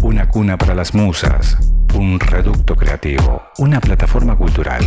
[0.00, 1.58] Una cuna para las musas,
[1.94, 4.82] un reducto creativo, una plataforma cultural.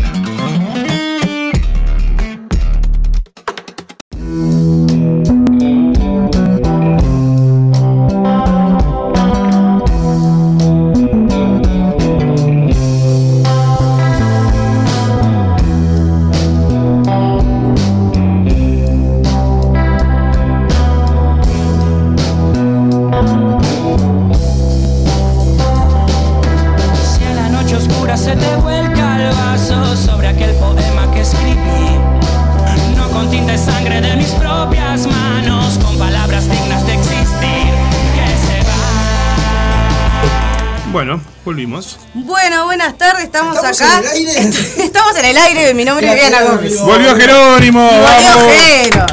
[41.68, 41.98] Volvimos.
[42.14, 44.00] Bueno, buenas tardes, estamos, ¿Estamos acá.
[44.00, 44.50] en el aire?
[44.84, 46.80] estamos en el aire, mi nombre es Viviana Gómez.
[46.80, 47.84] ¡Volvió Jerónimo!
[47.86, 48.54] Volvió ¡Vamos!
[48.56, 49.06] Jero.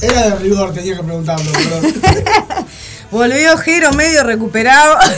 [0.00, 1.94] Era de rigor, tenía que preguntarlo, perdón.
[3.10, 4.96] Volvió Jero medio recuperado.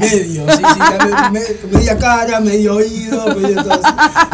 [0.00, 3.80] Medio, sí, sí, ya me- me- media cara, medio oído, medio todo.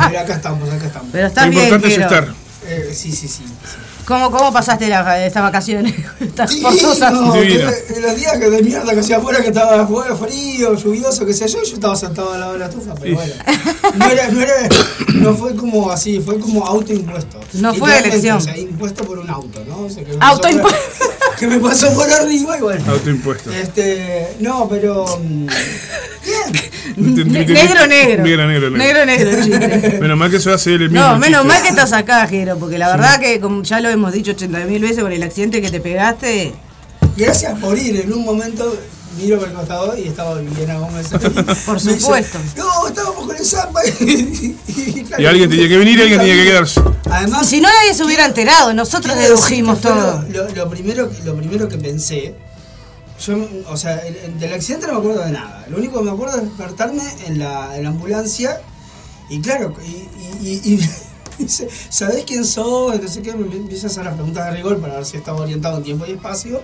[0.09, 1.09] Pero acá estamos, acá estamos.
[1.11, 2.35] Pero Lo estás bien, importante es estar.
[2.67, 3.45] Eh, sí, sí, sí.
[4.07, 5.95] ¿Cómo, ¿Cómo pasaste la- estas vacaciones?
[6.21, 7.13] Estas Sí, forzosas.
[7.13, 7.35] los
[8.17, 11.63] días que de mierda que hacía afuera, que estaba afuera frío, lluvioso, que sé yo,
[11.63, 13.33] yo estaba sentado al lado de la estufa, pero bueno.
[13.97, 14.53] No, era, no, era,
[15.15, 17.41] no fue como así, fue como autoimpuesto.
[17.55, 18.37] No fue elección.
[18.37, 19.81] O sea, impuesto por un auto, ¿no?
[19.81, 20.75] O sea, que me pasó por-
[21.39, 22.93] Que me pasó por arriba y bueno.
[22.93, 23.51] Autoimpuesto.
[23.53, 25.05] Este, no, pero.
[26.97, 28.71] Negro, negro.
[28.71, 29.99] Negro, negro.
[30.01, 31.01] Menos mal que se hace el mismo.
[31.01, 34.13] No, menos mal que estás acá, Jero, porque la verdad que, como ya lo hemos
[34.13, 36.53] dicho 80.000 veces con el accidente que te pegaste.
[37.17, 38.01] Gracias por ir.
[38.01, 38.77] En un momento
[39.17, 41.09] miro por el costado y estaba Viviana Gómez.
[41.67, 42.39] Por Me dice, supuesto.
[42.57, 43.81] no, estábamos con el Zapa.
[44.01, 46.81] y, claro, Y alguien tenía que venir y alguien tenía que quedarse.
[47.11, 50.25] Además, Si no, nadie se hubiera enterado, nosotros dedujimos todo.
[50.55, 52.35] Lo primero, lo primero que pensé,
[53.27, 55.65] yo, o sea, el- el- del accidente no me acuerdo de nada.
[55.69, 58.61] Lo único que me acuerdo es despertarme en la, en la ambulancia
[59.29, 60.81] y claro, y, y, y-
[61.39, 61.49] y
[61.91, 63.01] ¿sabés quién sos?
[63.01, 65.41] No sé qué, me empieza a hacer las preguntas de rigor para ver si estaba
[65.41, 66.63] orientado en tiempo y espacio.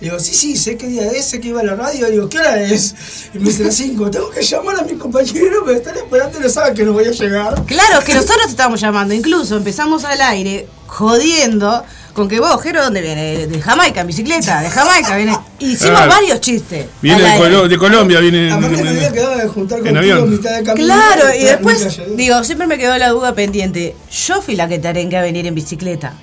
[0.00, 2.08] Digo, sí, sí, sé qué día es, sé que iba a la radio.
[2.08, 2.94] Digo, ¿qué hora es?
[3.34, 4.10] Y me dice las 5.
[4.10, 7.04] Tengo que llamar a mi compañero, me están esperando y no saben que no voy
[7.06, 7.64] a llegar.
[7.66, 11.82] Claro, que nosotros te estábamos llamando, incluso empezamos al aire jodiendo
[12.12, 13.46] con que vos, Jero, ¿dónde viene?
[13.46, 15.38] De Jamaica, en bicicleta, de Jamaica viene.
[15.60, 16.10] Hicimos Claro.
[16.10, 16.86] varios chistes.
[17.00, 17.36] Viene de.
[17.38, 18.50] Colo- de Colombia, viene.
[18.52, 20.30] Aparte me había en- quedado de juntar en contigo avión.
[20.30, 20.86] mitad de camino.
[20.86, 23.94] Claro, y después, digo, siempre me quedó la duda pendiente.
[24.26, 26.14] Yo fui la que te arengué a venir en bicicleta.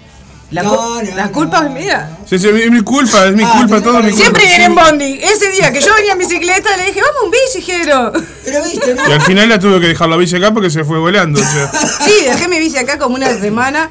[0.51, 1.67] La, No, cu- no, la no, culpa no.
[1.67, 2.17] es mía.
[2.29, 4.17] Sí, sí, es mi culpa, es mi Ah, culpa, todo mi culpa.
[4.17, 5.19] Siempre viene en Bondi.
[5.22, 8.13] Ese día que yo venía en bicicleta le dije, vamos un bici, Jero.
[8.45, 9.09] Pero viste, ¿no?
[9.09, 11.39] Y al final la tuve que dejar la bici acá porque se fue volando.
[11.41, 13.89] O sea, Sí, dejé mi bici acá como una semana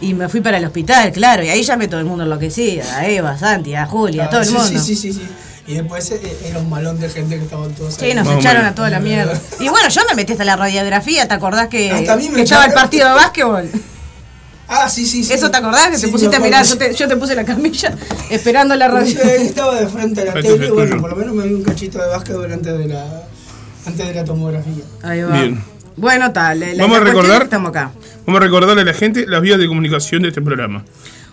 [0.00, 1.42] y me fui para el hospital, claro.
[1.42, 2.84] Y ahí llamé todo el mundo enloquecía.
[2.96, 4.68] A Eva, a Santi, a Julia, a todo el sí, mundo.
[4.68, 5.28] Sí, sí, sí, sí.
[5.66, 8.14] Y después eh, era un malón de gente que estaban todos Sí, ahí.
[8.14, 9.38] nos Más o echaron a toda la mierda.
[9.60, 11.88] Y bueno, yo me metí hasta la radiografía, ¿te acordás que,
[12.34, 13.68] que estaba el partido de básquetbol?
[14.68, 15.32] Ah, sí, sí, sí.
[15.32, 15.88] ¿Eso te acordás?
[15.88, 17.96] Que Sí, te pusiste a mirar, yo te, yo te puse la camilla
[18.30, 19.12] esperando la radio.
[19.14, 21.62] yo estaba de frente a la Frente tele, bueno, por lo menos me vi un
[21.64, 23.22] cachito de básquetbol antes de la,
[23.86, 24.84] antes de la tomografía.
[25.02, 25.40] Ahí va.
[25.40, 25.62] Bien.
[25.96, 26.60] Bueno, tal.
[26.60, 27.90] la- Vamos a la recordar- Estamos acá.
[28.26, 30.84] vamos a recordarle a la gente las vías de comunicación de este programa.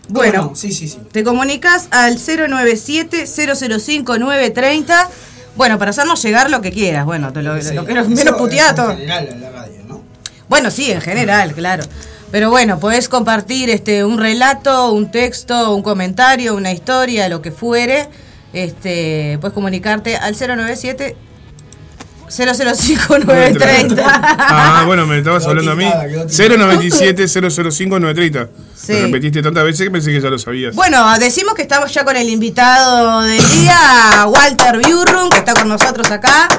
[0.08, 0.98] Bueno, sí, sí, sí.
[1.12, 5.08] te comunicas al 097-005-930.
[5.56, 7.06] Bueno, para hacernos llegar lo que quieras.
[7.06, 8.88] Bueno, te lo, Sí, lo eso menos es puteada En todo.
[8.90, 10.02] general, en la radio, ¿no?
[10.50, 11.84] Bueno, sí, en general, claro.
[12.36, 17.50] Pero bueno, podés compartir este un relato, un texto, un comentario, una historia, lo que
[17.50, 18.10] fuere.
[18.52, 21.16] Este, puedes comunicarte al 097
[22.28, 24.04] 005 930.
[24.06, 25.86] Ah, bueno, me estabas Quedó hablando a mí.
[25.86, 26.58] tiltada, quedó tiltada.
[26.58, 27.28] 097
[27.72, 28.50] 005 930.
[28.76, 28.94] Sí.
[28.96, 30.76] Lo repetiste tantas veces que pensé que ya lo sabías.
[30.76, 35.70] Bueno, decimos que estamos ya con el invitado del día, Walter Biurrum, que está con
[35.70, 36.50] nosotros acá.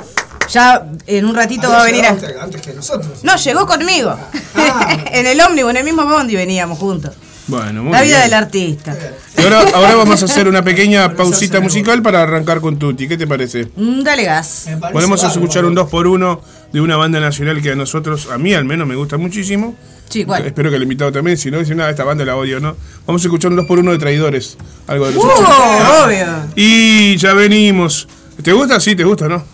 [0.50, 2.14] Ya en un ratito va a venir a...
[2.14, 3.22] llegado Antes, antes que nosotros.
[3.22, 4.16] No, llegó conmigo.
[4.54, 4.96] Ah.
[5.12, 7.14] en el ómnibus, en el mismo bondi veníamos juntos.
[7.48, 8.30] Bueno, muy La vida bien.
[8.30, 8.96] del artista.
[9.38, 13.06] Y ahora, ahora vamos a hacer una pequeña pausita musical para arrancar con Tutti.
[13.06, 13.68] ¿Qué te parece?
[13.76, 14.66] Mm, Dale gas.
[14.92, 16.40] Podemos escuchar un 2x1
[16.72, 19.76] de una banda nacional que a nosotros, a mí al menos, me gusta muchísimo.
[20.08, 20.44] Sí, ¿cuál?
[20.46, 22.76] Espero que el invitado también, si no, dice nada, esta banda la odio, ¿no?
[23.06, 24.56] Vamos a escuchar un 2 por 1 de traidores.
[24.88, 25.28] Algo de los ¡Uh!
[25.28, 26.04] 80.
[26.04, 26.26] Obvio.
[26.56, 28.08] Y ya venimos.
[28.42, 28.80] ¿Te gusta?
[28.80, 29.44] Sí, te gusta, ¿no?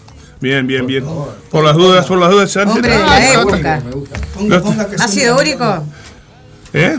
[0.43, 1.05] Bien, bien, bien.
[1.51, 2.75] Por las dudas, por las dudas, Sánchez.
[2.77, 3.83] Hombre Ah, la época.
[4.35, 5.85] Ponga, ponga que ¿Ácido úrico?
[6.73, 6.99] ¿Eh?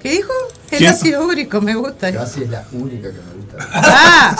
[0.00, 0.32] ¿Qué dijo?
[0.70, 0.90] El ¿Quién?
[0.92, 2.12] ácido úrico, me gusta.
[2.12, 3.68] Casi es la única que me gusta.
[3.74, 4.36] Ah,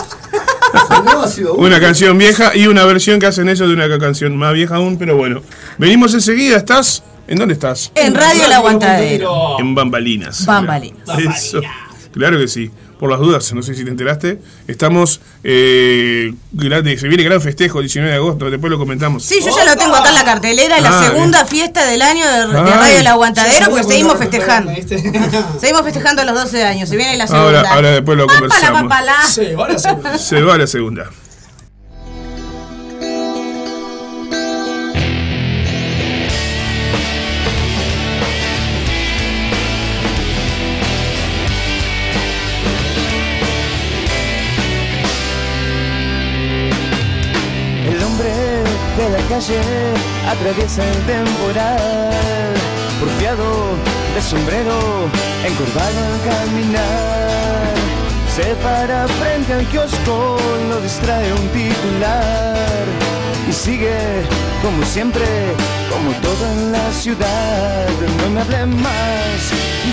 [1.57, 4.97] Una canción vieja y una versión que hacen ellos de una canción más vieja aún,
[4.97, 5.41] pero bueno.
[5.77, 7.03] Venimos enseguida, ¿estás?
[7.27, 7.91] ¿En dónde estás?
[7.95, 9.59] en Radio El Aguantadero.
[9.59, 10.45] En Bambalinas.
[10.45, 11.09] Bambalinas.
[11.19, 11.59] Eso.
[12.13, 12.71] Claro que sí.
[12.99, 14.39] Por las dudas, no sé si te enteraste.
[14.67, 15.21] Estamos.
[15.43, 19.23] Eh, grande- se viene gran festejo, 19 de agosto, después lo comentamos.
[19.23, 22.25] Sí, yo ya lo tengo acá en la cartelera, la Ah, segunda fiesta del año
[22.29, 22.47] de.
[22.47, 24.71] Radio El Aguantadero, porque cuando seguimos festejando.
[25.61, 27.59] Seguimos festejando los 12 años, se viene la segunda.
[27.59, 28.81] Ahora, ahora después lo conversamos.
[28.83, 29.15] papala.
[29.29, 29.87] Sí, ahora sí.
[30.17, 31.09] Se va a la segunda.
[50.27, 52.53] Atraviesa el temporal,
[52.99, 53.77] porfiado
[54.13, 55.07] de sombrero,
[55.45, 57.73] encorvado al caminar.
[58.35, 60.37] Se para frente al kiosco,
[60.69, 62.85] lo distrae un titular
[63.49, 63.97] y sigue
[64.61, 65.25] como siempre,
[65.89, 67.87] como todo en la ciudad.
[68.21, 69.39] No me hable más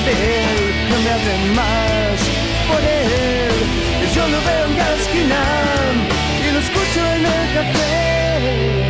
[0.07, 2.19] de él, no me hable más
[2.67, 3.55] por él.
[4.13, 5.43] Yo lo veo en la esquina
[6.43, 8.86] y lo escucho en el café.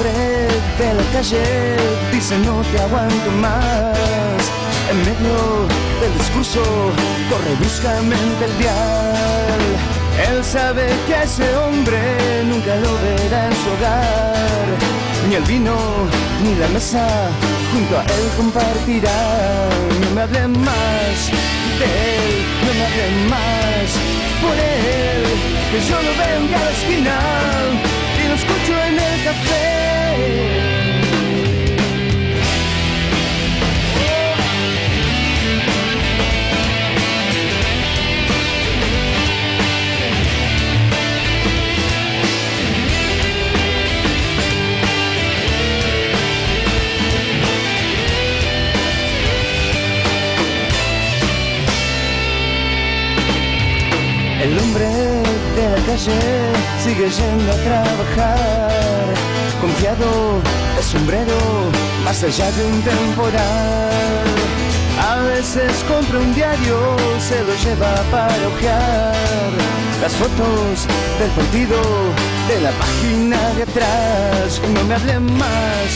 [0.00, 0.48] Hombre
[0.78, 1.76] de la calle
[2.10, 4.40] dice no te aguanto más.
[4.90, 5.36] En medio
[6.00, 6.62] del discurso
[7.28, 9.62] corre bruscamente el dial.
[10.26, 12.00] Él sabe que ese hombre
[12.48, 14.66] nunca lo verá en su hogar.
[15.28, 15.76] Ni el vino
[16.42, 17.06] ni la mesa
[17.70, 19.68] junto a él compartirá.
[20.00, 21.18] No me hable más
[21.78, 22.30] de él,
[22.64, 23.88] no me hable más
[24.40, 25.24] por él.
[25.70, 27.99] Que yo lo veo en cada esquina
[28.34, 29.80] escucho el.
[54.42, 55.09] El hombre
[55.98, 59.06] sigue yendo a trabajar,
[59.60, 60.40] confiado
[60.76, 61.38] de sombrero,
[62.04, 64.24] más allá de un temporal.
[65.00, 69.50] A veces compra un diario, se lo lleva para ojear
[70.00, 70.86] las fotos
[71.18, 71.80] del partido
[72.48, 74.60] de la página de atrás.
[74.72, 75.90] No me hablen más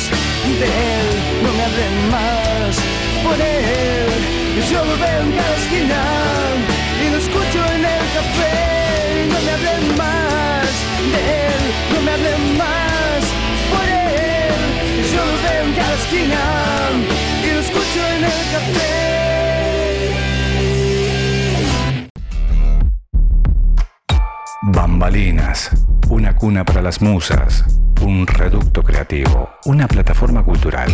[0.61, 1.09] de él,
[1.43, 2.77] no me hablen más
[3.23, 4.65] por él.
[4.71, 6.03] Yo lo veo en cada esquina
[7.05, 8.84] y lo escucho en el café.
[9.29, 10.69] No me hablen más
[11.13, 11.63] de él,
[11.95, 13.21] no me hablen más
[13.71, 14.55] por él.
[15.13, 16.43] Yo lo veo en cada esquina
[17.43, 19.05] y lo escucho en el café.
[24.63, 25.71] Bambalinas,
[26.09, 27.65] una cuna para las musas,
[28.01, 30.91] un reducto creativo, una plataforma cultural.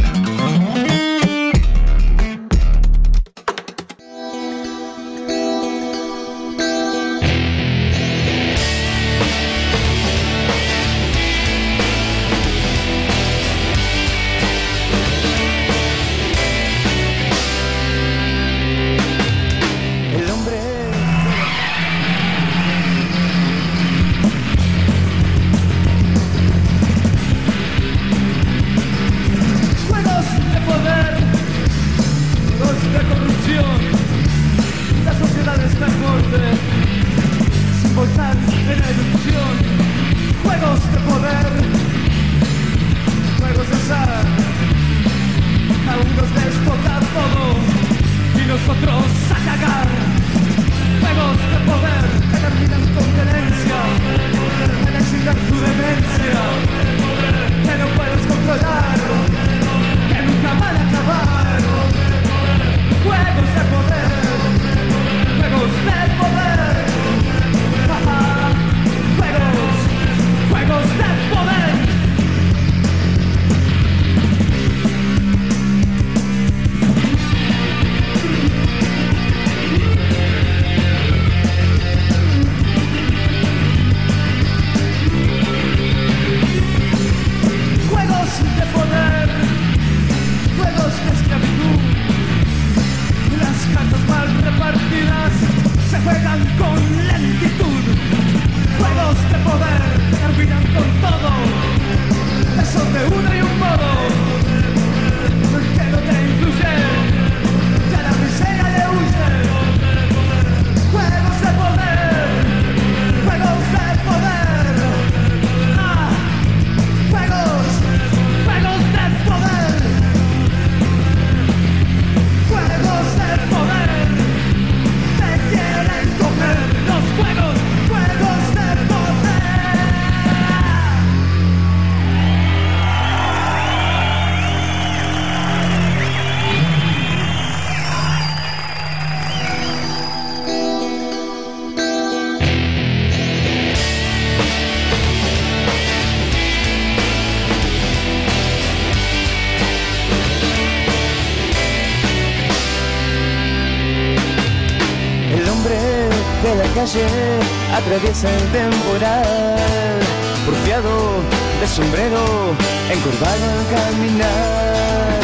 [158.25, 159.99] El temporal,
[160.45, 161.23] porfiado
[161.61, 162.55] de sombrero,
[162.91, 165.21] encorvado al caminar.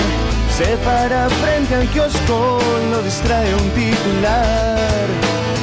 [0.57, 2.59] Se para frente al kiosco,
[2.91, 5.07] lo distrae un titular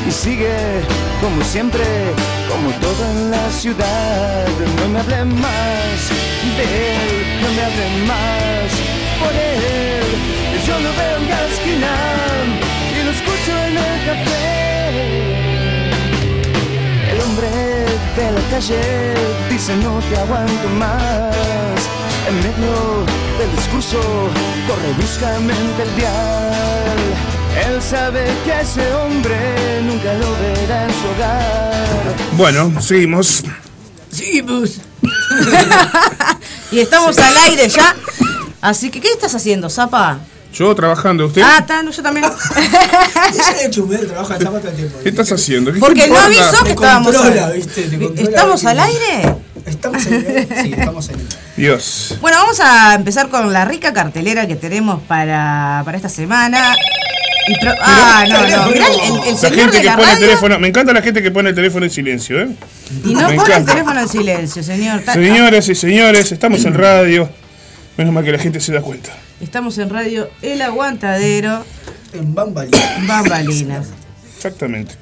[0.08, 0.82] y sigue
[1.22, 1.84] como siempre,
[2.50, 4.48] como toda la ciudad.
[4.80, 6.00] No me hablen más
[6.58, 8.70] de él, no me hablen más
[9.20, 10.06] por él.
[10.68, 11.94] Yo lo veo en la esquina
[12.96, 15.53] y lo escucho en el café.
[18.16, 19.16] De la calle
[19.50, 21.34] dice no te aguanto más.
[22.28, 23.06] En medio
[23.40, 24.00] del discurso
[24.68, 26.98] corre bruscamente el dial.
[27.68, 32.16] Él sabe que ese hombre nunca lo verá en su hogar.
[32.38, 33.44] Bueno, seguimos.
[34.12, 34.80] Seguimos.
[36.72, 37.96] y estamos al aire ya.
[38.62, 40.20] Así que, ¿qué estás haciendo, Zapa?
[40.54, 41.42] Yo trabajando, ¿usted?
[41.44, 42.26] Ah, está, no, yo también.
[42.56, 43.72] Ella
[44.60, 45.00] todo el tiempo.
[45.02, 45.74] ¿Qué estás haciendo?
[45.74, 47.82] ¿Qué Porque no avisó que estábamos controla, al ¿viste?
[47.82, 49.36] Te controla, ¿Estamos al aire?
[49.66, 52.18] Estamos en el Sí, estamos en el Dios.
[52.22, 56.76] Bueno, vamos a empezar con la rica cartelera que tenemos para, para esta semana.
[57.48, 58.68] Y pro- ah, no, no.
[58.72, 61.50] Mirá el, La gente de que pone el teléfono, me encanta la gente que pone
[61.50, 62.50] el teléfono en silencio, ¿eh?
[63.04, 65.02] y no me pone el teléfono en silencio, señor.
[65.12, 67.28] Señoras y señores, estamos en radio.
[67.98, 69.12] Menos mal que la gente se da cuenta.
[69.44, 71.66] Estamos en radio El Aguantadero,
[72.14, 72.78] En Bambalina.
[73.06, 73.88] Bambalinas.
[74.38, 74.96] Exactamente.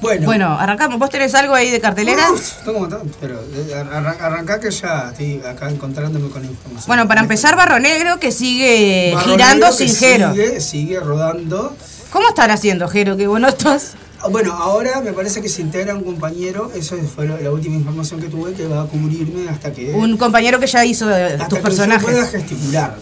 [0.00, 0.24] Bueno.
[0.26, 0.98] Bueno, arrancamos.
[0.98, 2.26] ¿Vos tenés algo ahí de cartelera?
[2.64, 2.88] Tengo
[3.20, 6.86] pero eh, arran- arrancá que ya estoy acá encontrándome con la información.
[6.86, 10.30] Bueno, para empezar, Barro Negro que sigue Barro girando Negro que sin Jero.
[10.32, 11.76] Sigue, sigue rodando.
[12.10, 13.16] ¿Cómo estará haciendo Jero?
[13.18, 13.92] Qué bueno estás.
[14.20, 18.20] Ah, Bueno, ahora me parece que se integra un compañero, eso fue la última información
[18.20, 19.90] que tuve, que va a cubrirme hasta que...
[19.92, 22.30] Un compañero que ya hizo hasta tus que yo pueda personajes.
[22.30, 22.94] gesticular.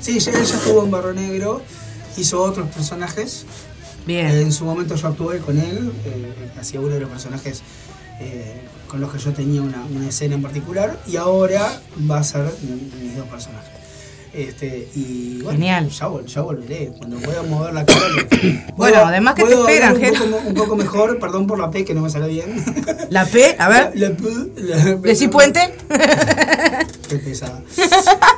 [0.00, 1.62] Sí, él ya estuvo en Barro Negro,
[2.16, 3.44] hizo otros personajes.
[4.06, 4.26] Bien.
[4.28, 7.62] En su momento yo actué con él, eh, hacía uno de los personajes
[8.20, 12.24] eh, con los que yo tenía una, una escena en particular, y ahora va a
[12.24, 13.70] ser mi- mis dos personajes.
[14.36, 15.88] Este, y bueno, Genial.
[15.88, 16.92] Ya, vol- ya volveré.
[16.98, 18.04] Cuando pueda mover la cara.
[18.76, 21.94] Bueno, además que te esperan, un poco, un poco mejor, perdón por la P que
[21.94, 22.62] no me sale bien.
[23.10, 23.92] La P, a ver.
[23.94, 24.24] La, la P,
[24.56, 25.60] la- ¿Decí puente?
[27.08, 27.62] Qué pesada.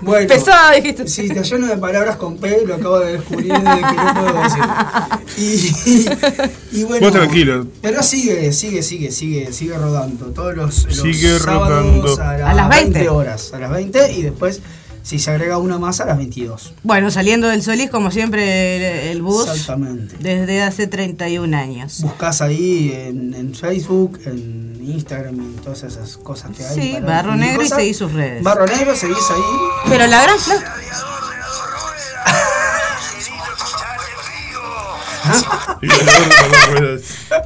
[0.03, 1.09] Bueno, Pesada, dijiste.
[1.09, 4.43] Sí, está lleno de palabras con P, lo acabo de descubrir de que no puedo
[4.43, 4.63] decir.
[6.73, 7.07] Y, y bueno.
[7.07, 7.67] Vos tranquilo.
[7.81, 10.27] Pero sigue, sigue, sigue, sigue, sigue rodando.
[10.27, 12.21] Todos los, los Sigue sábados rodando.
[12.23, 13.09] A, A las 20.
[13.09, 13.53] horas.
[13.55, 14.61] A las 20 y después,
[15.03, 16.75] si se agrega una más, a las 22.
[16.83, 18.77] Bueno, saliendo del Solís, como siempre,
[19.11, 19.49] el, el bus.
[19.49, 20.17] Exactamente.
[20.21, 22.03] Desde hace 31 años.
[22.03, 26.75] Buscás ahí en, en Facebook, en Instagram y todas esas cosas que hay.
[26.75, 28.43] Sí, para Barro Negro y seguís sus redes.
[28.43, 29.89] Barro Negro, seguís ahí.
[29.89, 30.75] Pero la gran flauta.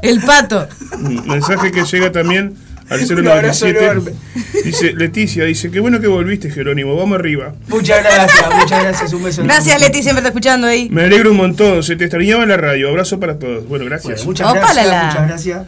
[0.02, 0.68] El pato.
[0.98, 2.56] Un mensaje que llega también
[2.92, 3.84] al Un abrazo 097.
[3.84, 4.12] enorme.
[4.64, 7.54] Dice Leticia, dice, qué bueno que volviste, Jerónimo, vamos arriba.
[7.68, 9.12] Muchas gracias, muchas gracias.
[9.12, 9.42] Un beso.
[9.42, 10.88] Gracias, Leti, siempre está escuchando ahí.
[10.90, 12.88] Me alegro un montón, se te extrañaba en la radio.
[12.88, 13.66] Abrazo para todos.
[13.68, 14.24] Bueno, gracias.
[14.24, 15.62] Muchas gracias, muchas gracias.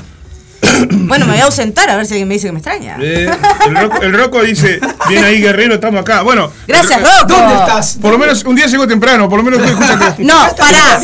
[1.04, 2.96] Bueno, me voy a ausentar a ver si alguien me dice que me extraña.
[3.00, 3.30] Eh,
[4.02, 6.22] el, Rocco dice, bien ahí Guerrero, estamos acá.
[6.22, 7.34] Bueno, Gracias, el- Rocco.
[7.34, 7.98] ¿Dónde estás?
[8.00, 10.14] Por lo menos un día llegó temprano, por lo menos estoy escuchando.
[10.24, 11.00] No, pará.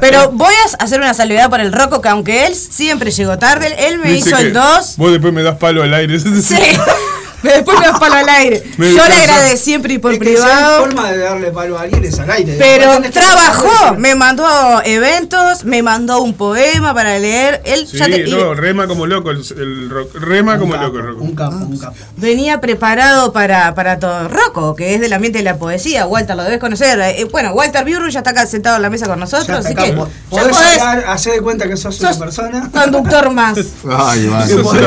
[0.00, 3.74] Pero voy a hacer una salvedad por el Rocco, que aunque él siempre llegó tarde,
[3.88, 4.94] él me Dice hizo el 2.
[4.96, 6.18] Vos después me das palo al aire.
[6.18, 6.56] Sí.
[7.54, 8.62] Después me das palo al aire.
[8.78, 10.80] Me Yo le agradecí siempre y por Es que privado.
[10.84, 12.56] forma de darle palo a alguien es al aire.
[12.58, 14.44] Pero trabajó, me mandó
[14.84, 17.60] eventos, me mandó un poema para leer.
[17.64, 20.14] Él Sí, ya te- no, rema como loco el, el rock.
[20.14, 21.20] Rema Un como capo, loco el rock.
[21.20, 21.94] Un capo, un capo.
[22.16, 24.28] venía preparado para, para todo.
[24.28, 26.06] Rocco, que es del ambiente de la poesía.
[26.06, 26.98] Walter, lo debes conocer.
[27.00, 29.68] Eh, bueno, Walter Biurru ya está acá sentado en la mesa con Ya nosotros, está
[29.68, 29.84] así acá.
[29.84, 32.70] que Po- ya Podés podés- hablar, hacer de cuenta que sos, sos una persona.
[32.72, 33.58] conductor más.
[33.90, 34.30] Ay,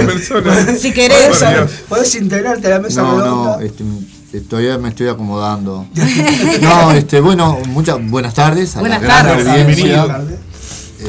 [0.05, 0.65] persona.
[0.77, 1.27] Si querés.
[1.37, 2.15] Podés, podés
[2.53, 3.57] la mesa No, redonda.
[3.57, 3.83] no, este,
[4.33, 5.85] eh, todavía me estoy acomodando.
[6.61, 9.47] No, este, bueno, muchas buenas tardes a Buenas la gran tardes.
[9.47, 10.03] audiencia.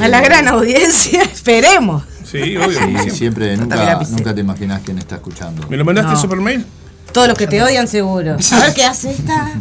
[0.01, 2.03] A la gran audiencia, esperemos.
[2.29, 2.79] Sí, obvio.
[3.03, 3.55] Sí, siempre.
[3.55, 5.65] nunca, nunca te imaginas quién está escuchando.
[5.69, 6.19] ¿Me lo mandaste No.
[6.19, 6.65] super mail?
[7.13, 8.35] Todos los que te odian seguro.
[8.51, 9.53] A ver qué hace esta.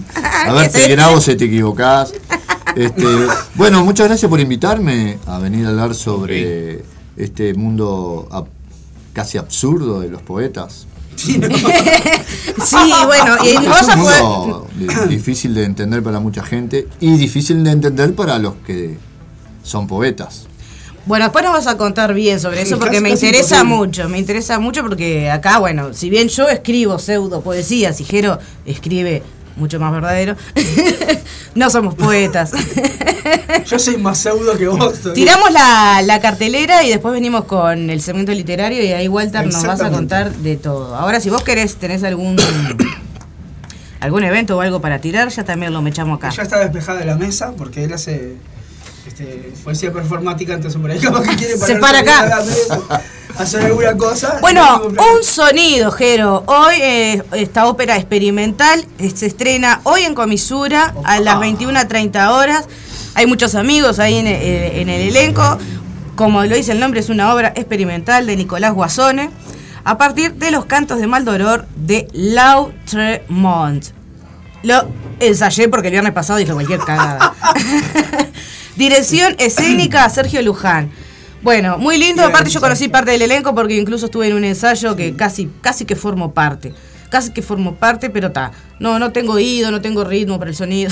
[0.47, 2.13] A ver, te grabo si te equivocás.
[2.75, 3.05] Este,
[3.55, 6.85] bueno, muchas gracias por invitarme a venir a hablar sobre
[7.17, 8.49] este mundo ab-
[9.15, 10.87] casi absurdo de los poetas.
[12.65, 14.69] Sí, bueno, y Es no a un mundo
[15.09, 18.99] difícil de entender para mucha gente y difícil de entender para los que
[19.63, 20.47] son poetas.
[21.07, 23.77] Bueno, después nos vas a contar bien sobre eso porque casi- me casi interesa imposible.
[23.87, 28.39] mucho, me interesa mucho porque acá, bueno, si bien yo escribo pseudo poesía, si Jero
[28.65, 29.23] escribe
[29.57, 30.37] mucho más verdadero,
[31.55, 32.53] no somos poetas.
[33.67, 35.01] Yo soy más pseudo que vos.
[35.15, 39.65] Tiramos la, la cartelera y después venimos con el segmento literario y ahí Walter nos
[39.65, 40.95] vas a contar de todo.
[40.95, 42.37] Ahora, si vos querés, tenés algún
[44.01, 46.31] algún evento o algo para tirar, ya también lo mechamos acá.
[46.31, 48.37] Ya está despejada la mesa porque él hace
[49.07, 53.03] este, poesía performática, entonces por ahí capaz que quiere Se pararse para acá.
[53.39, 54.39] hacer alguna cosa.
[54.41, 56.45] Bueno, un sonido, Jero.
[56.47, 62.69] Hoy eh, esta ópera experimental eh, se estrena hoy en Comisura a las 21.30 horas.
[63.15, 65.59] Hay muchos amigos ahí en, eh, en el elenco.
[66.17, 69.31] Como lo dice el nombre, es una obra experimental de Nicolás Guasone
[69.85, 73.85] a partir de los cantos de Maldoror de Lautremont.
[74.63, 74.89] Lo
[75.21, 77.35] ensayé porque el viernes pasado dije cualquier cagada.
[78.77, 80.91] Dirección escénica Sergio Luján.
[81.43, 82.25] Bueno, muy lindo.
[82.25, 85.85] Aparte yo conocí parte del elenco porque incluso estuve en un ensayo que casi, casi
[85.85, 86.73] que formo parte.
[87.09, 88.51] Casi que formo parte, pero está.
[88.81, 90.91] No, no tengo oído, no tengo ritmo para el sonido.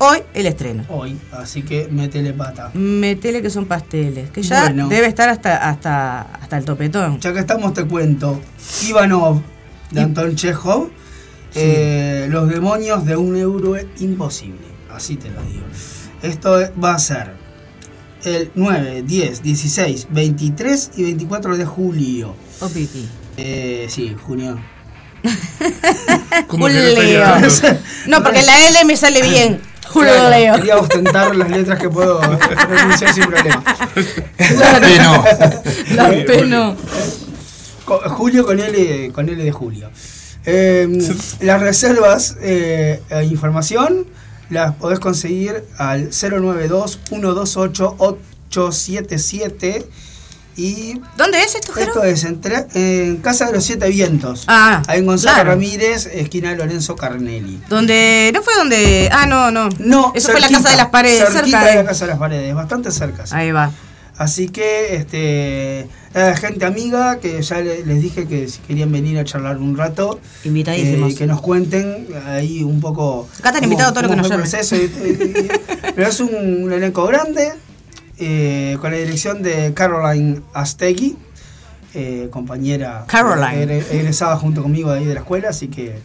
[0.00, 0.84] Hoy el estreno.
[0.88, 2.70] Hoy, así que métele pata.
[2.74, 4.88] Metele que son pasteles, que ya Bueno.
[4.88, 7.18] debe estar hasta, hasta, hasta el topetón.
[7.20, 8.40] Ya que estamos, te cuento.
[8.88, 9.42] Ivanov,
[9.90, 10.90] de Anton Chekhov.
[11.54, 14.66] eh, los demonios de un euro imposible.
[14.94, 15.64] Así te lo digo.
[16.22, 17.32] Esto va a ser
[18.24, 22.34] el 9, 10, 16, 23 y 24 de julio.
[22.60, 23.08] Oh, Piqui.
[23.36, 24.58] Eh, sí, junio.
[26.48, 27.78] Como que no.
[28.06, 29.60] No, porque la L me sale bien.
[29.88, 30.12] Julio.
[30.12, 33.62] Claro, quería ostentar las letras que puedo pronunciar sin problema.
[34.80, 35.24] Pero,
[35.94, 36.76] La P no.
[37.84, 39.90] Co- Julio con L, con L de Julio.
[40.44, 40.88] Eh,
[41.40, 44.06] las reservas eh, e información
[44.50, 46.10] las podés conseguir al
[48.50, 49.84] 092-128-877
[50.58, 51.86] y ¿Dónde es esto, Jero?
[51.86, 54.44] esto es en, tre- en Casa de los Siete Vientos.
[54.48, 55.50] Ah, Ahí en Gonzalo claro.
[55.52, 57.60] Ramírez, esquina de Lorenzo Carnelli.
[57.68, 58.30] Donde.
[58.34, 59.08] ¿No fue donde.?
[59.12, 59.68] Ah, no, no.
[59.78, 61.76] No, Eso fue la casa de las paredes, cerquita cerca de de.
[61.76, 63.26] la Casa de las Paredes, bastante cerca.
[63.26, 63.34] sí.
[63.36, 63.70] Ahí va.
[64.16, 65.88] Así que, este,
[66.40, 70.18] gente amiga, que ya le- les dije que si querían venir a charlar un rato,
[70.42, 71.12] Invitadísimos.
[71.12, 73.28] eh, que nos cuenten ahí un poco.
[73.38, 74.74] Acá están invitados todos los cómo que nos proceso.
[74.74, 75.48] y- y- y-
[75.94, 77.52] Pero es un, un elenco grande,
[78.18, 81.16] eh, con la dirección de Caroline Astegui,
[81.94, 83.64] eh, compañera Caroline.
[83.64, 85.98] egre- egresada junto conmigo de ahí de la escuela, así que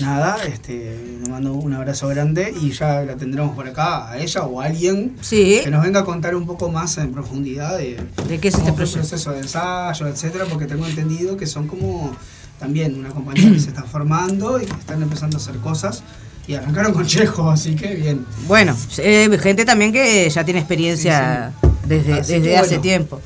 [0.00, 4.42] nada, este, le mando un abrazo grande y ya la tendremos por acá a ella
[4.44, 5.60] o a alguien Sí.
[5.64, 7.98] que nos venga a contar un poco más en profundidad de,
[8.28, 8.98] ¿De qué es este proyecto?
[9.00, 12.14] proceso de ensayo, etcétera, porque tengo entendido que son como
[12.60, 16.02] también una compañía que se está formando y que están empezando a hacer cosas
[16.46, 18.26] y arrancaron con Chejo, así que bien.
[18.46, 21.52] Bueno, eh, gente también que ya tiene experiencia
[21.86, 22.82] desde, desde que hace bueno.
[22.82, 23.20] tiempo.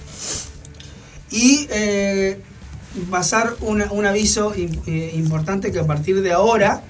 [1.30, 2.40] Y eh,
[3.10, 6.82] pasar una- un aviso im- eh, importante que a partir de ahora,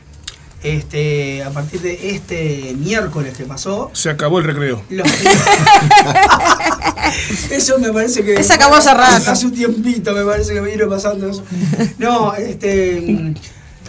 [0.62, 4.82] este, a partir de este miércoles que pasó, Se acabó el recreo.
[4.90, 5.06] los-
[7.50, 9.30] eso me parece que Se acabó hace rato.
[9.30, 11.42] hace un tiempito me parece que me vino pasando eso
[11.98, 13.34] no este mm,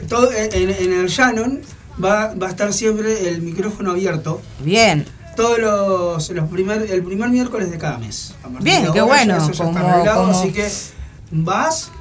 [0.08, 1.62] todo en, en el Shannon
[2.04, 5.06] va, va a estar siempre el micrófono abierto Bien.
[5.36, 8.34] todos los, los primer, el primer miércoles de cada mes.
[8.44, 10.68] A Bien, qué ahora bueno, Eso ya está arreglado, como- así que
[11.32, 11.92] vas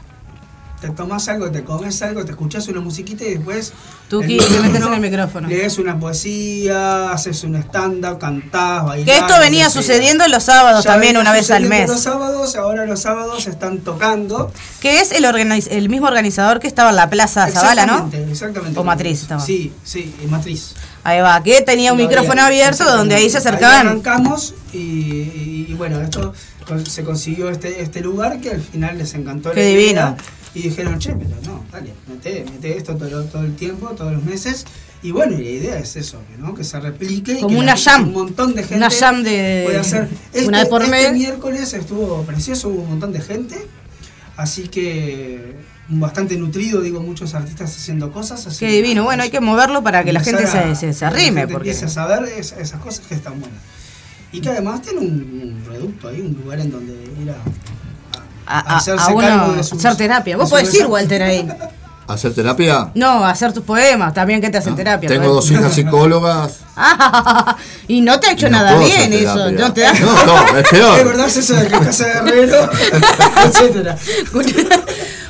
[0.81, 3.73] te tomas algo, te comes algo, te escuchas una musiquita y después.
[4.11, 5.49] El te metes en el micrófono.
[5.49, 9.07] Lees una poesía, haces un stand-up, cantás, bailás.
[9.07, 11.89] Que esto venía sucediendo los sábados Ya también, una vez al mes.
[11.89, 14.53] Los sábados, ahora los sábados están tocando.
[14.81, 18.11] Que es el, organiz- el mismo organizador que estaba en la Plaza Zavala, ¿no?
[18.31, 18.79] Exactamente.
[18.79, 19.41] O Matriz estaba.
[19.41, 20.75] Sí, sí, Matriz.
[21.03, 23.87] Ahí va, que tenía un micrófono había, abierto donde ahí se acercaban.
[23.87, 26.33] arrancamos y, y- y bueno, esto
[26.85, 30.17] se consiguió este, este lugar que al final les encantó Qué la divino.
[30.57, 34.25] Y dijeron, che, pero no, dale, mete, mete esto todo, todo el tiempo, todos los
[34.25, 34.65] meses.
[35.03, 36.55] Y bueno, y la idea es eso, que, ¿no?
[36.55, 37.33] que se replique.
[37.33, 38.09] y Como que una jam.
[38.09, 40.09] Un montón de gente Una jam de- puede hacer.
[40.33, 43.57] Este, una vez por este miércoles estuvo precioso, hubo un montón de gente.
[44.39, 45.57] Así que
[45.89, 48.47] bastante nutrido, digo, muchos artistas haciendo cosas.
[48.47, 49.05] Así Qué divino.
[49.05, 51.43] Bueno, hay que moverlo para que la gente se, se, se arrime.
[51.43, 51.71] gente Porque...
[51.71, 53.61] empiece a saber es- esas cosas que están buenas.
[54.33, 56.93] Y que además tiene un, un reducto ahí, un lugar en donde
[57.23, 57.37] ir a,
[58.47, 60.37] A, a- hacerse a uno cargo de sus- hacer terapia.
[60.37, 60.87] Vos podés ir.
[60.87, 61.49] Walter, ahí.
[62.09, 62.91] ¿Hacer terapia?
[62.95, 65.09] No, hacer tus poemas, también que te hacen terapia.
[65.09, 66.61] Tengo dos hijas psicólogas.
[67.89, 69.51] y no te ha hecho no nada bien eso.
[69.51, 70.99] No te da- No, no, es peor.
[71.01, 72.71] Es verdad, es eso de que casa de herrero,
[73.45, 73.97] etcétera.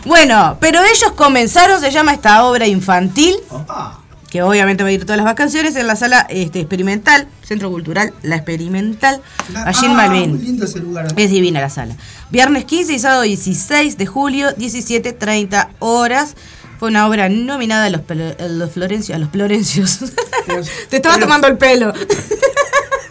[0.05, 4.01] bueno, pero ellos comenzaron, se llama esta obra infantil, Opa.
[4.37, 8.13] Que obviamente va a ir todas las vacaciones, en la sala este, experimental, Centro Cultural
[8.23, 9.23] La Experimental,
[9.65, 10.45] allí en Ah, Muy Malvin.
[10.45, 11.07] lindo ese lugar.
[11.17, 11.95] Es divina la sala.
[12.31, 16.35] Viernes 15 y sábado 16 de julio, 17.30 horas.
[16.79, 19.17] Fue una obra nominada a los, pelo- a los Florencios.
[19.17, 20.01] A los Florencios.
[20.91, 21.95] Te estaba tomando el pelo.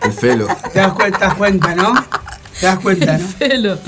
[0.04, 0.48] El felo.
[0.72, 1.94] Te das cuenta, te das cuenta, ¿no?
[2.60, 3.28] Te das cuenta, ¿no?
[3.40, 3.80] Pelo.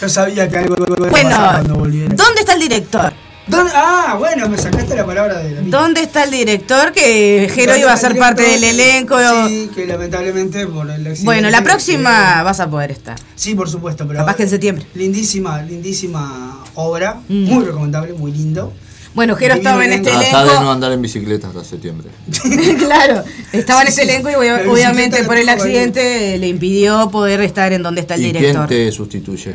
[0.00, 2.14] Yo sabía que algo iba a pasar Bueno, cuando volviera.
[2.14, 3.12] ¿dónde está el director?
[3.48, 5.60] ¿Dónde- Ah, bueno, me sacaste la palabra de la.
[5.62, 6.92] ¿Dónde está el director?
[6.92, 9.20] Que Jero ¿Dónde iba a ser parte del director?
[9.22, 9.48] elenco.
[9.48, 11.24] Sí, que lamentablemente por el accidente.
[11.24, 13.16] Bueno, la que- próxima vas a poder estar.
[13.34, 14.20] Sí, por supuesto, pero.
[14.20, 14.86] Capaz que en septiembre.
[14.94, 17.20] Lindísima, lindísima obra.
[17.28, 17.44] Mm.
[17.44, 18.72] Muy recomendable, muy lindo.
[19.14, 20.28] Bueno, Jero estaba en este elenco.
[20.30, 20.70] Tratar de no elenco.
[20.72, 22.08] andar en bicicleta hasta septiembre.
[22.78, 24.08] claro, estaba en este sí.
[24.10, 24.34] elenco y
[24.68, 28.68] obviamente por el accidente le impidió poder estar en donde está el ¿Y quién director.
[28.68, 29.54] te sustituye?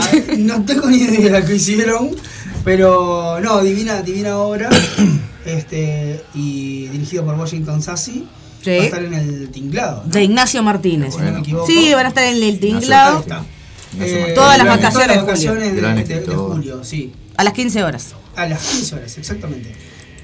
[0.00, 2.10] Ah, no tengo ni idea de lo que hicieron,
[2.64, 4.70] pero no, divina, divina obra.
[5.44, 8.26] este Y dirigido por Washington Sassi.
[8.62, 8.70] Sí.
[8.70, 10.02] Va a estar en el tinglado.
[10.06, 10.10] ¿no?
[10.10, 11.14] De Ignacio Martínez.
[11.14, 11.66] Si no me equivoco.
[11.66, 13.20] Sí, van a estar en el tinglado.
[13.22, 13.44] Ignacio
[14.00, 16.52] Eh, Todas las vacaciones de todas las vacaciones de, Gran de- de escritor.
[16.54, 17.12] julio, sí.
[17.36, 18.14] a las 15 horas.
[18.36, 19.72] A las 15 horas, exactamente.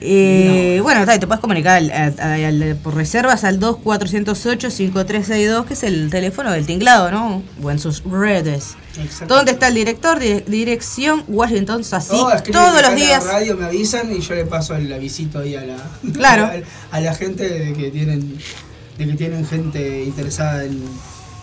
[0.02, 5.82] Eh, Bueno, está, te puedes comunicar al- al- al- por reservas al 2408-5362, que es
[5.82, 7.42] el teléfono del tinglado, ¿no?
[7.62, 8.76] O en sus redes.
[8.98, 9.34] Exacto.
[9.34, 10.18] ¿Dónde está el director?
[10.18, 12.10] Dire- dirección Washington Sassi.
[12.10, 13.24] Todo, escriben Todos acá los en la días.
[13.24, 15.76] radio me avisan y yo le paso el avisito ahí a la,
[16.14, 16.44] Claro.
[16.44, 18.38] a, a la gente de que tienen
[18.98, 20.82] de que tienen gente interesada en,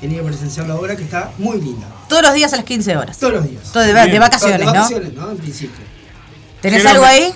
[0.03, 1.87] en ir a presenciar la obra que está muy linda.
[2.07, 3.17] Todos los días a las 15 horas.
[3.17, 3.63] Todos los días.
[3.73, 4.73] Todo de, de vacaciones, de ¿no?
[4.73, 5.31] vacaciones, ¿no?
[5.31, 5.83] En principio.
[6.61, 7.33] ¿Tenés Quiero algo que- ahí?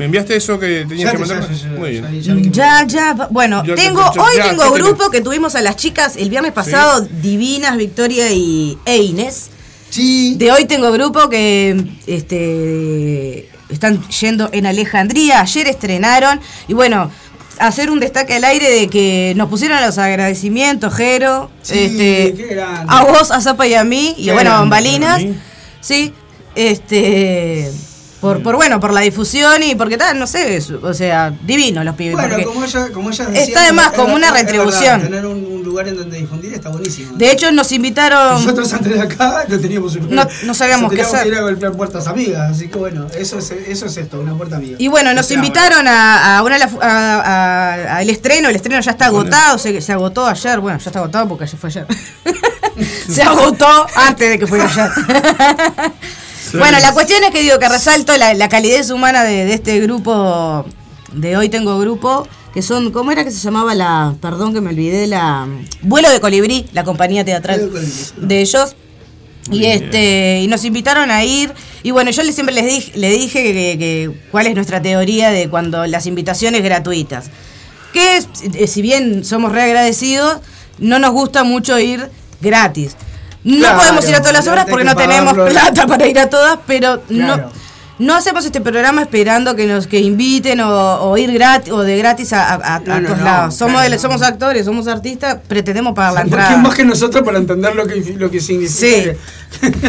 [0.00, 1.48] ¿Me enviaste eso que tenías Ya, que mandar?
[1.50, 2.52] ya, ya, Muy bien.
[2.52, 5.10] ya, ya Bueno, Ya, tengo, ya, ya, hoy ya, tengo ¿qué grupo tenés?
[5.10, 9.50] que tuvimos a las chicas el viernes pasado, divinas, Victoria y e Inés.
[9.90, 10.36] Sí.
[10.38, 15.42] De hoy tengo grupo que este están yendo en Alejandría.
[15.42, 16.40] Ayer estrenaron.
[16.66, 17.10] Y bueno,
[17.58, 21.50] hacer un destaque al aire de que nos pusieron los agradecimientos, Jero.
[21.60, 22.86] Sí, este, qué grande.
[22.88, 24.14] a vos, a Zapa y a mí.
[24.16, 25.22] Y Qué bueno, grande, bambalinas.
[25.82, 26.14] Sí.
[26.54, 27.70] Este.
[28.20, 31.94] Por, por bueno, por la difusión y porque tal, no sé, o sea, divino los
[31.94, 32.14] pibes.
[32.14, 35.00] Bueno, como ella, como ella Está además como una retribución.
[35.00, 37.16] tener un, un lugar en donde difundir está buenísimo.
[37.16, 38.34] de hecho, nos invitaron.
[38.34, 41.26] nosotros antes de acá no teníamos un No- no sabíamos qué hacer.
[41.28, 44.56] ir a golpear puertas amigas, así que bueno, eso es, eso es esto, una puerta
[44.56, 44.76] amiga.
[44.78, 48.56] Y bueno, nos O sea, invitaron a, a una las- a- a- al estreno, el
[48.56, 51.70] estreno ya está agotado, se, se agotó ayer, bueno, ya está agotado porque ayer fue
[51.70, 51.86] ayer.
[53.10, 54.90] se agotó antes de que fuera ayer.
[56.58, 59.80] bueno, la cuestión es que digo que resalto la, la calidez humana de, de este
[59.80, 60.64] grupo,
[61.12, 64.70] de hoy tengo grupo, que son, ¿cómo era que se llamaba la, perdón que me
[64.70, 65.46] olvidé, la
[65.82, 67.70] Vuelo de Colibrí, la compañía teatral
[68.16, 68.74] de ellos?
[69.50, 71.52] Y este y nos invitaron a ir.
[71.82, 75.30] Y bueno yo les, siempre les dije le dije que, que- cuál es nuestra teoría
[75.30, 77.30] de cuando las invitaciones gratuitas.
[77.92, 78.22] Que
[78.54, 80.40] eh, si bien somos reagradecidos
[80.78, 82.08] no nos gusta mucho ir
[82.40, 82.96] gratis
[83.44, 85.46] no Claro, podemos ir a todas las obras porque que no tenemos pagarlo.
[85.50, 87.36] plata para ir a todas pero Claro.
[87.48, 87.60] no
[88.00, 90.70] no hacemos este programa esperando que nos que inviten o,
[91.02, 93.98] o ir gratis o de gratis a, a- a No, no, todos lados somos claro,
[93.98, 97.86] somos actores somos artistas pretendemos pagar la ¿Por entrada más que nosotros para entender lo
[97.86, 99.16] que, lo que significa?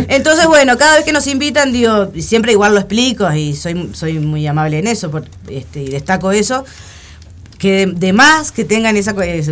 [0.10, 4.20] Entonces, bueno, cada vez que nos invitan, digo, siempre igual lo explico y soy, soy
[4.20, 6.66] muy amable en eso por- este, y destaco eso,
[7.62, 9.44] que de más que tengan esa que,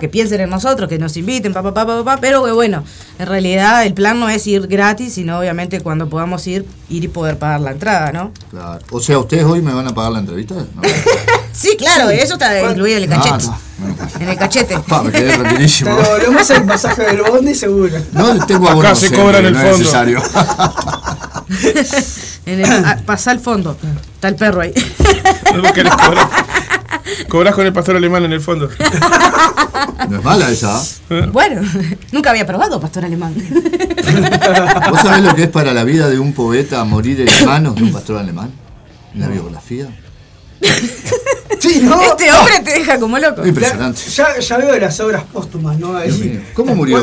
[0.00, 2.82] que piensen en nosotros, que nos inviten, pa, pa, pa, pa, pero que bueno,
[3.18, 7.08] en realidad el plan no es ir gratis, sino obviamente cuando podamos ir, ir y
[7.08, 8.32] poder pagar la entrada, ¿no?
[8.50, 8.78] Claro.
[8.90, 10.54] O sea, ¿ustedes hoy me van a pagar la entrevista?
[10.54, 10.80] No.
[11.50, 13.46] Sí, claro, eso está incluido en el Ah, cachete.
[13.46, 13.58] no.
[13.78, 14.78] Bueno, En el cachete.
[14.88, 15.96] pa, me quedé rapidísimo.
[15.96, 17.96] Te devolvemos el pasaje del bondi seguro.
[18.12, 19.72] No tengo Acá se siempre, cobra en el no fondo.
[19.72, 20.22] es necesario.
[22.46, 23.76] En el, ah, pasá al fondo.
[24.14, 24.72] Está el perro ahí.
[25.52, 26.28] No lo querés cobrar.
[27.28, 28.68] Cobrás con el pastor alemán en el fondo.
[30.08, 30.82] no es mala esa.
[31.32, 31.60] bueno,
[32.12, 33.34] nunca había probado pastor alemán.
[34.90, 37.82] ¿Vos sabés lo que es para la vida de un poeta morir en manos de
[37.84, 38.50] un pastor alemán?
[39.14, 39.86] En la biografía.
[41.60, 42.00] Sí, ¿no?
[42.02, 43.46] Este hombre te deja como loco.
[43.46, 44.00] Impresionante.
[44.14, 45.96] Ya, ya veo las obras póstumas, ¿no?
[45.96, 46.44] Ahí.
[46.54, 46.98] ¿Cómo murió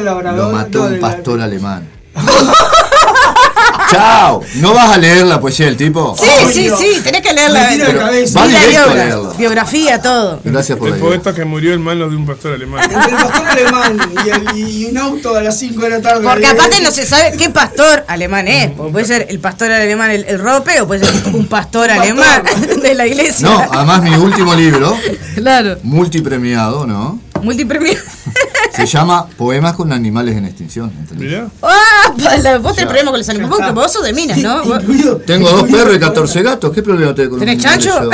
[0.00, 1.88] labrador, Lo mató no, un de la- pastor alemán.
[3.92, 4.40] ¡Chao!
[4.56, 6.16] ¿No vas a leer la poesía del tipo?
[6.18, 6.78] Sí, sí, Dios.
[6.78, 8.40] sí, tenés que leer la, Me tiro de la- cabeza.
[8.40, 9.30] Va la directo a leerla.
[9.38, 10.40] biografía, todo.
[10.44, 12.82] Gracias por El poeta que murió en manos de un pastor alemán.
[12.84, 16.22] Entre el pastor alemán y, el- y un auto a las 5 de la tarde.
[16.26, 18.70] Porque Ahí- aparte no se sabe qué pastor alemán es.
[18.70, 22.42] porque puede ser el pastor alemán, el, el rope, o puede ser un pastor alemán
[22.82, 23.48] de la iglesia.
[23.48, 24.96] No, además mi último libro,
[25.34, 27.18] Claro, multipremiado, ¿no?
[27.42, 27.98] Multipremiado.
[28.74, 30.90] Se llama Poemas con animales en extinción.
[30.98, 31.28] ¿entendés?
[31.28, 31.46] Mirá.
[31.62, 32.12] ¡Ah!
[32.22, 33.56] Para, vos tenés problemas con los animales.
[33.58, 34.64] Porque vos sos de minas, ¿no?
[34.64, 34.80] Vos-
[35.26, 36.72] Tengo dos perros y 14 gatos.
[36.72, 38.02] ¿Qué problema tengo con los ¿Tenés chancho?
[38.02, 38.10] yo?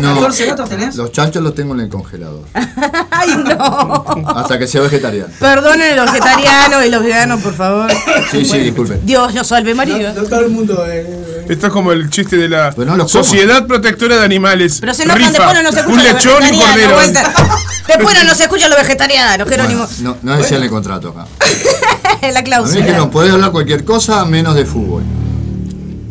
[0.00, 0.14] No.
[0.14, 0.96] 14 gatos tenés.
[0.96, 2.44] Los chanchos los tengo en el congelador.
[3.10, 4.04] ¡Ay, no!
[4.36, 5.28] Hasta que sea vegetariano.
[5.38, 7.90] Perdonen los vegetarianos y los veganos, por favor.
[8.30, 9.00] Sí, sí, disculpen.
[9.04, 10.12] Dios nos salve No, María.
[10.12, 10.84] no todo el mundo.
[10.88, 13.08] eh, Esto es como el chiste de la no.
[13.08, 14.78] Sociedad Protectora de Animales.
[14.80, 15.18] Pero se Rifa.
[15.30, 16.96] después no nos escuchan Un lechón y cordero.
[17.86, 19.86] Después no nos escuchan los vegetarianos, Jerónimo.
[19.86, 21.26] Bueno, no, no decía en el contrato acá.
[22.22, 22.84] la A mí cláusula.
[22.84, 25.02] dijeron, podés hablar cualquier cosa menos de fútbol.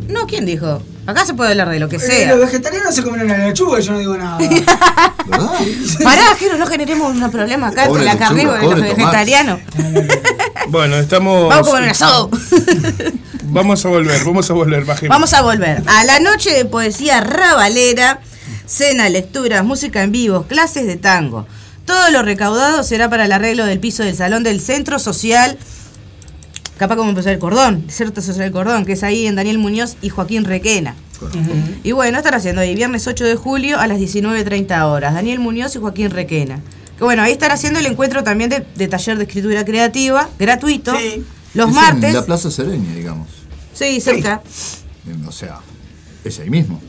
[0.08, 0.82] No, ¿quién dijo?
[1.06, 2.30] Acá se puede hablar de lo que eh, sea.
[2.30, 4.38] los vegetarianos se comen una lechuga yo no digo nada.
[4.38, 5.52] ¿Verdad?
[6.04, 9.60] Pará, Jero, no generemos un problema acá entre la carnívora y los vegetarianos.
[10.70, 11.50] Bueno, estamos.
[11.50, 12.30] Vamos a comer un asado.
[13.44, 15.14] Vamos a volver, vamos a volver, bajemos.
[15.14, 15.84] Vamos a volver.
[15.86, 18.22] A la noche de poesía rabalera,
[18.66, 21.46] cena, lecturas, música en vivo, clases de tango.
[21.86, 25.58] Todo lo recaudado será para el arreglo del piso del salón del Centro Social.
[26.78, 30.10] Capaz como empezó el cordón, Centro Social Cordón, que es ahí en Daniel Muñoz y
[30.10, 30.96] Joaquín Requena.
[31.84, 35.14] Y bueno, estará haciendo ahí viernes 8 de julio a las 19.30 horas.
[35.14, 36.60] Daniel Muñoz y Joaquín Requena.
[36.98, 40.94] Que bueno, ahí están haciendo el encuentro también de, de taller de escritura creativa, gratuito,
[40.98, 41.24] Sí.
[41.54, 42.10] los Es martes.
[42.10, 43.28] En la Plaza Sereña, digamos.
[43.74, 44.42] Sí, cerca.
[45.28, 45.60] O sea,
[46.24, 46.82] es ahí mismo.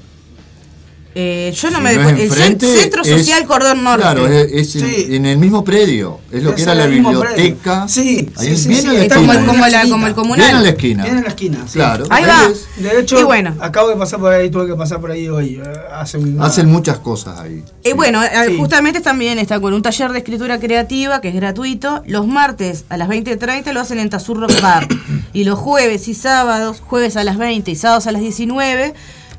[1.16, 2.30] Eh, yo no Si me no es El
[2.66, 4.02] Centro es- Social Cordón Norte.
[4.02, 5.06] Claro, es, Sí.
[5.10, 6.18] en el mismo predio.
[6.32, 7.86] Es lo Es que era la biblioteca.
[7.88, 9.40] Sí, ahí sí, bien sí, a la está como, esquina.
[9.40, 10.56] el, como, la, Bien como el Bien comunal.
[10.56, 11.04] a la esquina.
[11.04, 11.58] Bien en la esquina.
[11.66, 11.74] sí.
[11.74, 12.04] Claro.
[12.10, 12.48] Ahí va.
[12.50, 12.66] es.
[12.82, 13.54] De hecho, Y bueno.
[13.60, 15.60] acabo de pasar por ahí, tuve que pasar por ahí hoy.
[15.64, 16.40] eh, Hace un.
[16.42, 17.62] Hacen muchas cosas ahí.
[17.84, 18.56] Y bueno, eh, Sí.
[18.58, 22.02] justamente también está con un taller de escritura creativa que es gratuito.
[22.06, 24.88] Los martes a las 20.30 lo hacen en Tazurro Bar.
[25.32, 28.94] y los jueves y sábados, jueves a las 20 y sábados a las 19,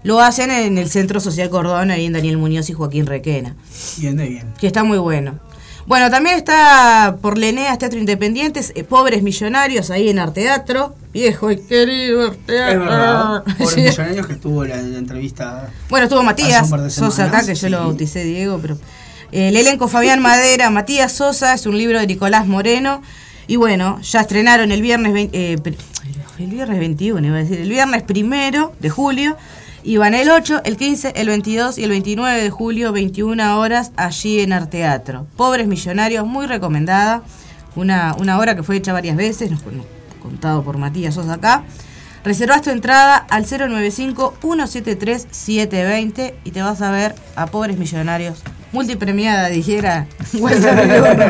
[0.06, 3.56] lo hacen en el Centro Social Cordón, ahí en Daniel Muñoz y Joaquín Requena.
[3.98, 4.54] Bien, bien.
[4.58, 5.40] que está muy bueno.
[5.88, 10.96] Bueno, también está por Leneas Teatro Independientes, eh, Pobres Millonarios, ahí en Arteatro.
[11.14, 13.36] Viejo y querido Es verdad.
[13.46, 13.68] Arteatro.
[13.70, 13.82] Sí.
[13.82, 15.70] millonarios que estuvo la, la entrevista.
[15.90, 18.80] Bueno, estuvo Matías Sosa acá, que yo lo bauticé Diego, pero...
[19.32, 23.04] eh, el elenco Fabián Madera, Matías Sosa, es un libro de Nicolás Moreno.
[23.48, 25.76] Y bueno, ya estrenaron el viernes, vein- eh, pr-
[26.40, 29.38] el viernes 21, iba a decir, el viernes primero de julio.
[29.88, 33.92] Y van el 8, el 15, el 22 y el 29 de julio, 21 horas,
[33.96, 35.28] allí en Arteatro.
[35.38, 37.22] Pobres Millonarios, muy recomendada.
[37.76, 39.86] Una, una obra que fue hecha varias veces, nos, nos-
[40.24, 41.66] contado por Matías Sosa acá.
[42.24, 48.42] Reservas tu entrada al 095-173-720 y te vas a ver a Pobres Millonarios.
[48.72, 50.08] Multipremiada, dijera.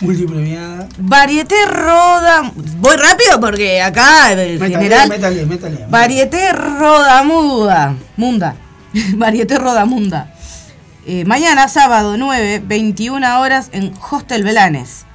[0.00, 0.88] Multipremiada.
[0.98, 2.52] Varieté Roda.
[2.54, 5.08] Voy rápido porque acá el Métale, general.
[5.08, 5.86] métale, métale.
[5.88, 7.94] Varieté Roda Muda.
[8.16, 8.56] Munda.
[9.16, 10.32] Varieté Roda Munda.
[11.06, 15.06] Eh, mañana, sábado 9, 21 horas en Hostel Belanes.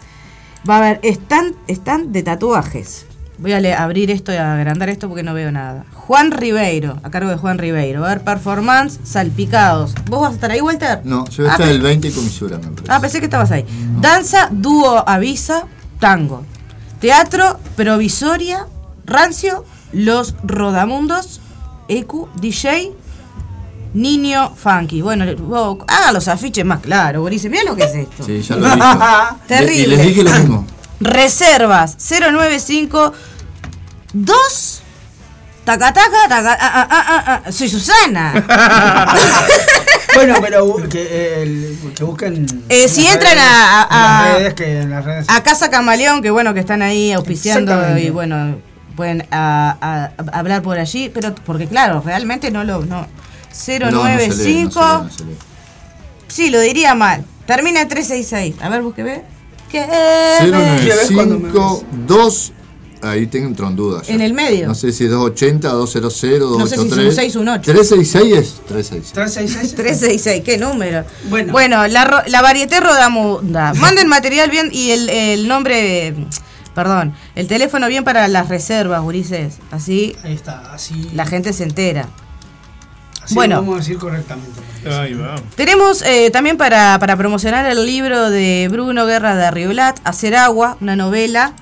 [0.67, 3.06] Va a haber stand, stand de tatuajes.
[3.41, 5.84] Voy a abrir esto y a agrandar esto porque no veo nada.
[5.93, 8.04] Juan Ribeiro, a cargo de Juan Ribeiro.
[8.04, 9.95] A haber performance, salpicados.
[10.10, 11.01] ¿Vos vas a estar ahí, Walter?
[11.06, 12.84] No, yo voy a Ah, estar el 20 y comisura, me parece.
[12.88, 13.65] Ah, pensé que estabas ahí.
[13.99, 15.63] Danza, dúo, avisa,
[15.99, 16.45] tango.
[16.99, 18.67] Teatro, provisoria,
[19.06, 21.41] rancio, los rodamundos,
[21.88, 22.91] EQ, DJ,
[23.95, 25.01] niño funky.
[25.01, 25.25] Bueno,
[25.88, 27.43] haga los afiches más claros, Boris.
[27.45, 28.23] Mira lo que es esto.
[28.23, 28.99] Sí, ya lo visto.
[29.47, 29.82] Terrible.
[29.82, 30.65] Y les dije lo mismo.
[31.01, 33.13] Reservas 095
[34.13, 34.77] 2
[35.65, 37.51] Taca, taca, taca, ah, ah, ah, ah, ah.
[37.51, 38.33] Soy Susana.
[40.13, 42.45] Bueno, pero que, eh, el- que busquen.
[42.67, 45.25] Eh, en si entran redes, a- a- en las redes, que en las redes.
[45.29, 48.57] A Casa Camaleón, que bueno, que están ahí auspiciando y bueno,
[48.97, 52.79] pueden a- a- a hablar por allí, pero porque claro, realmente no lo...
[52.85, 52.85] No.
[52.85, 53.07] No, no
[53.51, 55.09] se lee, no 095, no
[56.27, 57.23] sí, lo diría mal.
[57.45, 58.55] Termina en 366.
[58.61, 59.23] A ver, busque ve.
[59.71, 59.86] ¿Qué?
[59.86, 62.51] ¿Qué ves cuando me 095 2
[63.03, 64.05] Ahí tengo entran dudas.
[64.07, 64.13] ya.
[64.13, 64.67] En el medio.
[64.67, 66.60] No sé si es 280, 200, 283.
[66.60, 67.71] No sé si es un seis, un ocho.
[67.71, 69.13] 366 es 366.
[69.13, 69.75] 366.
[69.75, 71.03] 366, qué número.
[71.51, 71.88] Bueno.
[71.88, 73.73] la, ro- la varieté rodamunda.
[73.75, 76.13] Manden material bien y el, el nombre,
[76.75, 79.55] perdón, el teléfono bien para las reservas, Ulises.
[79.71, 81.10] Así Ahí está, así.
[81.15, 82.07] la gente se entera.
[83.32, 83.56] Así bueno.
[83.56, 84.62] lo vamos a decir correctamente.
[84.89, 85.36] Ahí va.
[85.56, 90.78] Tenemos eh, también para, para promocionar el libro de Bruno Guerra de Arriolat, Hacer Agua,
[90.82, 91.54] una novela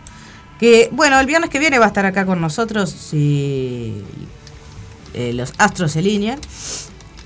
[0.59, 4.03] que, bueno, el viernes que viene va a estar acá con nosotros si
[5.13, 6.39] eh, los astros se alinean.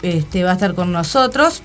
[0.02, 1.64] Este, va a estar con nosotros.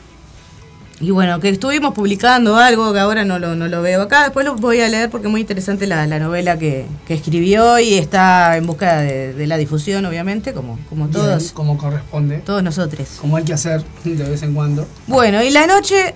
[1.01, 4.25] Y bueno, que estuvimos publicando algo que ahora no lo, no lo veo acá.
[4.25, 7.79] Después lo voy a leer porque es muy interesante la, la novela que, que escribió
[7.79, 12.39] y está en busca de, de la difusión, obviamente, como, como Bien, todos, como corresponde.
[12.39, 13.07] todos nosotros.
[13.21, 14.89] Como hay que hacer de vez en cuando.
[15.07, 16.15] Bueno, y la noche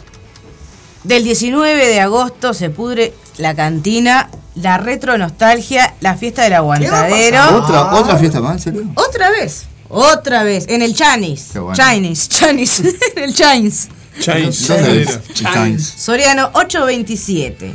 [1.04, 7.56] del 19 de agosto se pudre la cantina, la retro nostalgia, la fiesta del aguantadero.
[7.56, 7.94] ¿Otra.
[7.94, 8.54] ¿Otra fiesta más?
[8.54, 8.90] ¿En serio?
[8.96, 11.52] Otra vez, otra vez, en el Chinese.
[11.52, 11.76] Qué bueno.
[11.80, 13.88] Chinese, Chinese, en el Chinese.
[14.20, 14.70] Chains.
[15.34, 15.84] Chines.
[15.96, 17.74] Soriano 827.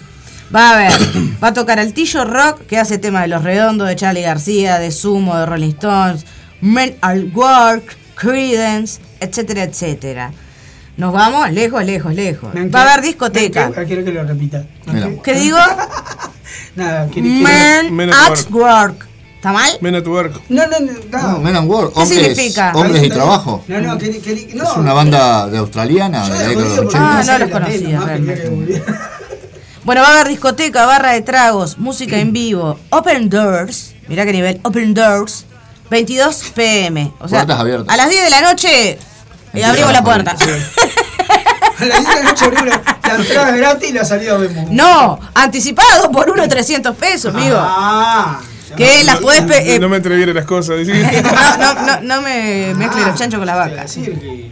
[0.55, 0.91] Va a ver,
[1.43, 4.91] va a tocar Altillo Rock, que hace tema de Los Redondos, de Charlie García, de
[4.91, 6.25] Sumo, de Rolling Stones,
[6.61, 10.31] Men at Work, Credence, etcétera, etcétera.
[10.95, 12.53] Nos vamos lejos, lejos, lejos.
[12.53, 13.71] ¿Me Va a haber ¿Me discoteca.
[13.71, 13.85] qué?
[13.85, 14.65] Quiero que lo repita.
[14.85, 15.07] ¿Me Mira.
[15.09, 15.21] qué?
[15.23, 15.57] ¿Qué digo?
[16.75, 17.27] Nada, quiero.
[17.29, 19.07] quiero- Men at at Work.
[19.37, 19.71] ¿Está mal?
[19.81, 20.41] Men at Work.
[20.49, 20.91] No, no, no.
[21.33, 21.39] No.
[21.39, 21.93] Men and Work.
[21.93, 22.71] ¿Qué Hombres, significa?
[22.75, 23.63] hombres y trabajo.
[23.67, 24.63] No, no, que, que, no.
[24.63, 27.23] Es una banda de australiana Yo de la de los Ah, 80.
[27.23, 28.83] no los conocía, realmente.
[29.83, 33.93] Bueno, va a haber discoteca, barra de tragos, música en vivo, Open Doors.
[34.09, 35.45] Mirá qué nivel, Open Doors.
[35.89, 37.13] 22 pm.
[37.19, 37.93] O sea, Puertas abiertas.
[37.93, 38.99] a las 10 de la noche eh,
[39.45, 40.31] Empieza abrimos la puerta.
[40.31, 44.35] A las 10 de la noche abrimos la, la entrada es gratis y la salida
[44.37, 44.69] vemos.
[44.71, 47.55] No, anticipado por uno 300 pesos, amigo.
[47.57, 48.41] Ah.
[48.77, 49.41] Que las podés...
[49.41, 50.77] pe- eh, No me entreviere las cosas.
[50.77, 50.93] dice.
[51.21, 53.81] no, no, no, no me mezcle los chanchos con la Te iba a vaca.
[53.83, 54.51] decir que.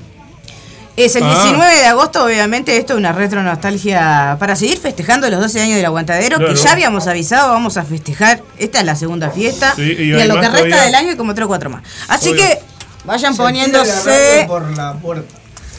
[0.98, 1.42] Es el Ah.
[1.44, 5.76] 19 de agosto, obviamente, esto es una retro nostalgia para seguir festejando los 12 años
[5.76, 6.54] del aguantadero, Claro.
[6.54, 8.42] que ya habíamos avisado, vamos a festejar.
[8.58, 9.74] Esta es la segunda fiesta.
[9.76, 10.82] Sí, y a lo que resta todavía.
[10.84, 11.84] del año hay como 3 o 4 más.
[12.08, 12.44] Así Obvio.
[12.44, 12.60] que
[13.04, 15.36] vayan se poniéndose radio por la puerta.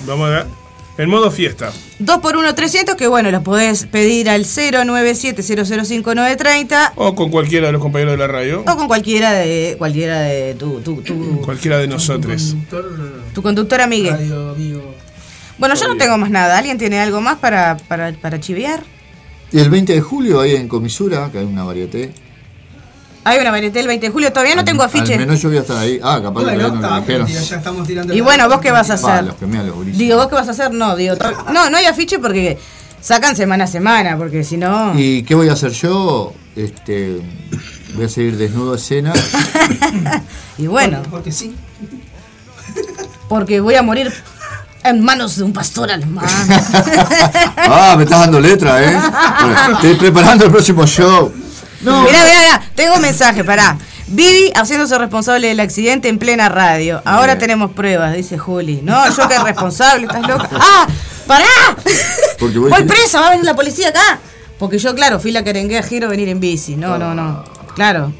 [0.07, 0.47] Vamos a ver.
[0.99, 1.73] En modo fiesta.
[1.99, 7.73] 2 por 1 300, que bueno, los podés pedir al 097-005-930 O con cualquiera de
[7.73, 8.63] los compañeros de la radio.
[8.67, 12.55] o con cualquiera de cualquiera de tu, tu, tu, Cualquiera de nosotros.
[12.71, 14.11] Conductor, tu conductor amigue.
[14.11, 14.95] radio, amigo.
[15.59, 16.57] Bueno, yo no tengo más nada.
[16.59, 18.83] ¿Alguien tiene algo más para, para, para chivear?
[19.53, 22.13] Y el 20 de julio ahí en Comisura, que hay una varieté.
[23.29, 25.15] Hay una varieté el 20 de julio, todavía no tengo afiche.
[25.15, 25.99] Al menos yo voy a estar ahí.
[26.01, 27.27] Ah, capaz Bueno, no pero dijeron.
[27.27, 29.25] tío, ya estamos tirando Y bueno, ¿vos qué vas a Va, hacer?
[29.25, 29.99] los que me dan los gurises.
[29.99, 30.73] Digo, ¿vos qué vas a hacer?
[30.73, 31.17] No, digo,
[31.53, 32.57] no, no hay afiche porque
[33.01, 34.93] sacan semana a semana, porque si no...
[34.97, 36.35] ¿Y qué voy a hacer yo?
[36.55, 37.21] Este,
[37.95, 39.13] voy a seguir desnudo a escena.
[40.59, 41.55] Y bueno, Porque sí.
[43.29, 44.13] porque voy a morir
[44.85, 46.25] en manos de un pastor alemán.
[47.57, 48.97] Ah, me estás dando letra, ¿eh?
[49.41, 51.33] Bueno, estoy preparando el próximo show.
[51.81, 53.77] Mirá, mirá, mirá, tengo un mensaje, pará.
[54.09, 57.03] Vivi haciéndose responsable del accidente en plena radio.
[57.05, 57.39] Ahora Bien.
[57.39, 58.81] tenemos pruebas, dice Juli.
[58.83, 60.49] No, yo que responsable, estás loca.
[60.53, 60.87] ¡Ah!
[61.27, 61.47] ¡Pará!
[62.39, 64.21] Porque voy- Voy presa, va a venir la policía acá.
[64.59, 66.77] Porque yo, claro, fui la que arengué a Giro venir en bici.
[66.77, 67.45] No, no, no.
[67.75, 68.13] Claro.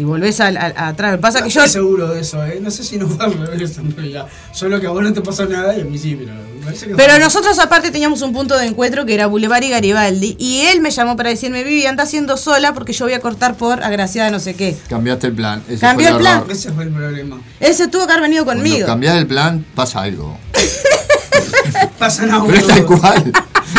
[0.00, 1.18] Si volvés al, al- atrás.
[1.20, 1.60] Pasa No que yo.
[1.62, 2.58] estoy seguro de eso, ¿eh?
[2.62, 4.26] No sé si nos va a rever en realidad.
[4.50, 6.32] Solo que a vos no te pasó nada y a mí sí, pero.
[6.32, 9.62] me parece que Pero fue- nosotros aparte teníamos un punto de encuentro que era Boulevard
[9.62, 10.36] y Garibaldi.
[10.38, 13.56] Y él me llamó para decirme, Vivi, anda haciendo sola porque yo voy a cortar
[13.56, 14.74] por agraciada no sé qué.
[14.88, 15.62] Cambiaste el plan.
[15.68, 16.44] Ese Cambió fue el plan.
[16.48, 17.38] Ese fue el problema.
[17.60, 18.86] Él se tuvo que haber venido Cuando conmigo.
[18.86, 20.38] cambiás el plan, pasa algo.
[21.98, 22.42] Pasa nada.
[22.46, 23.32] Pero es tal cual.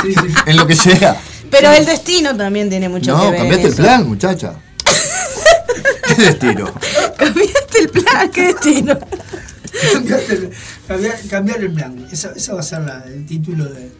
[0.04, 0.34] Sí, sí.
[0.46, 1.18] En lo que sea.
[1.50, 3.40] Pero el destino también tiene mucho que No, ver.
[3.40, 4.54] cambiaste en el plan, muchacha.
[6.22, 6.72] ¿Qué destino?
[7.18, 8.98] Cambiaste el plan, qué destino.
[9.94, 10.50] Cambiaste el-
[10.88, 12.08] cambiar, cambiar el plan.
[12.12, 13.92] Esa, esa va a ser la- el título de.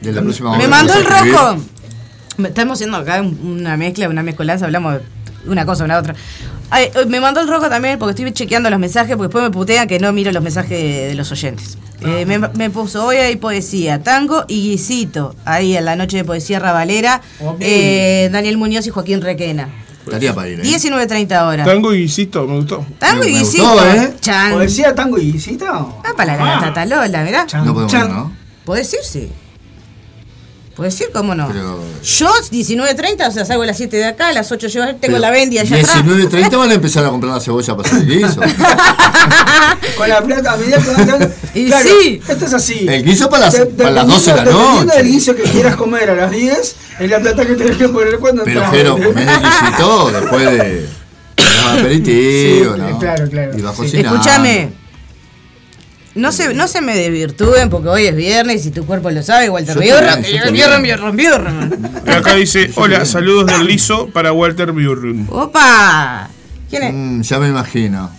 [0.00, 1.56] De la próxima Me mandó el rojo.
[2.44, 6.14] Estamos haciendo acá un- una mezcla, una mezcolanza, hablamos de una cosa, una otra.
[6.70, 9.50] Ay, eh, me mandó el rojo también porque estoy chequeando los mensajes, porque después me
[9.50, 11.78] putean que no miro los mensajes de, de los oyentes.
[12.00, 16.24] Eh, me, me puso, hoy hay poesía, tango y guisito, ahí en la noche de
[16.24, 17.56] poesía rabalera, Ok.
[17.60, 19.68] eh, Daniel Muñoz y Joaquín Requena.
[20.06, 20.64] Estaría para ir, ¿eh?
[20.64, 21.66] 19.30 horas.
[21.66, 22.84] Tango y guisito, me gustó.
[22.98, 23.68] Tango y Me guisito.
[23.70, 24.14] gustó, ¿eh?
[24.20, 24.52] Chan.
[24.52, 25.66] ¿Poesía, tango y guisito?
[25.66, 27.46] Ah, para la gata Lola, mirá.
[27.46, 28.08] Chan, No podemos chan.
[28.08, 28.32] ir, ¿no?
[28.64, 29.00] ¿Puedes ir?
[29.02, 29.30] Sí.
[30.76, 31.06] ¿Puedes ir?
[31.12, 31.46] ¿Cómo no?
[31.48, 34.96] Pero- Yo, 19.30, o sea, salgo a las 7 de acá, a las 8 yo
[34.96, 36.04] tengo la bendia allá atrás.
[36.04, 38.40] 19.30 van a empezar a comprar la cebolla para hacer el guiso.
[39.96, 42.20] Con la plata, a medida que van dando- Y Claro, sí.
[42.28, 42.86] Esto es así.
[42.88, 44.96] El guiso para las- De- para las 12 de la dependiendo noche.
[44.98, 48.18] del guiso que quieras comer a las 10, es la plata que tenés que poner
[48.18, 48.76] cuando Pero entras.
[48.76, 50.88] Jero, comés el guisito después de
[51.36, 52.98] los aperitivos, Sí, ¿no?
[52.98, 53.52] claro, claro.
[53.58, 53.96] Y va a Sí.
[54.00, 54.72] Escúchame.
[56.14, 59.50] No se, no se me desvirtúen porque hoy es viernes y tu cuerpo lo sabe,
[59.50, 59.76] Walter.
[62.06, 65.26] Y acá dice, hola, saludos del liso para Walter Burrun.
[65.30, 66.28] ¡Opa!
[66.70, 66.94] ¿Quién es?
[66.94, 68.10] Mm, ya me imagino.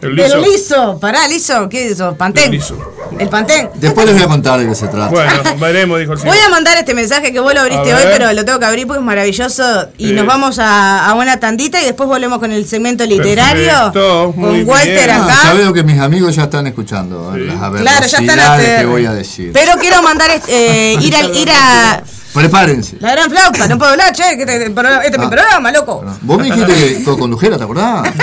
[0.00, 0.34] El liso.
[0.36, 0.98] El liso.
[1.00, 1.68] Pará, liso.
[1.68, 2.14] ¿Qué es eso?
[2.16, 2.44] ¿Pantén?
[2.44, 2.76] El liso.
[3.18, 3.68] ¿El pantén?
[3.74, 5.08] Después les voy a contar de qué se trata.
[5.08, 6.36] Bueno, veremos, dijo el señor.
[6.36, 8.64] Voy a mandar este mensaje que vos lo abriste A hoy, pero lo tengo que
[8.66, 9.88] abrir porque es maravilloso.
[9.98, 10.12] Y Sí.
[10.12, 13.72] nos vamos a, a una tandita y después volvemos con el segmento literario.
[13.92, 15.10] Perfecto, muy con Walter bien.
[15.10, 15.34] Ah, acá.
[15.44, 17.40] ya veo que mis amigos ya están escuchando ¿eh?
[17.40, 19.50] las Claro, ya están hasta- que voy a decir.
[19.52, 22.02] Pero quiero mandar este, eh, ir, al, ir a
[22.34, 22.98] Prepárense.
[23.00, 23.66] la gran flauta.
[23.66, 24.22] No puedo hablar, che.
[24.36, 25.30] que Este, este programa- este es mi Ah.
[25.30, 26.04] programa, loco.
[26.20, 28.08] Vos me dijiste que co-condujera, ¿te acordás?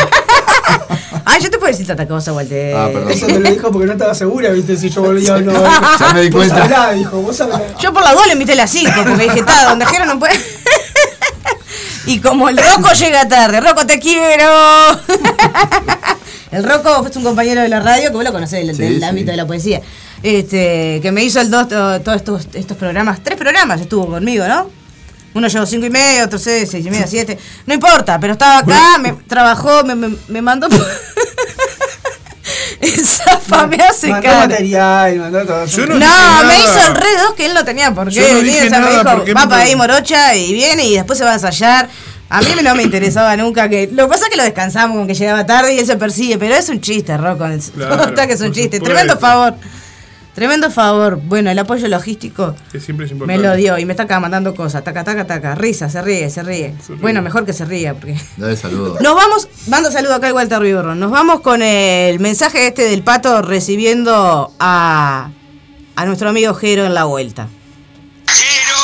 [1.35, 2.73] Ay, yo te puedo decir tanta cosa, Walter.
[2.75, 3.11] Ah, perdón.
[3.11, 5.51] Eso te lo dijo porque no estaba segura, viste, si yo volvía o no.
[5.99, 6.63] Ya me di Vos cuenta.
[6.63, 7.61] hablá, dijo, vos hablá.
[7.79, 10.17] Yo por la duda le invité a las 5 porque dije, está, donde Jero no
[10.17, 10.33] puede.
[12.05, 14.49] y como el Rocco llega tarde, Rocco te quiero.
[16.51, 18.99] el Rocco es un compañero de la radio que vos lo conocés del, Sí, del
[18.99, 19.03] sí.
[19.03, 19.81] ámbito de la poesía.
[20.23, 24.47] Este, que me hizo el dos, to- todos estos, estos programas, tres programas estuvo conmigo,
[24.47, 24.69] ¿no?
[25.33, 27.37] Uno llegó cinco y media, otro seis, seis y media, siete.
[27.65, 30.67] No importa, pero estaba acá, me trabajó, me, me, me mandó.
[32.81, 34.47] Esa me hace Mandó cara.
[34.47, 35.65] material, mandó todo.
[35.65, 36.57] Yo No, no dije me nada.
[36.59, 38.43] hizo el re dos que él no tenía por qué Yo no venir.
[38.43, 41.17] dije o sea, me dijo, ¿por qué va para ahí morocha y viene y después
[41.17, 41.89] se va a ensayar.
[42.29, 43.87] A mí no me interesaba nunca que.
[43.91, 46.37] Lo que pasa es que lo descansamos con que llegaba tarde y él se persigue,
[46.39, 47.45] pero es un chiste, Rocco.
[47.75, 48.77] Claro, que es un chiste.
[48.77, 48.83] supuesto.
[48.85, 49.53] Tremendo favor.
[50.35, 51.15] Tremendo favor.
[51.15, 54.53] Bueno, el apoyo logístico Que siempre es me lo dio y me está acá mandando
[54.53, 54.83] cosas.
[54.83, 55.55] Taca, taca, taca.
[55.55, 56.75] Risa, se ríe, se ríe.
[56.85, 57.01] Se ríe.
[57.01, 58.19] Bueno, mejor que se ría porque.
[58.35, 58.99] Dale saludos.
[59.01, 60.93] Nos vamos, mando saludo acá al Walter Viborro.
[60.93, 65.29] Nos vamos con el mensaje este del pato recibiendo a,
[65.95, 67.47] a nuestro amigo Jero en la vuelta.
[68.27, 68.75] ¡Jero!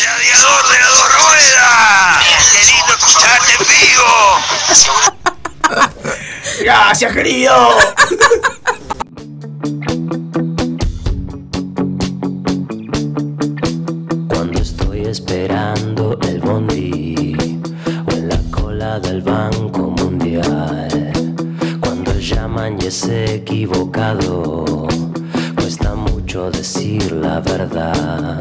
[0.00, 2.24] ¡Gladiador de las dos ruedas!
[2.52, 4.10] ¡Qué lindo escucharte en vivo!
[6.64, 7.52] Gracias, querido.
[15.46, 17.36] esperando el bondi
[18.04, 21.12] o en la cola del Banco Mundial.
[21.80, 24.88] Cuando llaman y es equivocado,
[25.54, 28.40] cuesta mucho decir la verdad.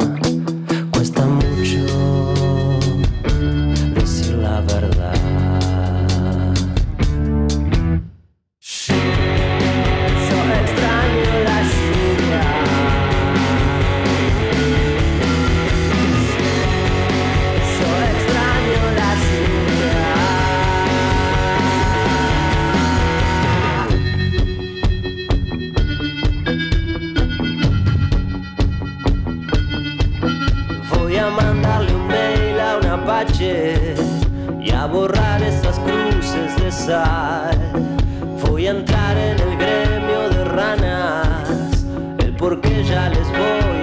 [0.91, 2.14] Cuesta mucho
[31.25, 33.95] a mandarle un mail a un apache
[34.61, 37.57] y a borrar esas cruces de sal.
[38.43, 41.85] Voy a entrar en el gremio de ranas,
[42.19, 43.74] el por qué ya les voy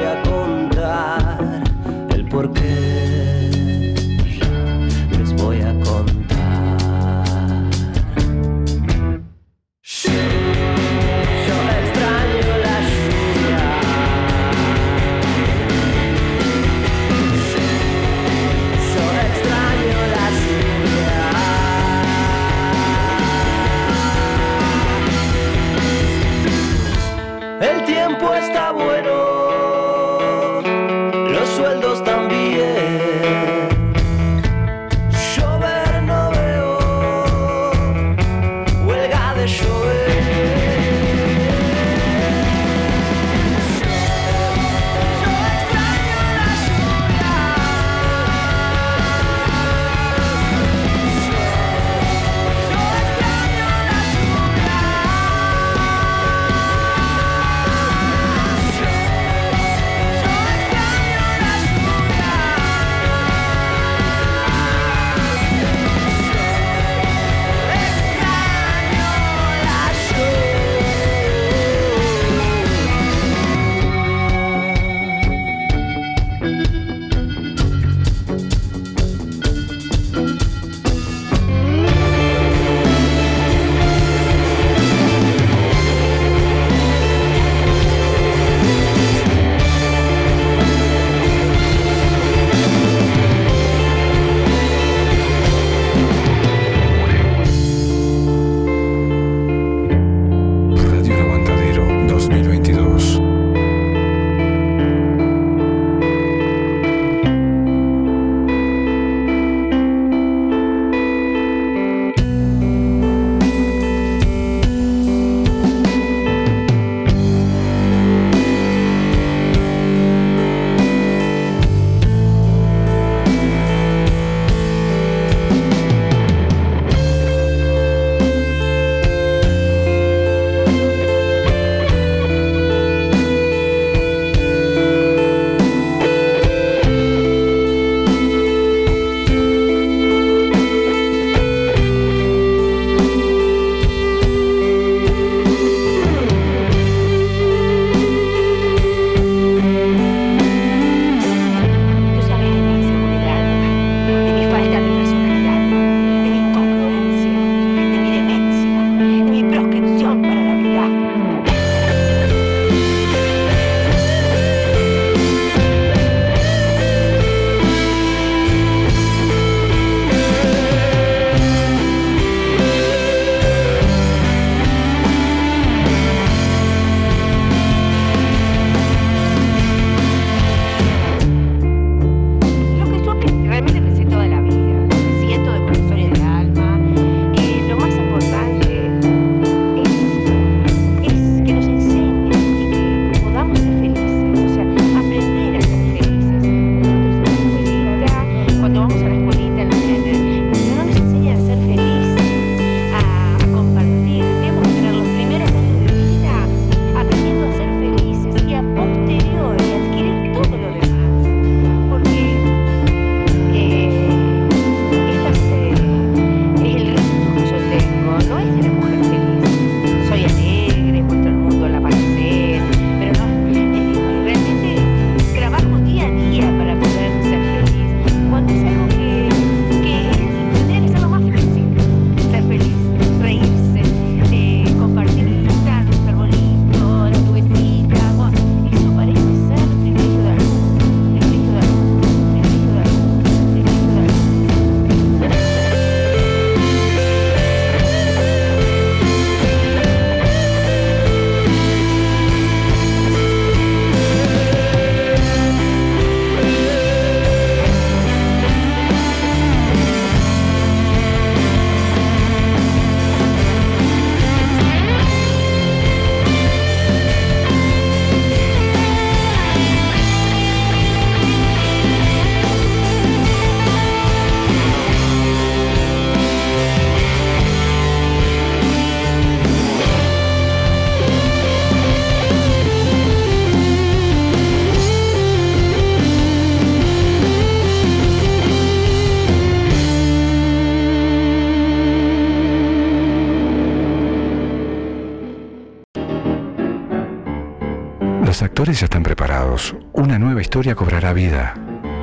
[301.13, 301.55] vida.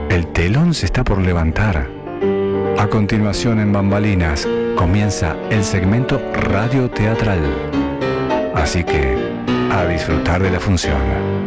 [0.09, 1.87] El telón se está por levantar.
[2.77, 7.39] A continuación en Bambalinas comienza el segmento radio teatral.
[8.55, 9.15] Así que,
[9.71, 11.38] a disfrutar de la función.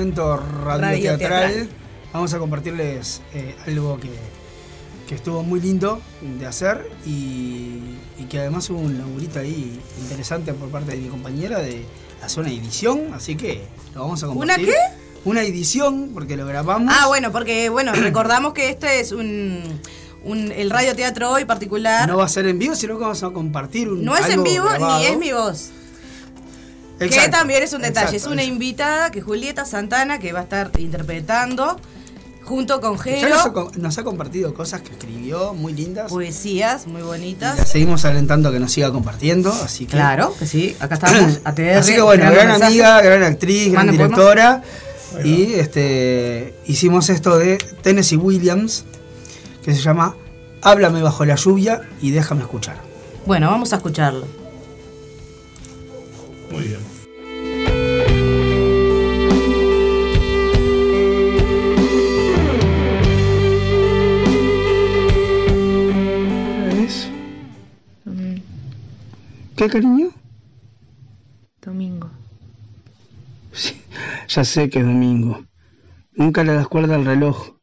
[0.00, 1.66] Segmento radio, Radio.
[2.12, 4.10] Vamos a compartirles eh, algo que,
[5.08, 6.02] que estuvo muy lindo
[6.38, 7.80] de hacer y,
[8.18, 11.86] y que además hubo un laburito ahí interesante por parte de mi compañera de
[12.22, 13.62] hacer una edición, así que
[13.94, 14.66] lo vamos a ¿Una compartir.
[14.66, 14.74] qué?
[15.24, 16.94] Una edición, porque lo grabamos.
[16.94, 19.62] Ah, bueno, porque bueno, recordamos que este es un,
[20.24, 22.06] un- el radioteatro hoy particular.
[22.06, 24.42] No va a ser en vivo, sino que vamos a compartir un No es en
[24.44, 24.98] vivo grabado.
[24.98, 25.70] ni es mi voz.
[26.98, 28.16] Que también es un detalle.
[28.16, 31.78] exacto, es una invitada que Julieta Santana que va a estar interpretando
[32.42, 33.28] junto con Ya Jero.
[33.28, 36.10] nos, ha, nos ha compartido cosas que escribió muy lindas.
[36.10, 37.68] Poesías muy Y la bonitas.
[37.68, 39.92] seguimos alentando a que nos siga compartiendo, así que.
[39.92, 40.76] Claro, que sí.
[40.80, 41.40] Acá estamos.
[41.44, 44.62] ATR, Así que bueno, gran amiga, gran actriz, gran directora.
[45.24, 48.84] Y este hicimos esto de Tennessee Williams,
[49.64, 50.14] que se llama
[50.62, 52.76] Háblame bajo la lluvia y déjame escuchar.
[53.26, 54.26] Bueno, vamos a escucharlo.
[56.50, 56.96] Muy bien.
[69.56, 70.10] ¿Qué cariño?
[71.62, 72.10] Domingo.
[73.52, 73.80] Sí,
[74.28, 75.46] ya sé que es domingo.
[76.12, 77.56] Nunca le das cuerda al reloj.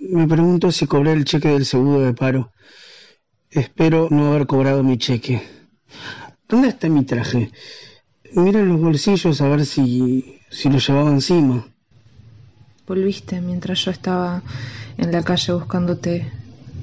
[0.00, 2.52] Me pregunto si cobré el cheque del seguro de paro.
[3.50, 5.42] Espero no haber cobrado mi cheque.
[6.48, 7.50] ¿Dónde está mi traje?
[8.34, 11.66] Mira en los bolsillos a ver si, si lo llevaba encima.
[12.86, 14.42] Volviste mientras yo estaba
[14.96, 16.30] en la calle buscándote.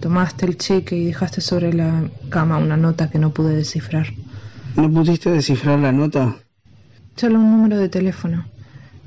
[0.02, 4.08] Tomaste el cheque y dejaste sobre la cama una nota que no pude descifrar.
[4.76, 6.36] ¿No pudiste descifrar la nota?
[7.16, 8.46] Solo un número de teléfono.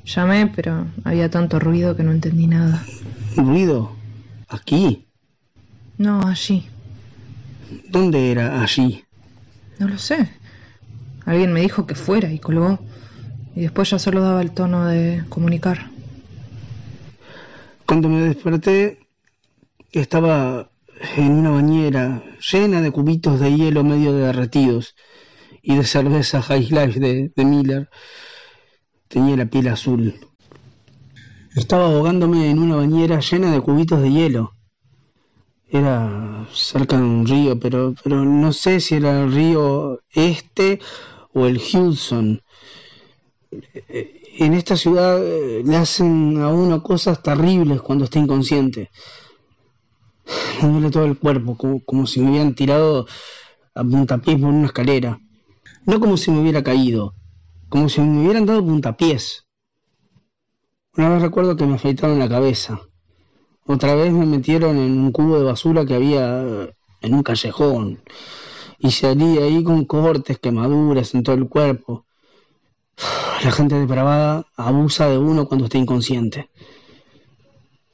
[0.07, 2.83] Llamé, pero había tanto ruido que no entendí nada.
[3.37, 3.93] ¿Ruido?
[4.49, 5.07] ¿Aquí?
[5.99, 6.67] No, allí.
[7.91, 9.05] ¿Dónde era allí?
[9.79, 10.31] No lo sé.
[11.27, 12.79] Alguien me dijo que fuera y colgó.
[13.55, 15.91] Y después ya solo daba el tono de comunicar.
[17.85, 19.01] Cuando me desperté,
[19.93, 20.71] estaba
[21.17, 24.95] en una bañera llena de cubitos de hielo medio derretidos
[25.63, 27.91] y de cerveza High Life de, de Miller.
[29.09, 30.15] Tenía la piel azul.
[31.57, 34.53] Estaba ahogándome en una bañera llena de cubitos de hielo.
[35.69, 40.79] Era cerca de un río, pero, pero no sé si era el río este
[41.37, 42.41] o el Hudson.
[43.51, 48.91] Eh, En esta ciudad eh, le hacen a uno cosas terribles cuando está inconsciente.
[50.63, 53.07] Me duele todo el cuerpo, como, como si me hubieran tirado
[53.75, 55.21] a puntapiés por una escalera.
[55.85, 57.15] No como si me hubiera caído,
[57.69, 59.47] como si me hubieran dado puntapiés.
[60.97, 62.81] Una vez recuerdo que me afeitaron la cabeza.
[63.67, 68.01] Otra vez me metieron en un cubo de basura que había eh, en un callejón.
[68.79, 72.05] Y salí de ahí con cortes, quemaduras en todo el cuerpo.
[73.45, 76.51] La gente depravada abusa de uno cuando está inconsciente.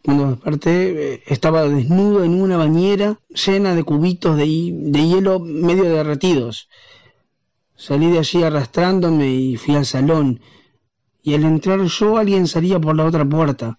[0.04, 5.84] Cuando desperté, eh, estaba desnudo en una bañera llena de cubitos de, de hielo medio
[5.84, 6.68] derretidos.
[7.76, 10.40] Salí de allí arrastrándome y fui al salón.
[11.22, 13.78] Y al entrar yo, alguien salía por la otra puerta.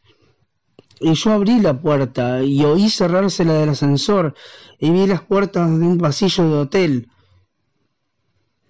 [1.04, 4.34] Y yo abrí la puerta y oí cerrarse la del ascensor
[4.80, 7.10] y vi las puertas de un pasillo de hotel.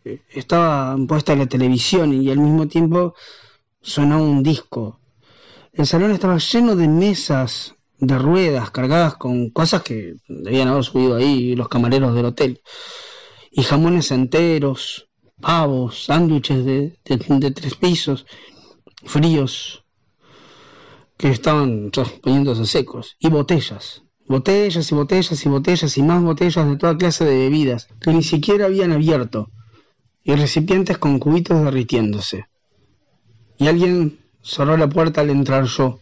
[0.06, 3.14] Eh, Estaba puesta la televisión y al mismo tiempo
[3.82, 5.00] sonaba un disco.
[5.74, 11.16] El salón estaba lleno de mesas de ruedas cargadas con cosas que debían haber subido
[11.16, 12.62] ahí los camareros del hotel.
[13.52, 15.08] Y jamones enteros,
[15.40, 18.26] pavos, sándwiches de, de- de tres pisos,
[19.06, 19.83] fríos,
[21.18, 21.92] que estaban
[22.22, 23.16] poniéndose secos.
[23.20, 24.04] Y botellas.
[24.28, 28.24] Botellas y botellas y botellas y más botellas de toda clase de bebidas que ni
[28.24, 29.50] siquiera habían abierto.
[30.24, 32.46] Y recipientes con cubitos derritiéndose.
[33.58, 36.00] Y alguien cerró la puerta al entrar yo.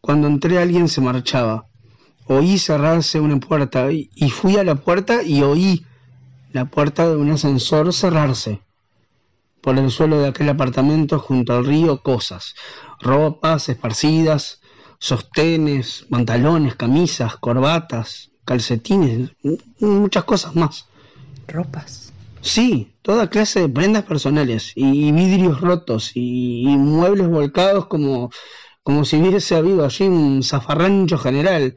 [0.00, 1.66] Cuando entré alguien se marchaba.
[2.26, 5.84] Oí cerrarse una puerta y fui a la puerta y oí
[6.52, 8.60] la puerta de un ascensor cerrarse.
[9.60, 12.54] Por el suelo de aquel apartamento junto al río cosas,
[13.02, 14.60] ropas esparcidas,
[14.98, 20.86] sostenes, pantalones, camisas, corbatas, calcetines, m- muchas cosas más.
[21.48, 22.12] Ropas.
[22.40, 28.30] Sí, toda clase de prendas personales y vidrios rotos y, y muebles volcados como,
[28.82, 31.76] como si hubiese habido allí un zafarrancho general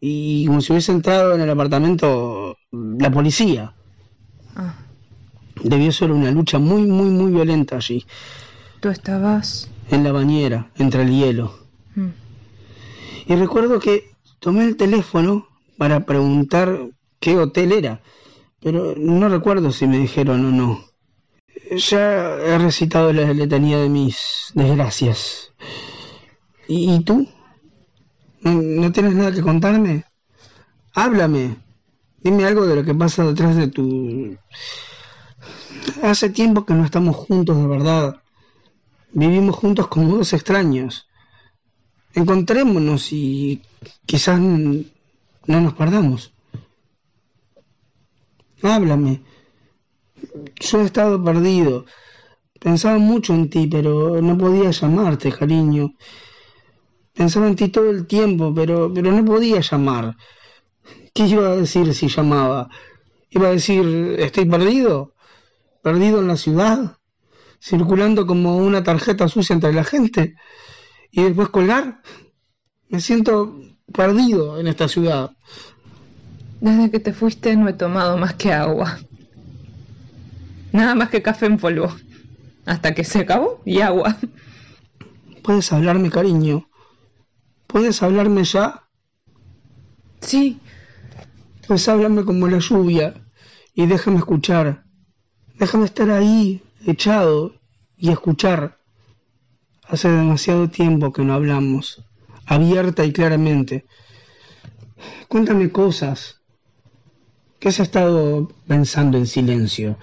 [0.00, 3.72] y como si hubiese entrado en el apartamento la policía.
[4.56, 4.74] Ah.
[5.62, 8.04] Debió ser una lucha muy, muy, muy violenta allí,
[8.84, 9.70] Tú estabas...
[9.88, 11.54] en la bañera, entre el hielo.
[11.94, 12.08] Mm.
[13.28, 14.10] Y recuerdo que
[14.40, 18.02] tomé el teléfono para preguntar qué hotel era,
[18.60, 20.84] pero no recuerdo si me dijeron o no.
[21.70, 25.54] Ya he recitado la letanía de mis desgracias.
[26.68, 27.26] ¿Y, tú?
[28.42, 30.04] ¿No, no tienes nada que contarme?
[30.92, 31.56] Háblame.
[32.22, 34.36] Dime algo de lo que pasa detrás de tu...
[36.02, 38.20] Hace tiempo que no estamos juntos de verdad.
[39.16, 41.08] Vivimos juntos como dos extraños.
[42.14, 43.62] Encontrémonos y
[44.06, 46.32] quizás no nos perdamos.
[48.60, 49.22] Háblame.
[50.58, 51.86] Yo he estado perdido.
[52.58, 55.94] Pensaba mucho en ti, pero no podía llamarte, cariño.
[57.12, 60.16] Pensaba en ti todo el tiempo, pero, pero no podía llamar.
[61.12, 62.68] ¿Qué iba a decir si llamaba?
[63.30, 65.14] ¿Iba a decir, estoy perdido?
[65.82, 66.98] ¿Perdido en la ciudad?
[67.66, 70.36] ¿Circulando como una tarjeta sucia entre la gente?
[71.10, 72.02] ¿Y después colgar?
[72.90, 73.58] Me siento
[73.90, 75.30] perdido en esta ciudad.
[76.60, 78.98] Desde que te fuiste no he tomado más que agua.
[80.72, 81.96] Nada más que café en polvo.
[82.66, 84.14] Hasta que se acabó y agua.
[85.42, 86.68] ¿Puedes hablarme, cariño?
[87.66, 88.82] ¿Puedes hablarme ya?
[90.20, 90.60] Sí.
[91.66, 93.14] Pues háblame como la lluvia
[93.72, 94.84] y déjame escuchar.
[95.58, 97.54] Déjame estar ahí, echado,
[97.96, 98.78] y escuchar.
[99.86, 102.04] Hace demasiado tiempo que no hablamos,
[102.46, 103.84] abierta y claramente.
[105.28, 106.40] Cuéntame cosas.
[107.58, 109.98] ¿Qué has estado pensando en silencio?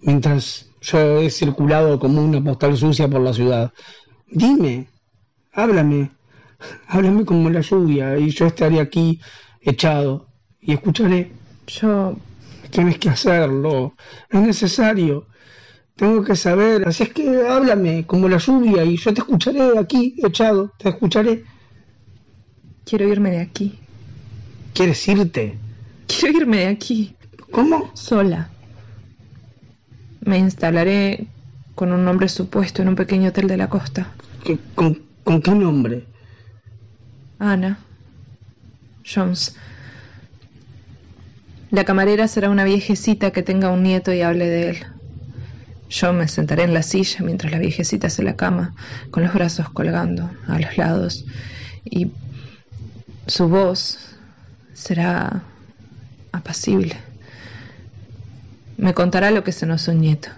[0.00, 3.72] Mientras yo he circulado como una postal sucia por la ciudad.
[4.30, 4.88] Dime,
[5.52, 6.10] háblame,
[6.86, 9.20] háblame como la lluvia y yo estaré aquí
[9.62, 10.28] echado
[10.60, 11.32] y escucharé.
[11.66, 12.16] Yo...
[12.70, 13.94] Tienes que hacerlo,
[14.28, 15.26] es necesario.
[15.98, 20.14] Tengo que saber, así es que háblame como la lluvia y yo te escucharé aquí,
[20.24, 21.44] echado, te escucharé.
[22.84, 23.80] Quiero irme de aquí.
[24.74, 25.58] ¿Quieres irte?
[26.06, 27.16] Quiero irme de aquí.
[27.50, 27.90] ¿Cómo?
[27.94, 28.48] Sola.
[30.20, 31.26] Me instalaré
[31.74, 34.12] con un nombre supuesto en un pequeño hotel de la costa.
[34.44, 36.04] ¿Qué- con, ¿Con qué nombre?
[37.40, 37.76] Ana.
[39.04, 39.56] Jones.
[41.72, 44.76] La camarera será una viejecita que tenga un nieto y hable de él.
[45.90, 48.74] Yo me sentaré en la silla mientras la viejecita hace la cama,
[49.10, 51.24] con los brazos colgando a los lados,
[51.84, 52.10] y
[53.26, 53.98] su voz
[54.74, 55.42] será
[56.32, 56.96] apacible.
[58.76, 60.28] Me contará lo que se nos un nieto,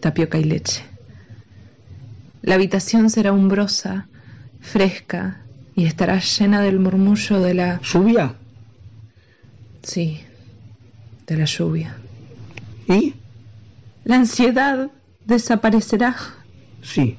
[0.00, 0.82] tapioca y leche.
[2.42, 4.06] La habitación será umbrosa,
[4.60, 5.40] fresca,
[5.74, 7.80] y estará llena del murmullo de la...
[7.82, 8.34] ¿Lluvia?
[9.82, 10.20] Sí,
[11.26, 11.96] de la lluvia.
[12.88, 13.14] ¿Y?
[14.06, 14.88] La ansiedad
[15.24, 16.14] desaparecerá.
[16.80, 17.18] Sí.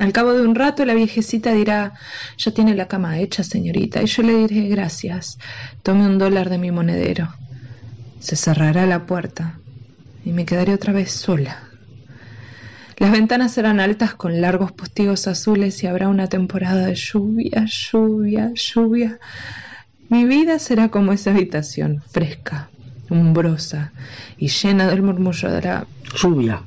[0.00, 1.92] Al cabo de un rato la viejecita dirá,
[2.38, 5.38] ya tiene la cama hecha, señorita, y yo le diré gracias.
[5.82, 7.34] Tome un dólar de mi monedero.
[8.18, 9.60] Se cerrará la puerta
[10.24, 11.62] y me quedaré otra vez sola.
[12.96, 18.52] Las ventanas serán altas con largos postigos azules y habrá una temporada de lluvia, lluvia,
[18.54, 19.18] lluvia.
[20.08, 22.70] Mi vida será como esa habitación, fresca,
[23.10, 23.92] umbrosa
[24.38, 26.62] y llena del murmullo de la lluvia.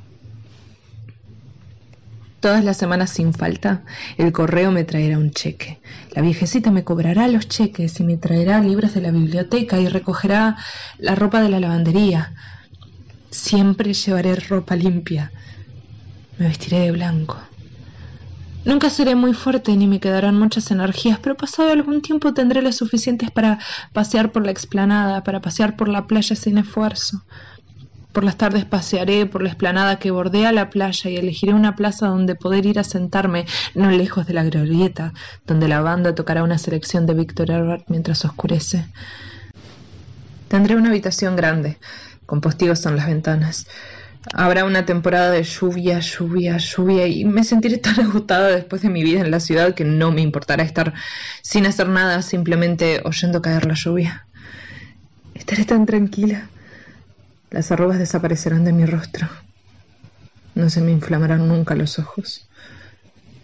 [2.40, 3.82] Todas las semanas sin falta,
[4.16, 5.78] el correo me traerá un cheque.
[6.14, 10.56] La viejecita me cobrará los cheques y me traerá libros de la biblioteca y recogerá
[10.98, 12.32] la ropa de la lavandería.
[13.30, 15.30] Siempre llevaré ropa limpia.
[16.38, 17.36] Me vestiré de blanco.
[18.64, 22.72] Nunca seré muy fuerte ni me quedarán muchas energías, pero pasado algún tiempo tendré lo
[22.72, 23.58] suficientes para
[23.94, 27.24] pasear por la explanada, para pasear por la playa sin esfuerzo.
[28.12, 32.08] Por las tardes pasearé por la explanada que bordea la playa y elegiré una plaza
[32.08, 35.14] donde poder ir a sentarme, no lejos de la glorieta,
[35.46, 38.86] donde la banda tocará una selección de Víctor Herbert mientras oscurece.
[40.48, 41.78] Tendré una habitación grande,
[42.26, 43.68] con postigos en las ventanas.
[44.34, 49.02] Habrá una temporada de lluvia, lluvia, lluvia y me sentiré tan agotada después de mi
[49.02, 50.92] vida en la ciudad que no me importará estar
[51.42, 54.26] sin hacer nada, simplemente oyendo caer la lluvia.
[55.34, 56.48] Estaré tan tranquila.
[57.50, 59.28] Las arrugas desaparecerán de mi rostro.
[60.54, 62.46] No se me inflamarán nunca los ojos.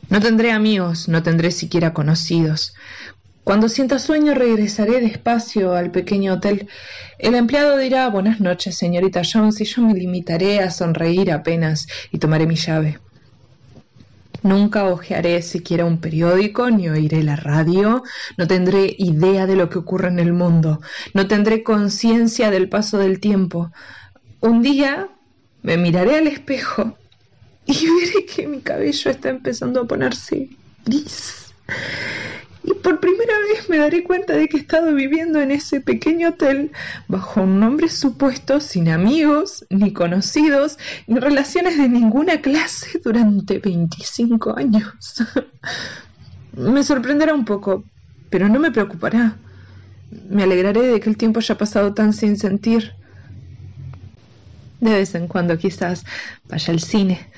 [0.09, 2.75] No tendré amigos, no tendré siquiera conocidos.
[3.47, 6.69] Cuando sienta sueño regresaré despacio al pequeño hotel.
[7.17, 12.19] El empleado dirá buenas noches, señorita Jones, y yo me limitaré a sonreír apenas y
[12.19, 12.99] tomaré mi llave.
[14.43, 18.03] Nunca hojearé siquiera un periódico, ni oiré la radio,
[18.37, 20.81] no tendré idea de lo que ocurre en el mundo,
[21.15, 23.71] no tendré conciencia del paso del tiempo.
[24.41, 25.07] Un día
[25.63, 26.99] me miraré al espejo
[27.65, 30.49] y veré que mi cabello está empezando a ponerse
[30.85, 31.55] gris.
[32.67, 36.31] Y por primera vez me daré cuenta de que he estado viviendo en ese pequeño
[36.31, 36.73] hotel
[37.07, 44.59] bajo un nombre supuesto, sin amigos, ni conocidos, ni relaciones de ninguna clase durante 25
[44.59, 44.93] años.
[46.57, 47.85] me sorprenderá un poco,
[48.31, 49.37] pero no me preocupará.
[50.29, 52.95] Me alegraré de que el tiempo haya pasado tan sin sentir.
[54.81, 56.05] De vez en cuando quizás
[56.49, 57.29] vaya al cine.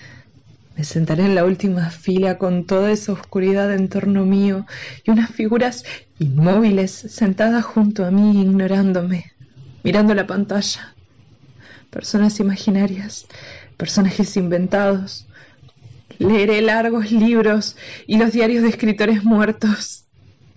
[0.79, 4.64] Me sentaré en la última fila con toda esa oscuridad en torno mío
[5.03, 5.83] y unas figuras
[6.20, 9.33] inmóviles sentadas junto a mí ignorándome,
[9.83, 10.95] mirando la pantalla.
[11.91, 13.26] Personas imaginarias,
[13.76, 15.26] personajes inventados.
[16.18, 17.76] Leeré largos libros
[18.07, 20.05] y los diarios de escritores muertos.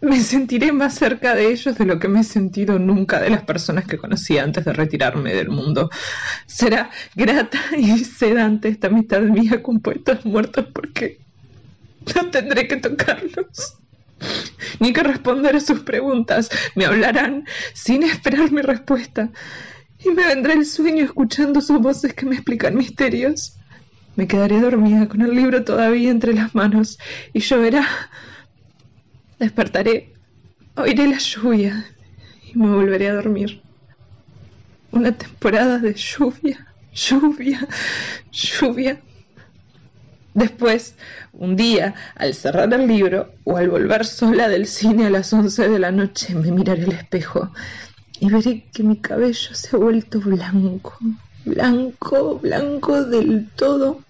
[0.01, 3.43] Me sentiré más cerca de ellos de lo que me he sentido nunca de las
[3.43, 5.91] personas que conocí antes de retirarme del mundo.
[6.47, 11.19] Será grata y sedante esta mitad mía con poetas muertos porque
[12.15, 13.77] no tendré que tocarlos
[14.79, 16.49] ni que responder a sus preguntas.
[16.73, 19.29] Me hablarán sin esperar mi respuesta
[20.03, 23.57] y me vendrá el sueño escuchando sus voces que me explican misterios.
[24.15, 26.97] Me quedaré dormida con el libro todavía entre las manos
[27.33, 27.87] y lloverá
[29.41, 30.13] Despertaré,
[30.75, 31.83] oiré la lluvia
[32.47, 33.59] y me volveré a dormir.
[34.91, 37.67] Una temporada de lluvia, lluvia,
[38.31, 39.01] lluvia.
[40.35, 40.93] Después,
[41.33, 45.67] un día, al cerrar el libro o al volver sola del cine a las once
[45.67, 47.51] de la noche, me miraré al espejo
[48.19, 50.99] y veré que mi cabello se ha vuelto blanco,
[51.45, 54.01] blanco, blanco del todo,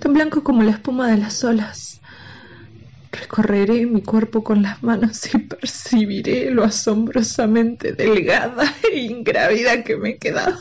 [0.00, 2.02] tan blanco como la espuma de las olas.
[3.20, 10.10] Recorreré mi cuerpo con las manos y percibiré lo asombrosamente delgada e ingrávida que me
[10.10, 10.58] he quedado.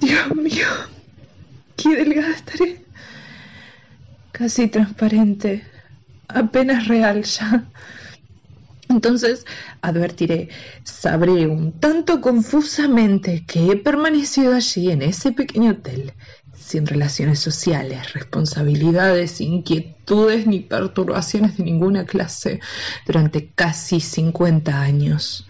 [0.00, 0.66] Dios mío,
[1.76, 2.84] qué delgada estaré.
[4.32, 5.64] Casi transparente,
[6.28, 7.64] apenas real ya.
[8.90, 9.46] Entonces
[9.80, 10.50] advertiré,
[10.84, 16.12] sabré un tanto confusamente que he permanecido allí en ese pequeño hotel
[16.62, 22.60] sin relaciones sociales, responsabilidades, inquietudes ni perturbaciones de ninguna clase
[23.06, 25.46] durante casi 50 años.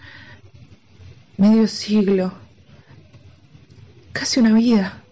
[1.37, 2.33] Medio siglo,
[4.11, 5.03] casi una vida.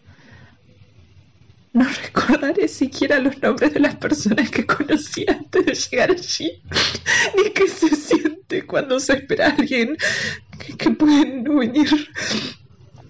[1.73, 6.61] No recordaré siquiera los nombres de las personas que conocí antes de llegar allí,
[7.37, 9.95] ni qué se siente cuando se espera a alguien
[10.59, 11.89] que, que puede no venir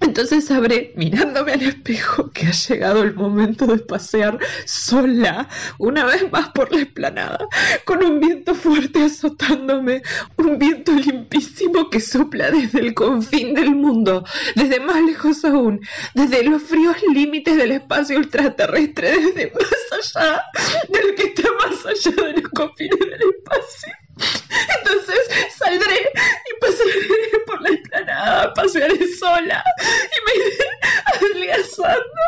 [0.02, 5.48] entonces sabré, mirándome al espejo, que ha llegado el momento de pasear sola,
[5.78, 7.48] una vez más por la esplanada,
[7.86, 10.02] con un viento fuerte azotándome,
[10.38, 14.26] un viento limpísimo que sopla desde el confín del mundo,
[14.56, 15.80] desde más lejos aún,
[16.16, 20.42] desde los fríos límites del espacio ultraterrestre, desde más allá
[20.90, 24.01] del que está más allá de los confines del espacio.
[24.80, 25.20] Entonces
[25.58, 30.68] saldré y pasaré por la esplanada, pasearé sola y me iré
[31.14, 32.22] adelgazando,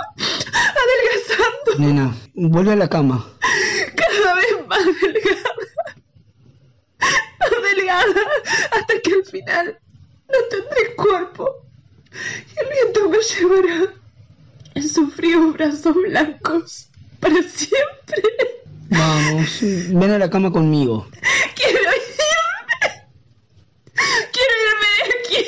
[0.84, 1.80] adelgazando.
[1.80, 3.26] Nena, vuelve a la cama.
[3.96, 5.56] Cada vez más delgada,
[7.40, 8.22] más delgada,
[8.72, 9.80] hasta que al final
[10.28, 11.64] no tendré cuerpo
[12.14, 13.94] y el viento me llevará
[14.76, 16.90] en sus fríos brazos blancos
[17.20, 18.63] para siempre.
[18.98, 21.08] Vamos, ven a la cama conmigo.
[21.56, 21.94] Quiero irme.
[24.32, 25.42] Quiero irme de aquí.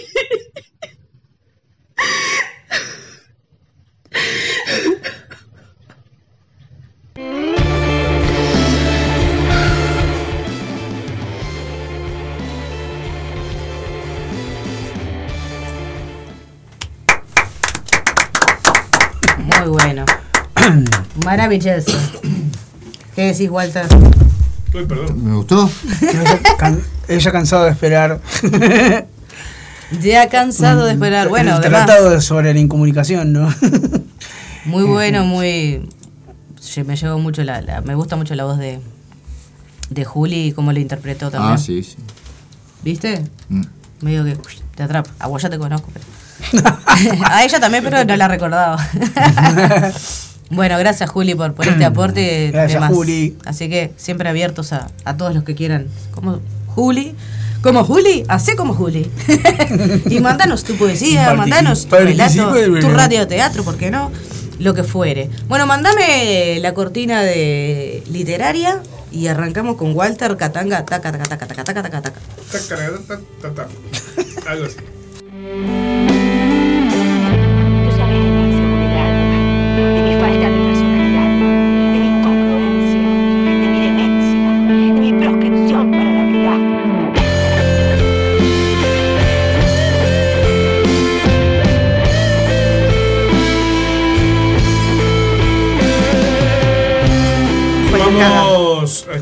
[19.37, 20.05] Muy bueno.
[21.23, 21.97] Maravilloso.
[23.15, 23.85] ¿Qué decís, Walter?
[24.73, 25.23] Uy, perdón.
[25.23, 25.69] ¿Me gustó?
[26.01, 28.19] Ella, can- ella cansado de esperar.
[30.01, 31.29] Ya cansado de esperar.
[31.29, 33.53] Bueno, el además, tratado sobre la incomunicación, ¿no?
[34.65, 35.87] muy bueno, muy.
[36.59, 38.79] se Me llegó mucho la, la- Me gusta mucho la voz de.
[39.89, 41.53] De Juli y cómo lo interpretó también.
[41.53, 41.95] Ah, sí, sí.
[42.83, 43.23] ¿Viste?
[43.49, 43.61] Mm.
[44.01, 45.11] Medio que uy, te atrapa.
[45.19, 45.89] A vos ya te conozco.
[45.93, 46.05] pero-
[47.25, 48.77] a ella también, pero no la recordaba.
[50.49, 52.49] Bueno, gracias Juli por, por este aporte.
[52.53, 52.91] Gracias, demás.
[52.93, 53.37] Juli.
[53.45, 55.87] Así que siempre abiertos a, a todos los que quieran.
[56.11, 56.39] ¿Cómo?
[56.67, 57.15] Juli.
[57.61, 59.09] Como Juli, hace como Juli.
[60.09, 64.11] y mandanos tu poesía, Partici- mandanos tu relato, tu radioteatro, ¿por qué no?
[64.59, 65.31] Lo que fuere.
[65.47, 71.63] Bueno, mandame la cortina de literaria y arrancamos con Walter Katanga, taca, taca, taca, taca,
[71.63, 72.19] taca, taca, taca.
[72.51, 72.75] Taca,
[73.07, 73.67] ta, ta, ta,
[74.43, 74.51] ta.
[74.51, 76.14] Algo así.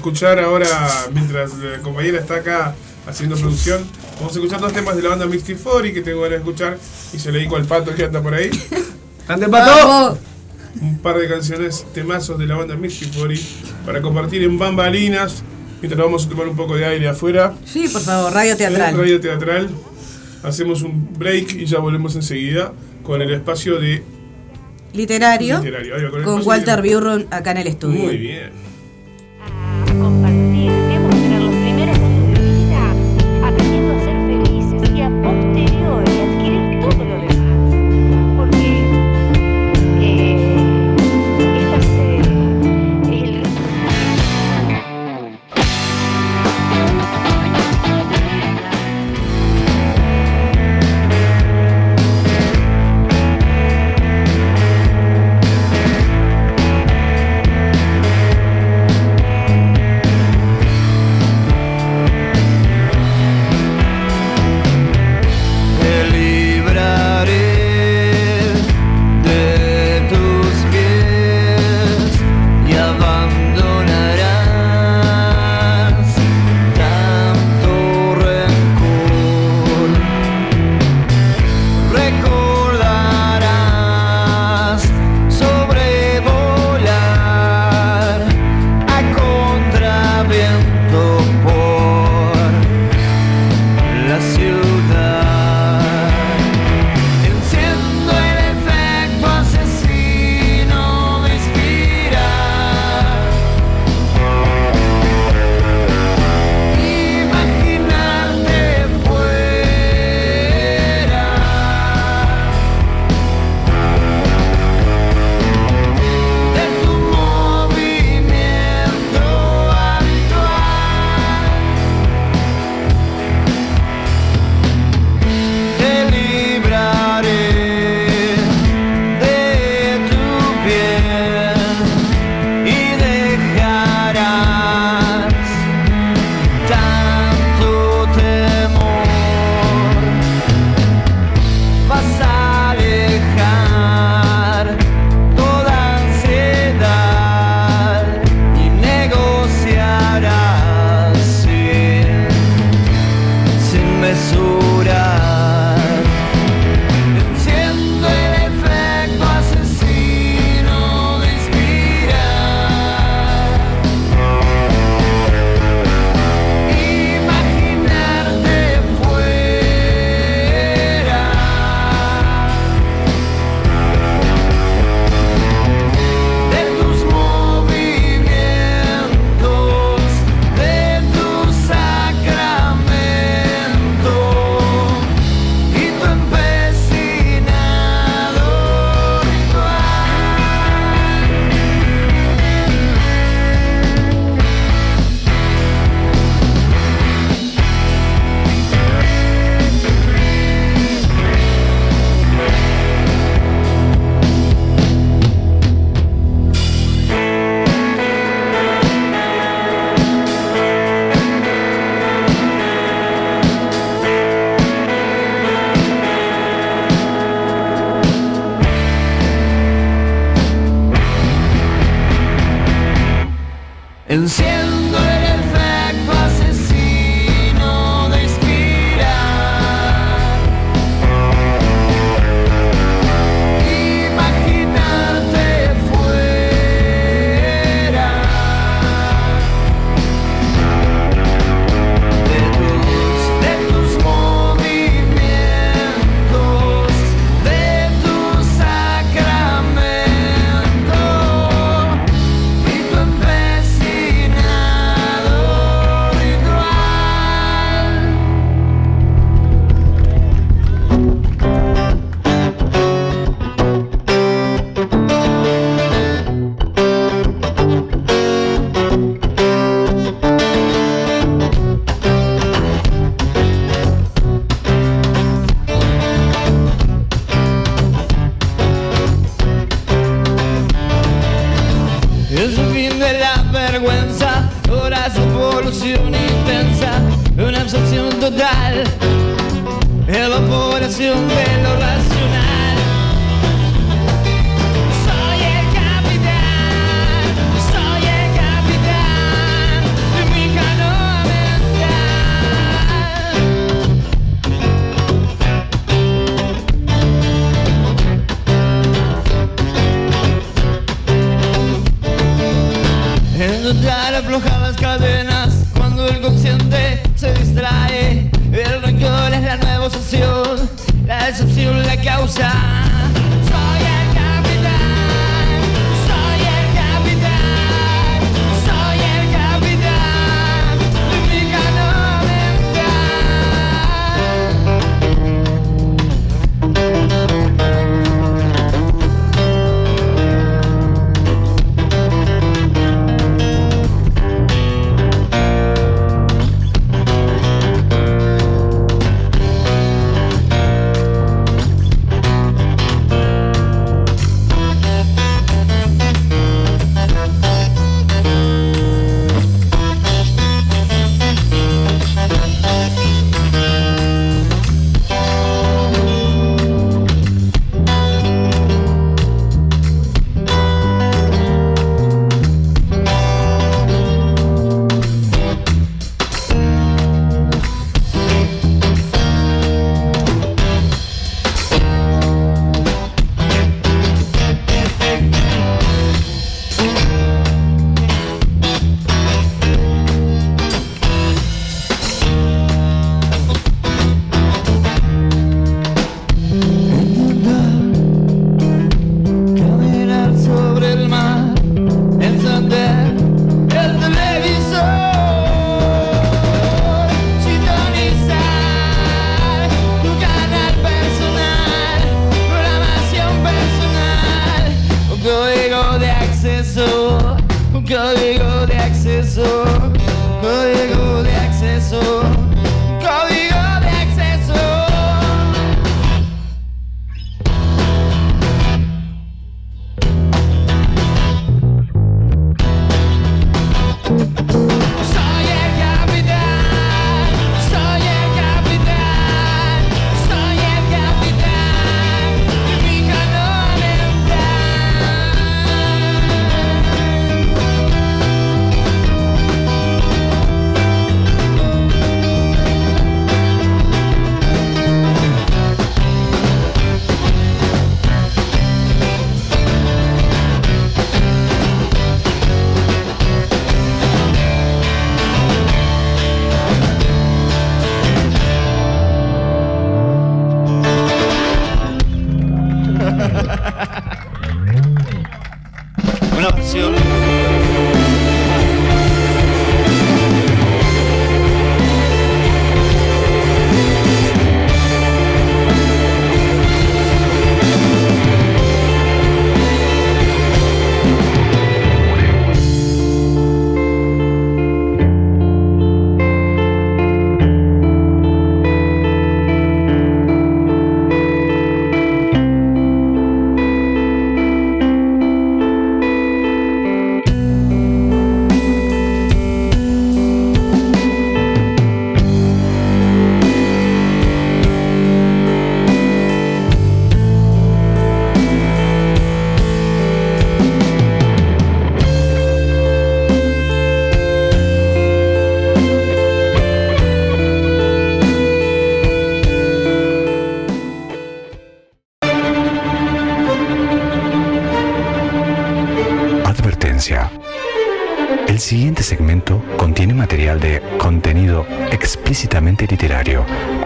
[0.03, 0.67] Escuchar ahora,
[1.13, 2.75] mientras la compañera está acá
[3.07, 3.85] haciendo producción,
[4.17, 6.77] vamos a escuchar dos temas de la banda Mixtifori que tengo ganas de escuchar
[7.13, 8.49] y se le dedico al pato que anda por ahí.
[9.29, 10.19] ¡Ande, Pato!
[10.81, 13.41] Un par de canciones, temazos de la banda Mixtifori
[13.85, 15.41] para compartir en bambalinas
[15.79, 17.53] mientras vamos a tomar un poco de aire afuera.
[17.65, 18.97] Sí, por favor, radio teatral.
[18.97, 19.69] Radio Teatral.
[20.43, 22.73] Hacemos un break y ya volvemos enseguida
[23.03, 24.03] con el espacio de
[24.91, 26.11] Literario, literario.
[26.11, 26.81] Con espacio Walter.
[26.81, 28.03] Biurron acá en el estudio.
[28.03, 28.72] Muy bien.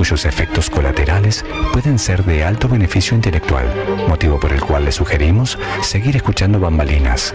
[0.08, 1.44] cuyos efectos colaterales
[1.74, 3.66] pueden ser de alto beneficio intelectual,
[4.08, 7.34] motivo por el cual le sugerimos seguir escuchando bambalinas.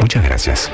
[0.00, 0.70] Muchas gracias.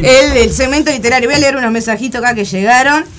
[0.00, 1.28] El, el segmento literario.
[1.28, 3.15] Voy a leer unos mensajitos acá que llegaron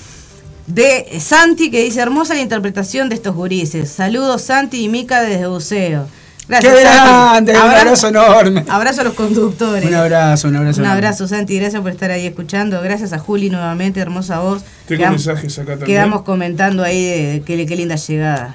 [0.78, 3.90] de Santi que dice hermosa la interpretación de estos gurises.
[3.90, 6.06] Saludos Santi y Mica desde Buceo.
[6.48, 6.72] Gracias.
[6.72, 8.64] Qué grande, abrazo, un abrazo enorme.
[8.68, 9.84] Abrazo a los conductores.
[9.84, 10.80] Un abrazo, un abrazo.
[10.80, 11.26] Un abrazo.
[11.26, 12.80] Santi, gracias por estar ahí escuchando.
[12.80, 14.62] Gracias a Juli nuevamente, hermosa voz.
[14.86, 15.86] Tengo quedamos, mensajes acá también.
[15.86, 18.54] Quedamos comentando ahí qué, linda llegada.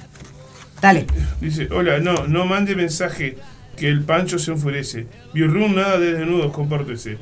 [0.81, 1.05] Dale.
[1.41, 3.37] Dice, hola, no, no mande mensaje
[3.75, 5.07] que el Pancho se enfurece.
[5.33, 7.17] Biurrum nada de desnudos, compártese.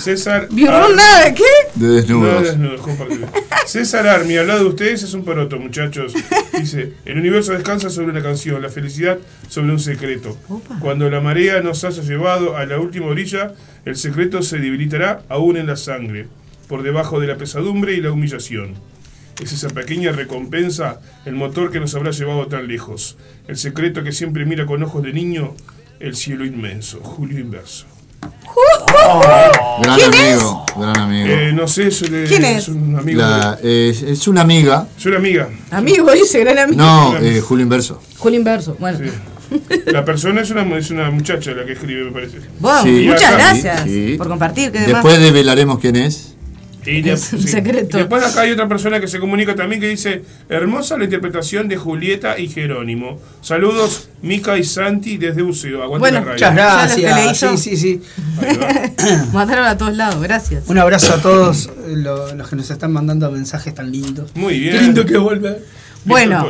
[0.00, 0.48] César.
[0.50, 1.42] ¿Biurrum Ar- nada de qué?
[1.74, 2.28] De desnudos.
[2.28, 3.26] Nada de desnudos, compártese.
[3.66, 6.12] César Armi, al lado de ustedes es un poroto, muchachos.
[6.58, 9.18] Dice, el universo descansa sobre una canción, la felicidad
[9.48, 10.36] sobre un secreto.
[10.80, 13.54] Cuando la marea nos haya llevado a la última orilla,
[13.84, 16.28] el secreto se debilitará aún en la sangre,
[16.68, 18.74] por debajo de la pesadumbre y la humillación.
[19.42, 23.18] Es esa pequeña recompensa el motor que nos habrá llevado tan lejos.
[23.48, 25.54] El secreto que siempre mira con ojos de niño,
[26.00, 27.00] el cielo inmenso.
[27.00, 27.86] Julio Inverso.
[29.82, 31.28] Gran ¿Quién amigo, gran amigo.
[31.28, 32.68] Eh, no sé, es, un- ¿Quién es es?
[32.68, 33.20] un amigo.
[33.20, 34.86] La- es, es una amiga.
[34.98, 35.48] Es una amiga.
[35.70, 36.82] Amigo, dice, gran amigo.
[36.82, 38.00] No, eh, Julio Inverso.
[38.18, 38.76] Julio Inverso.
[38.78, 38.98] Bueno.
[39.86, 42.38] La persona es una, es una muchacha la que escribe, me parece.
[42.58, 44.14] Bueno, Sí, muchas acá- gracias sí.
[44.18, 44.72] por compartir.
[44.72, 45.04] ¿qué demás?
[45.04, 46.34] Después develaremos quién es.
[46.86, 47.48] Y de- Es un sí.
[47.48, 47.98] secreto.
[47.98, 51.76] Después acá hay otra persona que se comunica también que dice, hermosa la interpretación de
[51.76, 53.20] Julieta y Jerónimo.
[53.40, 55.82] Saludos, Mica y Santi desde Buceo.
[55.82, 56.34] Aguante Bueno, la radio.
[56.34, 57.60] Muchas gracias.
[57.60, 58.02] Sí, sí, sí.
[59.32, 60.64] Mataron a todos lados, gracias.
[60.68, 64.30] Un abrazo a todos eh, lo- los que nos están mandando mensajes tan lindos.
[64.34, 64.72] Muy bien.
[64.76, 65.58] Qué lindo que vuelve.
[66.04, 66.48] Bueno.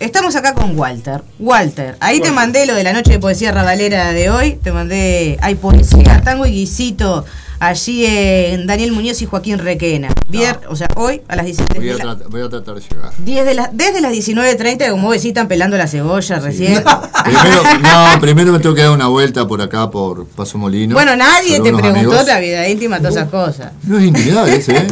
[0.00, 1.22] Estamos acá con Walter.
[1.38, 4.58] Walter, ahí te mandé lo de la noche de poesía rabalera de hoy.
[4.60, 7.24] Te mandé Hay poesía, tango y guisito.
[7.62, 10.08] Allí en Daniel Muñoz y Joaquín Requena.
[10.28, 12.80] Vier, o sea, hoy a las 17 Voy a, la- tratar, voy a tratar de
[12.80, 13.12] llegar.
[13.18, 16.82] 10 de la- desde las 19.30, como ves, sí, están pelando la cebolla recién.
[17.24, 20.96] Primero, no, primero me tengo que dar una vuelta por acá, por Paso Molino.
[20.96, 22.26] bueno, nadie te preguntó amigos.
[22.26, 23.70] la vida íntima, todas esas cosas.
[23.84, 24.60] No es intimidad ¿eh?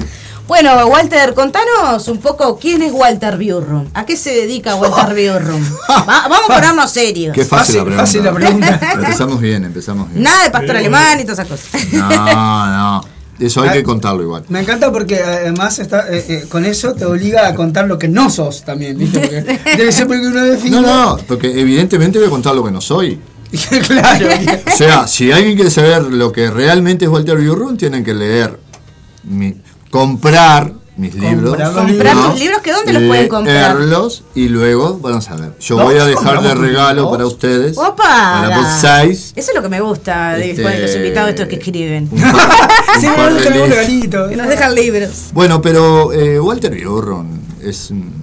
[0.51, 3.87] Bueno, Walter, contanos un poco quién es Walter Biurrum.
[3.95, 5.63] ¿A qué se dedica Walter Biurrum?
[5.89, 7.33] Va- vamos a ponernos serios.
[7.37, 8.03] Qué fácil, la pregunta.
[8.05, 8.81] fácil la pregunta.
[8.95, 10.25] empezamos bien, empezamos bien.
[10.25, 11.93] Nada de pastor alemán y todas esas cosas.
[11.93, 12.67] No,
[12.99, 13.05] no.
[13.39, 14.43] Eso hay que contarlo igual.
[14.49, 18.09] Me encanta porque además está, eh, eh, con eso te obliga a contar lo que
[18.09, 19.21] no sos también, ¿viste?
[19.21, 19.41] Porque
[19.77, 20.81] debe ser porque uno define.
[20.81, 23.21] No, no, porque evidentemente voy a contar lo que no soy.
[23.87, 24.27] claro.
[24.67, 28.59] O sea, si alguien quiere saber lo que realmente es Walter Biurrun, tienen que leer,
[29.23, 29.55] mi-
[29.91, 31.57] comprar mis libros.
[31.75, 33.77] Comprar tus libros, ¿que dónde los pueden comprar?
[33.77, 35.53] Leerlos y luego, vamos a ver.
[35.59, 37.79] Yo voy a dejar de ¿Compramos regalo para ustedes.
[37.79, 37.97] ¡Opa!
[38.05, 39.33] Para vos seis.
[39.35, 42.09] Eso es lo que me gusta de Este, de los invitados estos que escriben.
[42.13, 44.29] Un par, un Sí, par de un regalito.
[44.29, 45.11] Que nos dejan libros.
[45.33, 48.21] Bueno, pero eh, Walter Biurrun es un-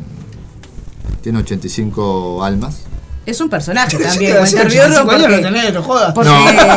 [1.21, 2.81] tiene 85 almas.
[3.27, 6.13] Es un personaje también, Sí, Walter sí, Biurrum, 85 años porque, tenés, no jodas.
[6.13, 6.29] porque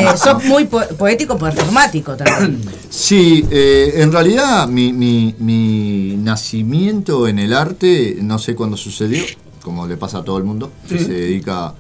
[0.03, 0.17] No.
[0.17, 2.61] sos muy po- poético performático también.
[2.91, 9.23] Sí, eh, en realidad mi, mi- mi nacimiento en el arte no sé cuándo sucedió,
[9.63, 11.05] como le pasa a todo el mundo, que Sí.
[11.05, 11.73] se dedica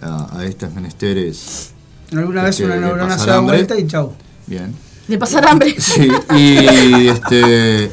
[0.00, 1.70] a, a estos menesteres.
[2.12, 4.12] Alguna vez este, una neurona se da vuelta y chau.
[4.46, 4.72] Bien.
[5.08, 5.74] De pasar hambre.
[5.80, 7.86] Sí, y este,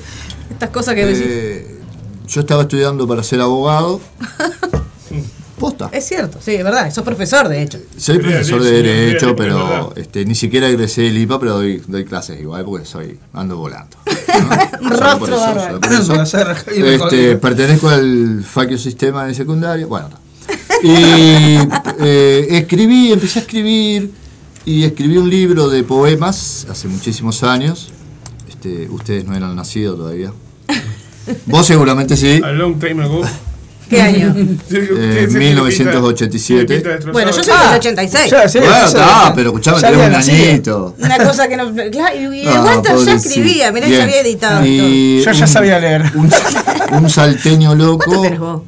[0.51, 1.23] Estas cosas que decís.
[1.25, 1.79] eh,
[2.27, 3.99] yo estaba estudiando para ser abogado.
[5.61, 5.89] Posta.
[5.91, 6.91] Es cierto, sí, es verdad.
[6.91, 7.77] Sos profesor, de hecho.
[7.95, 12.41] Soy profesor de Derecho, pero este, ni siquiera egresé del IPA, pero doy, doy clases
[12.41, 13.95] igual porque soy ando volando.
[14.81, 15.37] Rostro
[16.67, 19.85] Este, pertenezco al faquio sistema de secundaria.
[19.85, 20.09] Bueno,
[20.81, 20.89] y
[21.99, 24.11] eh, escribí, empecé a escribir
[24.65, 27.91] y escribí un libro de poemas hace muchísimos años.
[28.49, 30.33] Este, ustedes no eran nacidos todavía.
[31.45, 32.41] Vos seguramente sí.
[32.43, 33.21] A long time ago.
[33.91, 34.33] ¿Qué año?
[34.71, 36.83] Eh, 1987.
[37.11, 38.31] Bueno, yo soy del 86.
[38.31, 40.95] Ya, sí, bueno, está, pero escuchame, tenés un añito.
[40.97, 41.73] Una cosa que no.
[41.91, 44.65] claro, y el Ah, Walter ya escribía, mirá, ya había editado.
[44.65, 46.03] y Yo ya un- sabía leer.
[46.15, 46.31] Un,
[47.03, 47.97] un salteño loco.
[48.05, 48.61] ¿Cuántos tenés vos?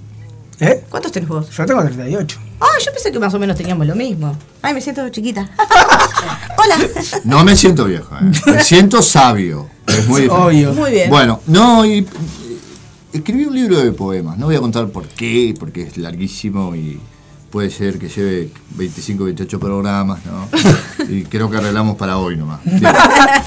[0.59, 0.83] ¿Eh?
[0.89, 1.49] ¿Cuántos tenés vos?
[1.49, 2.39] Yo tengo 38.
[2.59, 4.37] Ah, yo pensé que más o menos teníamos lo mismo.
[4.61, 5.49] Ay, me siento chiquita.
[6.57, 6.77] Hola.
[7.23, 8.31] No me siento viejo, eh.
[8.51, 9.69] me siento sabio.
[9.87, 10.27] Es muy.
[10.29, 10.73] Obvio.
[10.73, 11.09] Muy bien.
[11.09, 12.05] Bueno, no, y
[13.14, 14.38] escribí un libro de poemas.
[14.38, 16.99] No voy a contar por qué, porque es larguísimo y
[17.52, 20.48] puede ser que lleve 25, 28 programas, ¿no?
[21.10, 22.61] Y creo que arreglamos para hoy nomás.
[22.65, 22.85] Sí.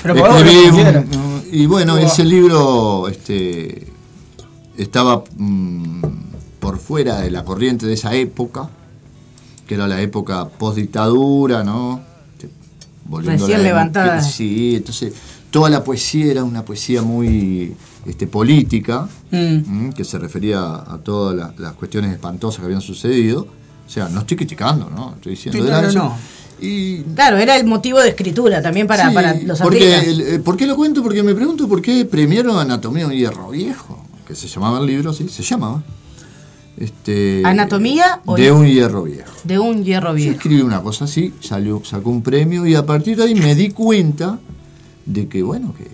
[0.03, 0.69] Pero podemos Escribí
[1.17, 3.87] un- y bueno, ese libro este,
[4.77, 6.03] estaba mm,
[6.61, 8.69] por fuera de la corriente de esa época,
[9.67, 12.01] que era la época post-dictadura, ¿no?
[12.35, 12.49] Este,
[13.05, 14.21] volviendo a Recién la- levantada.
[14.23, 15.15] Sí, entonces
[15.51, 17.75] toda la poesía era una poesía muy
[18.07, 19.91] este, política, Mm.
[19.91, 23.47] que se refería a todas las, las cuestiones espantosas que habían sucedido.
[23.87, 25.15] O sea, no estoy criticando, ¿no?
[25.15, 26.16] Estoy diciendo Sí, era no.
[26.61, 30.39] Y Claro, era el motivo de escritura también para, Sí, para los porque, el- eh,
[30.39, 31.03] ¿Por qué lo cuento?
[31.03, 34.87] Porque me pregunto por qué premiaron Anatomía de un Hierro Viejo, que se llamaba el
[34.87, 35.83] libro, sí, se llamaba.
[36.77, 39.31] Este, ¿Anatomía o de un hierro viejo.
[39.45, 40.33] de un hierro Yo viejo?
[40.33, 43.70] escribí una cosa así, salió, sacó un premio y a partir de ahí me di
[43.70, 44.39] cuenta
[45.07, 45.89] de que, bueno, que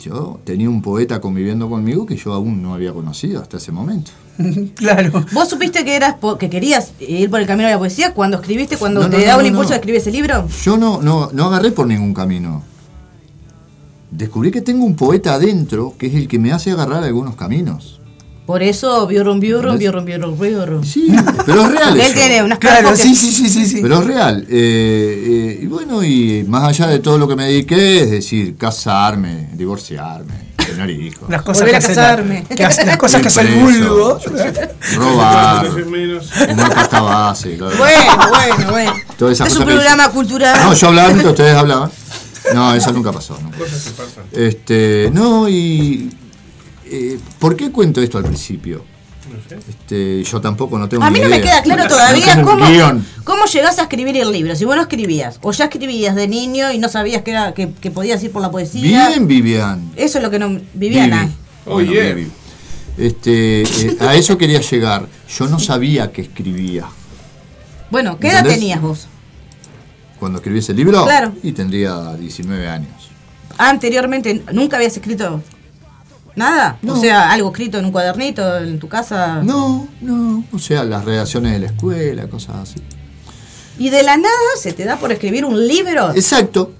[0.00, 4.10] yo tenía un poeta conviviendo conmigo que yo aún no había conocido hasta ese momento.
[4.74, 5.24] claro.
[5.32, 8.36] ¿Vos supiste que eras po- que querías ir por el camino de la poesía cuando
[8.38, 9.74] escribiste, cuando No, te no, daba un no, impulso no.
[9.74, 10.46] a escribir ese libro?
[10.62, 12.62] Yo no, no, no agarré por ningún camino.
[14.10, 17.95] Descubrí que tengo un poeta adentro que es el que me hace agarrar algunos caminos.
[18.46, 20.84] Por eso, biurrum, biurrum, biurrum, biurrum, biurrum.
[20.84, 21.08] Sí,
[21.46, 22.00] pero es real.
[22.00, 23.78] Él tiene unas Claro, sí, sí, sí, sí, sí.
[23.82, 24.46] Pero es real.
[24.48, 28.56] Eh, eh, y bueno, y más allá de todo lo que me dediqué, es decir,
[28.56, 32.44] casarme, divorciarme, tener hijos, Las cosas Volver que casarme.
[32.48, 34.20] la- que hace- las cosas que hace el Preso, vulgo.
[34.96, 37.56] robar, fumar pasta base.
[37.56, 37.76] claro.
[37.76, 39.32] Bueno, bueno, bueno.
[39.32, 40.56] Es un programa cultural.
[40.62, 41.90] No, yo hablaba mientras ustedes hablaban.
[42.54, 43.36] No, eso nunca pasó.
[43.42, 43.58] nunca.
[43.58, 44.24] Cosas que pasan.
[44.30, 46.10] Este, no, y.
[46.90, 48.84] eh, ¿Por qué cuento esto al principio?
[49.32, 49.58] No sé.
[49.68, 52.64] Este, yo tampoco no tengo A mí no me queda claro todavía No cómo,
[53.24, 54.54] cómo llegás a escribir el libro.
[54.54, 57.72] Si vos no escribías, o ya escribías de niño y no sabías que, era, que,
[57.72, 59.08] que podías ir por la poesía.
[59.08, 59.90] Bien, Vivian.
[59.96, 60.60] Eso es lo que no.
[60.74, 61.22] Viviana.
[61.22, 61.34] Vivi.
[61.66, 62.14] Oh, Bueno, yeah.
[62.14, 62.30] Vivi.
[62.98, 65.06] Este, eh, a eso quería llegar.
[65.36, 66.86] Yo no sabía que escribía.
[67.90, 68.60] Bueno, ¿qué edad ¿Entendés?
[68.60, 69.06] tenías vos?
[70.18, 71.32] Cuando escribí ese libro, Claro.
[71.42, 73.10] y tendría 19 años.
[73.58, 75.42] Anteriormente, ¿nunca habías escrito
[76.36, 76.78] nada?
[76.86, 79.42] O sea, algo escrito en un cuadernito en tu casa.
[79.42, 80.44] No, no.
[80.52, 82.80] O sea, las redacciones de la escuela, cosas así.
[83.78, 86.10] Y de la nada se te da por escribir un libro.
[86.14, 86.72] Exacto.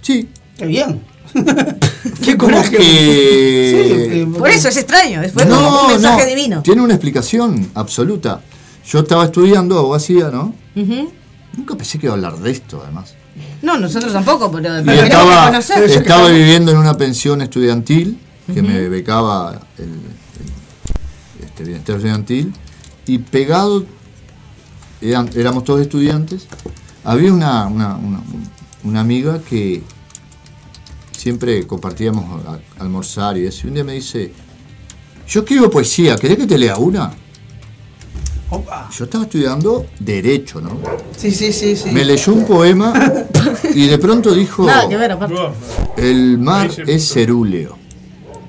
[0.00, 0.28] Sí.
[0.56, 1.02] Qué bien.
[2.24, 2.76] Qué coraje.
[2.76, 4.10] que...
[4.12, 6.62] Sí, Por eso es extraño, fue como un mensaje divino.
[6.62, 8.40] Tiene una explicación absoluta.
[8.86, 10.54] Yo estaba estudiando abogacía, ¿no?
[10.74, 11.12] Ujú.
[11.56, 13.14] Nunca pensé que iba a hablar de esto, además.
[13.62, 18.18] No, nosotros tampoco, pero pero estaba, estaba viviendo en una pensión estudiantil
[18.54, 22.52] que me becaba el, el- este bienestar estudiantil
[23.06, 23.84] y pegado,
[25.00, 26.46] eran- éramos todos estudiantes,
[27.04, 28.22] había una, una, una-
[28.84, 29.82] una amiga que
[31.16, 33.66] siempre compartíamos a- almorzar y eso.
[33.66, 34.32] Y un día me dice,
[35.28, 37.12] yo escribo poesía, ¿querés que te lea una?
[38.50, 38.88] Opa.
[38.96, 40.78] Yo estaba estudiando derecho, ¿no?
[41.16, 41.90] Sí, sí, sí, sí.
[41.90, 42.94] Me leyó un poema
[43.74, 44.64] y de pronto dijo...
[44.64, 45.34] Nada que ver, aparte.
[45.98, 47.76] El mar es cerúleo.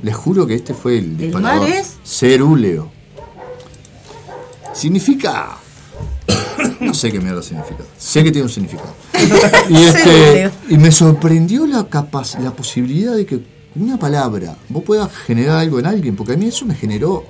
[0.03, 1.67] Les juro que este fue el disparador.
[1.67, 1.97] mar es?
[2.05, 2.89] Cerúleo.
[4.73, 5.57] Significa...
[6.79, 7.83] No sé qué mierda significa.
[7.97, 8.93] Sé que tiene un significado.
[9.69, 13.41] Y, este, y me sorprendió la, capaz, la posibilidad de que
[13.75, 17.25] una palabra vos puedas generar algo en alguien, porque a mí eso me generó...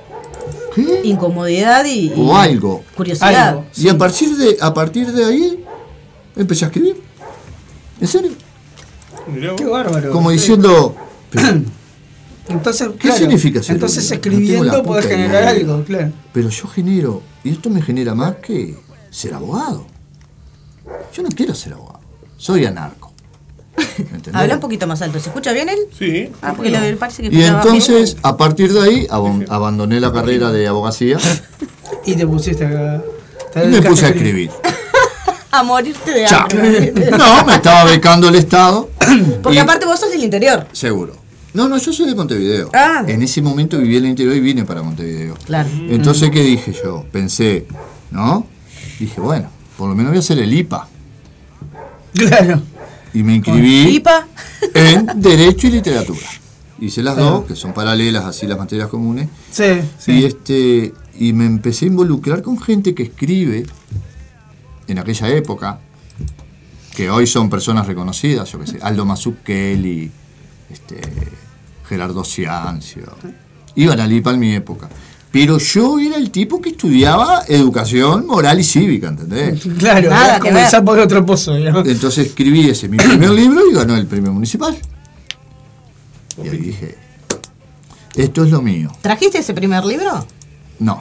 [0.76, 1.02] ¿Qué?
[1.04, 2.84] Incomodidad y, O algo.
[2.96, 3.50] curiosidad.
[3.50, 3.66] Algo.
[3.76, 5.66] Y a partir, de, a partir de ahí
[6.36, 7.02] empecé a escribir.
[8.00, 8.32] ¿En serio?
[9.58, 10.12] Qué bárbaro.
[10.12, 10.96] Como diciendo...
[11.32, 11.62] pero-
[12.49, 14.09] Entonces, ¿Qué significa ser Entonces?
[14.09, 16.11] No escribiendo la podés generar algo, claro.
[16.34, 18.76] Pero yo genero, y esto me genera más que
[19.11, 19.85] ser abogado.
[21.13, 21.99] Yo no quiero ser abogado,
[22.38, 23.09] soy anarco.
[24.34, 25.19] Habla un poquito más alto.
[25.19, 25.77] ¿Se escucha bien él?
[25.97, 26.30] Sí.
[26.41, 29.07] Ah, porque le parece que Y entonces, a partir de ahí,
[29.49, 31.17] abandoné la carrera de abogacía
[32.05, 33.01] Y te pusiste acá.
[33.53, 34.51] te y me puse a escribir.
[35.51, 36.93] A morirte de hambre.
[37.17, 38.88] No, me estaba becando el Estado.
[39.41, 40.67] Porque y- aparte vos sos del interior.
[40.73, 41.15] Seguro.
[41.53, 42.69] No, no, yo soy de Montevideo.
[42.73, 43.03] Ah.
[43.07, 45.35] En ese momento viví en el interior y vine para Montevideo.
[45.45, 45.69] Claro.
[45.89, 47.05] Entonces, ¿qué dije yo?
[47.11, 47.65] Pensé,
[48.11, 48.45] ¿no?
[48.99, 50.88] Dije, bueno, por lo menos voy a hacer el IPA.
[52.13, 52.61] Claro.
[53.13, 54.27] Y me inscribí ¿Pipa?
[54.73, 56.27] en Derecho y Literatura.
[56.80, 59.27] Hice las dos, que son paralelas, así las materias comunes.
[59.51, 63.65] Sí, Y, este, y me empecé a involucrar con gente que escribe
[64.88, 65.80] en aquella época,
[66.95, 70.11] que hoy son personas reconocidas, yo qué sé, Aldo Mazzucchelli,
[70.72, 71.00] este,
[71.88, 73.04] Gerardo Ciancio.
[73.76, 74.90] Iban al IPA en mi época.
[75.32, 79.62] Pero yo era el tipo que estudiaba educación moral y cívica, ¿entendés?
[79.78, 81.88] Claro, Nada sapo de otro pozo, digamos.
[81.88, 84.76] Entonces escribí ese mi primer libro y ganó el premio municipal.
[86.44, 86.98] Y ahí dije,
[88.16, 88.91] esto es lo mío.
[89.02, 90.26] ¿Trajiste ese primer libro?
[90.80, 91.00] No,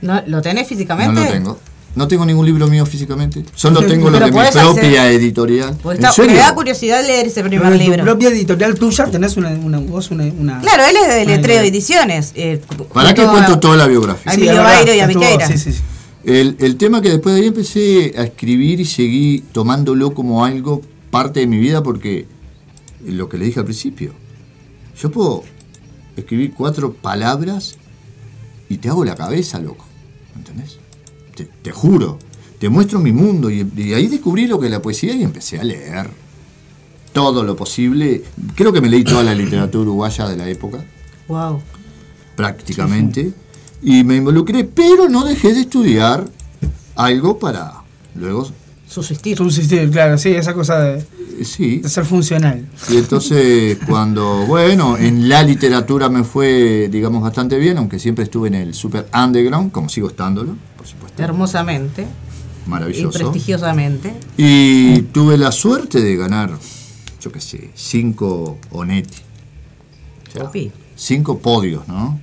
[0.00, 1.12] ¿No, ¿Lo tenés físicamente?
[1.12, 1.58] no lo tengo.
[1.94, 3.44] No tengo ningún libro mío físicamente.
[3.54, 5.76] Solo tengo lo de mi propia hacer- editorial.
[5.82, 8.04] Porque ¿En está- me da curiosidad leer ese primer Pero en tu libro.
[8.04, 11.60] propia editorial tuya tenés una, una vos una, una- Claro, él es de Letreo.
[11.60, 12.32] Ediciones.
[12.34, 12.60] Eh,
[12.94, 14.32] ¿Para qué a- cuento toda la biografía?
[14.32, 15.46] a Emilio Bairo y a Viqueira.
[15.46, 15.80] Sí, sí, sí.
[16.24, 20.80] El, el tema que después de ahí empecé a escribir y seguí tomándolo como algo
[21.10, 22.26] parte de mi vida porque
[23.04, 24.12] lo que le dije al principio,
[24.98, 25.42] yo puedo
[26.16, 27.76] escribir cuatro palabras
[28.70, 29.84] y te hago la cabeza, loco.
[30.36, 30.78] ¿Entendés?
[31.34, 32.18] Te, te juro.
[32.58, 35.58] Te muestro mi mundo y, y ahí descubrí lo que es la poesía y empecé
[35.58, 36.10] a leer
[37.12, 38.22] todo lo posible.
[38.54, 40.84] Creo que me leí toda la literatura uruguaya de la época
[41.28, 41.60] Wow.
[42.36, 43.32] prácticamente.
[43.82, 46.24] Y me involucré, pero no dejé de estudiar
[46.94, 47.82] algo para
[48.14, 48.48] luego
[48.92, 49.36] Subsistir.
[49.38, 51.78] Subsistir, claro, sí, esa cosa de, eh, sí.
[51.78, 52.66] de ser funcional.
[52.90, 58.48] Y entonces cuando, bueno, en la literatura me fue, digamos, bastante bien, aunque siempre estuve
[58.48, 61.22] en el super underground, como sigo estándolo, por supuesto.
[61.22, 62.06] Hermosamente.
[62.66, 63.18] Y Maravilloso.
[63.18, 64.14] prestigiosamente.
[64.36, 66.50] Y tuve la suerte de ganar,
[67.20, 69.22] yo qué sé, cinco Onetti.
[70.28, 70.70] O sea, Opi.
[70.94, 72.20] cinco podios, ¿no?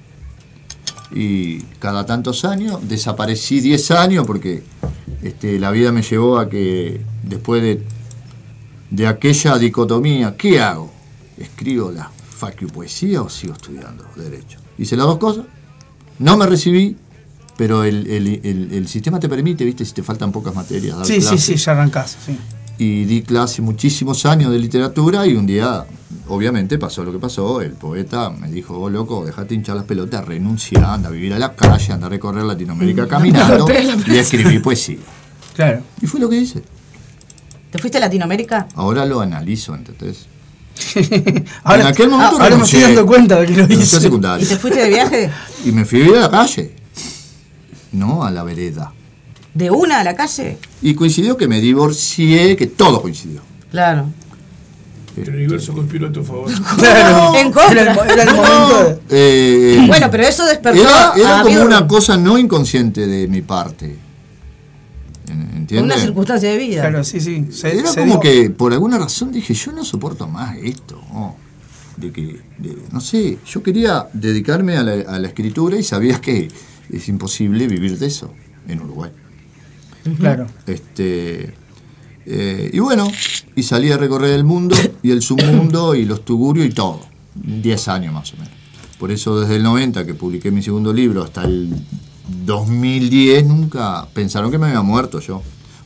[1.11, 4.64] Y cada tantos años, desaparecí 10 años porque
[5.23, 7.84] este, la vida me llevó a que después de,
[8.91, 10.91] de aquella dicotomía, ¿qué hago?
[11.38, 14.60] ¿Escribo la facu poesía o sigo estudiando derecho?
[14.77, 15.45] Hice las dos cosas,
[16.19, 16.95] no me recibí,
[17.57, 20.95] pero el, el- el- el sistema te permite, viste, si te faltan pocas materias.
[20.98, 22.18] dar Sí, sí, sí, ya arrancás.
[22.26, 22.38] Sí.
[22.80, 25.85] Y di clase muchísimos años de literatura y un día,
[26.30, 27.61] obviamente, pasó lo que pasó.
[27.61, 31.39] El poeta me dijo, vos loco, dejate hinchar las pelotas, renuncia, anda a vivir a
[31.39, 34.97] la calle, anda a recorrer Latinoamérica caminando Golpea la y escribí poesía.
[35.56, 35.81] Claro.
[36.01, 36.64] Y fue lo que hice.
[37.69, 38.69] ¿Te fuiste a Latinoamérica?
[38.76, 40.27] Ahora lo analizo, ¿entendés?
[41.64, 43.97] Ahora- en aquel momento ahora me estoy dando cuenta de que lo hice.
[44.07, 45.30] ¿Y te fuiste de viaje?
[45.65, 46.73] Y me fui a vivir a la calle,
[47.91, 48.93] no a la vereda.
[49.53, 50.57] ¿De una a la calle?
[50.81, 53.41] Y coincidió que me divorcié, que todo coincidió.
[53.71, 54.07] Claro.
[55.17, 56.49] El universo conspiró a tu favor.
[56.77, 57.34] Claro.
[57.35, 57.81] En contra.
[57.81, 59.76] Era el, era el momento de.
[59.80, 63.41] Eh, Bueno, pero eso despertó Era, era a como una cosa no inconsciente de mi
[63.41, 63.97] parte.
[65.27, 65.95] ¿Entiendes?
[65.95, 66.81] una circunstancia de vida.
[66.81, 67.47] Claro, sí, sí.
[67.51, 70.99] Se, Era se como dio- que por alguna razón dije, yo no soporto más esto.
[71.13, 71.35] ¿no?
[71.97, 76.19] De que, de- no sé, yo quería dedicarme a la, a la escritura y sabías
[76.19, 76.47] que
[76.91, 78.34] es imposible vivir de eso
[78.67, 79.11] en Uruguay.
[80.17, 80.47] Claro.
[80.67, 81.53] Este,
[82.26, 83.11] eh, y bueno,
[83.55, 87.01] y salí a recorrer el mundo y el submundo y los tugurios y todo.
[87.35, 88.51] 10 años más o menos.
[88.99, 91.73] Por eso desde el 90 que publiqué mi segundo libro hasta el
[92.45, 95.41] 2010 nunca pensaron que me había muerto yo.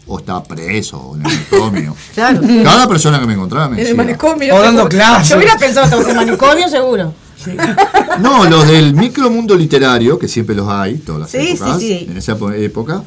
[0.06, 1.95] O estaba preso, o en el manicomio.
[2.14, 2.41] Claro.
[2.64, 3.95] Cada persona que me encontraba me En el decía.
[4.03, 4.53] manicomio.
[4.56, 5.30] O dando clases.
[5.30, 7.14] Yo hubiera pensado estabas en el manicomio, seguro.
[8.19, 12.07] No, los del micromundo literario, que siempre los hay, todas las Sí, épocas, sí, sí.
[12.10, 13.03] en esa po- época,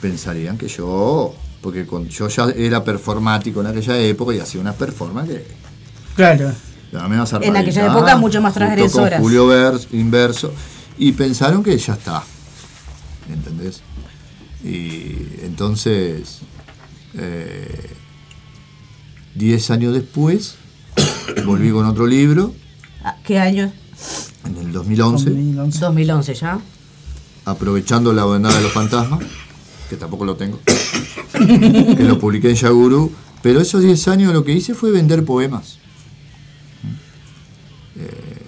[0.00, 4.74] pensarían que yo, porque con- yo ya era performático en aquella época y hacía unas
[4.76, 5.54] performances que
[6.16, 6.52] Claro.
[6.92, 9.12] ya me iba a En aquella época mucho más transgresoras.
[9.20, 10.52] Con Julio Vers, inverso,
[10.98, 12.22] y pensaron que ya está,
[13.30, 13.82] ¿entendés?
[14.64, 16.40] Y entonces,
[17.14, 17.90] eh,
[19.34, 20.56] diez años después,
[21.46, 22.54] volví con otro libro,
[23.02, 23.72] Ah, ¿Qué año?
[24.44, 25.30] en el 2011.
[25.30, 26.58] 2011 ya.
[27.46, 29.20] aprovechando la bandada de los fantasmas,
[29.90, 30.58] que tampoco lo tengo,
[31.96, 33.10] que lo publiqué en Yaguru,
[33.42, 35.78] pero esos 10 años lo que hice fue vender poemas.
[37.96, 38.42] Eh,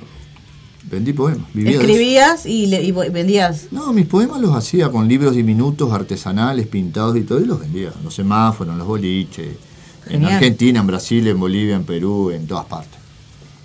[0.90, 1.72] vendí poemas, vivía.
[1.80, 3.66] Escribías y, le- y vendías.
[3.72, 7.92] No, mis poemas los hacía con libros diminutos, artesanales, pintados y todo, y los vendía.
[7.96, 9.48] en Los semáforos, los boliches,
[10.08, 10.24] en.
[10.24, 13.00] Argentina, en Brasil, en Bolivia, en Perú, en todas partes.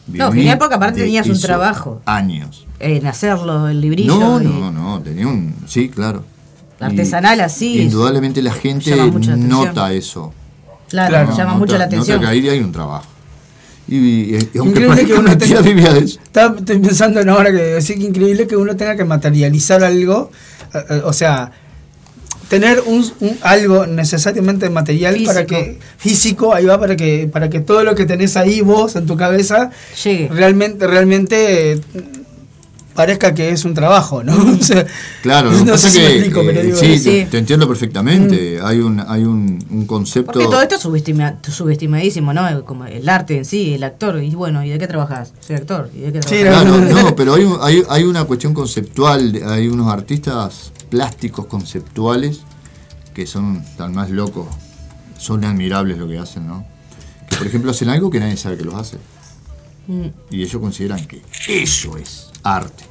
[0.07, 2.01] No, Viví genial porque aparte tenías un trabajo.
[2.05, 2.65] Años.
[2.79, 4.17] En hacerlo, el librillo.
[4.17, 5.53] No, y- no, no, tenía un...
[5.67, 6.23] Sí, claro.
[6.79, 7.81] Artesanal así.
[7.81, 8.95] Indudablemente la gente
[9.37, 10.33] nota eso.
[10.89, 12.17] Claro, Claro, llama Nota- mucho la atención.
[12.21, 13.05] Nota que ahí hay un trabajo.
[13.89, 16.19] Y, y- y aunque Increíble que uno tenga- vivía de eso.
[16.23, 20.29] Estaba estoy pensando en ahora que decir que increíble que uno tenga que materializar algo,
[20.73, 21.51] eh, eh, o sea,
[22.49, 25.47] tener un, un- algo necesariamente material para Físico.
[25.47, 29.05] que físico ahí va para que para que todo lo que tenés ahí vos en
[29.05, 29.71] tu cabeza
[30.03, 30.29] Llegue.
[30.31, 31.81] realmente realmente eh,
[32.97, 34.33] parezca que es un trabajo, ¿no?
[34.59, 34.85] O sea,
[35.21, 37.03] Claro, no pasa sé si que me explico, pero eh, digo, sí, Sí.
[37.09, 38.59] Te, te entiendo perfectamente.
[38.61, 40.33] Hay un hay un, un concepto.
[40.33, 42.65] Porque todo esto es subestima- subestimadísimo, ¿no?
[42.65, 44.21] Como el arte en sí, el actor.
[44.21, 45.31] Y bueno, ¿y de qué trabajas?
[45.39, 45.89] Soy actor.
[45.95, 46.35] ¿Y de qué Sí?
[46.41, 51.45] Claro, no, pero hay, un- hay, hay una cuestión conceptual, de- hay unos artistas plásticos
[51.45, 52.41] conceptuales
[53.13, 54.47] que son tan más locos,
[55.17, 56.65] son admirables lo que hacen, ¿no?
[57.29, 58.97] Que por ejemplo hacen algo que nadie sabe que los hace.
[59.87, 60.07] Mm.
[60.31, 62.83] Y ellos consideran que eso es arte.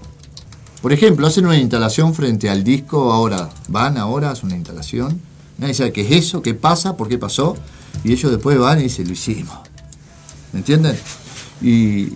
[0.83, 5.21] Por ejemplo, hacen una instalación frente al disco, ahora van, ahora hacen una instalación,
[5.59, 7.57] nadie sabe qué es eso, qué pasa, por qué pasó,
[8.05, 9.57] y ellos después van y dicen, lo hicimos.
[10.53, 10.97] ¿Me entienden?
[11.61, 12.11] Y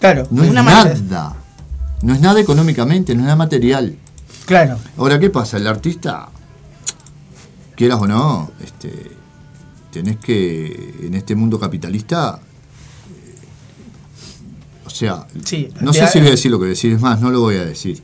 [0.00, 1.36] claro, no es una manera- nada.
[2.02, 3.96] No es nada económicamente, no es nada material.
[4.46, 4.78] Claro.
[4.96, 5.56] Ahora, ¿qué pasa?
[5.58, 6.28] El artista,
[7.76, 9.12] quieras o no, este,
[9.92, 12.40] tenés que, en este mundo capitalista,
[14.98, 17.40] sea, Sí, no sé si voy a decir lo que decir, es más, no lo
[17.40, 18.02] voy a decir.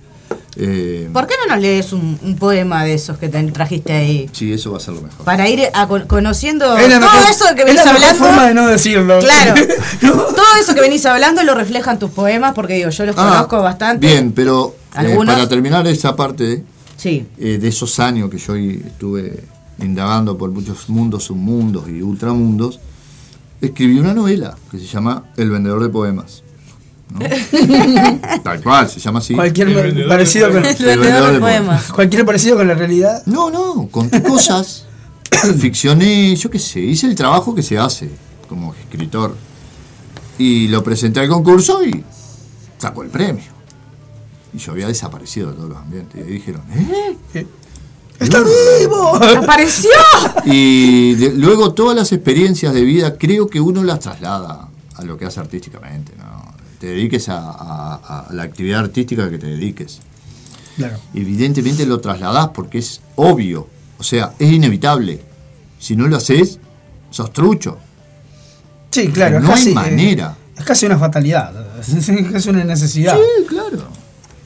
[0.57, 4.31] Eh, ¿Por qué no nos lees un, un poema de esos que te trajiste ahí?
[4.33, 5.25] sí, eso va a ser lo mejor.
[5.25, 7.97] Para ir a con- conociendo Es la todo mejor- eso que es venís la mejor
[8.09, 8.25] hablando.
[8.25, 9.19] forma de no decirlo.
[9.19, 9.55] Claro.
[10.01, 13.63] Todo eso que venís hablando lo reflejan tus poemas, porque digo, yo los Ah, conozco
[13.63, 14.07] bastante.
[14.07, 15.35] Bien, pero Algunos.
[15.35, 16.63] para terminar esa parte
[16.97, 17.27] Sí.
[17.39, 19.43] eh, de esos años que yo estuve
[19.81, 22.79] indagando por muchos mundos, submundos y ultramundos,
[23.61, 26.44] escribí una novela que se llama El vendedor de poemas.
[27.11, 27.21] ¿No?
[28.43, 29.35] Tal cual, se llama así.
[29.35, 30.65] Cualquier parecido con.
[30.65, 31.93] El poemas.
[31.93, 33.23] Cualquier parecido con la realidad.
[33.27, 34.87] No, no, conté cosas,
[35.59, 38.11] ficcioné, yo qué sé, hice el trabajo que se hace
[38.49, 39.37] como escritor.
[40.39, 42.03] Y lo presenté al concurso y
[42.79, 43.45] sacó el premio.
[44.53, 46.21] Y yo había desaparecido de todos los ambientes.
[46.21, 46.63] Y ahí dijeron,
[47.35, 47.47] ¿eh?
[48.19, 49.17] ¡Está vivo!
[49.17, 49.91] ¡Apareció!
[50.45, 55.17] Y de- luego todas las experiencias de vida creo que uno las traslada a lo
[55.17, 56.13] que hace artísticamente.
[56.17, 56.24] ¿no?
[56.85, 60.01] Te dediques a, a- a la actividad artística que te dediques.
[60.77, 60.99] Claro.
[61.15, 63.67] Evidentemente lo trasladás porque es obvio.
[63.99, 65.23] O sea, es inevitable.
[65.79, 66.59] Si no lo haces,
[67.09, 67.79] sos trucho.
[68.91, 69.41] Sí, claro.
[69.41, 70.37] No casi, hay manera.
[70.39, 71.55] eh, es casi una fatalidad.
[71.81, 73.17] Es casi una necesidad.
[73.17, 73.79] Sí, claro.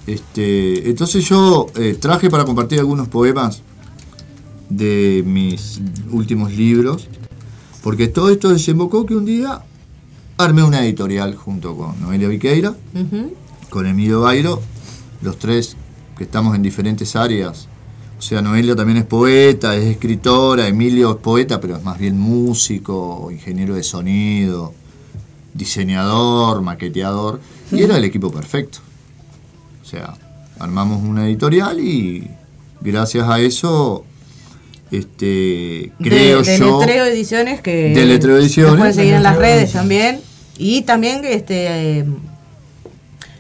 [0.07, 3.63] Este, entonces yo eh, traje para compartir algunos poemas
[4.69, 5.81] de mis
[6.13, 7.09] últimos libros,
[7.83, 9.61] porque todo esto desembocó que un día
[10.39, 12.73] armé una editorial junto con Noelia Viqueira,
[13.69, 14.63] con Emilio Bairo,
[15.21, 15.77] los tres
[16.17, 17.69] que estamos en diferentes áreas.
[18.17, 22.19] O sea, Noelia también es poeta, es escritora, Emilio es poeta, pero es más bien
[22.19, 24.75] músico, ingeniero de sonido,
[25.55, 27.41] diseñador, maqueteador,
[27.73, 28.79] y era el equipo perfecto.
[29.83, 30.15] O sea,
[30.61, 32.31] armamos una editorial y
[32.81, 34.05] gracias a eso,
[34.93, 36.79] este, creo de, de yo...
[36.79, 38.77] Letreo Ediciones que De Letreo Ediciones.
[38.77, 40.28] pueden seguir en las redes también
[40.59, 42.05] y también este eh,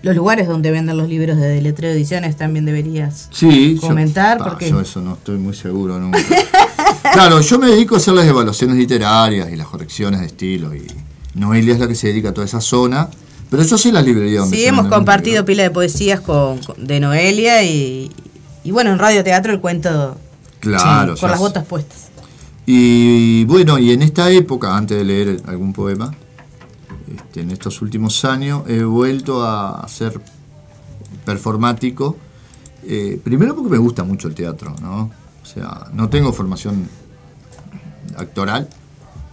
[0.03, 4.45] los lugares donde venden los libros de Deletreo Ediciones también deberías Sí, yo- comentar pa,
[4.51, 6.19] porque yo eso no estoy muy seguro nunca.
[7.13, 10.87] claro, yo me dedico a hacer las evaluaciones literarias y las correcciones de estilo y
[11.35, 13.09] Noelia es la que se dedica a toda esa zona,
[13.51, 17.01] pero yo sé las librerías donde sí hemos compartido pila de poesías con, con- de
[17.01, 18.11] Noelia y,
[18.65, 20.17] y bueno en Radio Teatro el cuento
[20.61, 22.09] Claro, sí, con las botas puestas.
[22.67, 26.13] Y bueno, y en esta época, antes de leer algún poema,
[27.39, 30.21] este, en estos últimos años he vuelto a ser
[31.25, 32.17] performático.
[32.85, 35.11] eh, primero porque me gusta mucho el teatro, ¿no?
[35.43, 36.89] O sea, no tengo formación
[38.17, 38.69] actoral,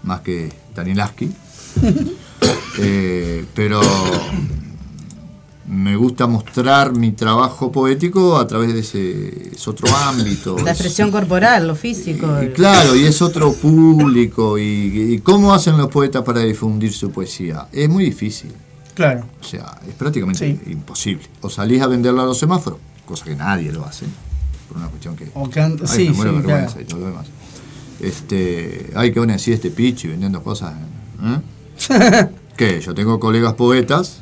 [0.04, 1.32] más que Danielaski.
[2.78, 3.80] Eh, pero
[5.68, 10.56] me gusta mostrar mi trabajo poético a través de ese es otro ámbito.
[10.58, 14.58] la es- expresión corporal lo físico y claro, y es otro público.
[14.60, 14.64] Y,
[15.14, 17.68] y cómo hacen los poetas para difundir su poesía?
[17.72, 18.52] Es muy difícil.
[18.94, 19.26] Claro.
[19.42, 21.26] O sea, es prácticamente imposible.
[21.42, 24.06] O salís a venderlo a los semáforos, cosa que nadie lo hace,
[24.70, 25.30] por una cuestión que.
[25.34, 26.82] O Ay, sí, me muero de sí, vergüenza claro.
[26.82, 27.28] y todo lo demás.
[28.00, 30.74] Este, ay, que van a decir este pichi vendiendo cosas.
[31.24, 31.42] ¿eh?
[32.58, 32.80] ¿Qué?
[32.82, 34.22] Yo tengo colegas poetas.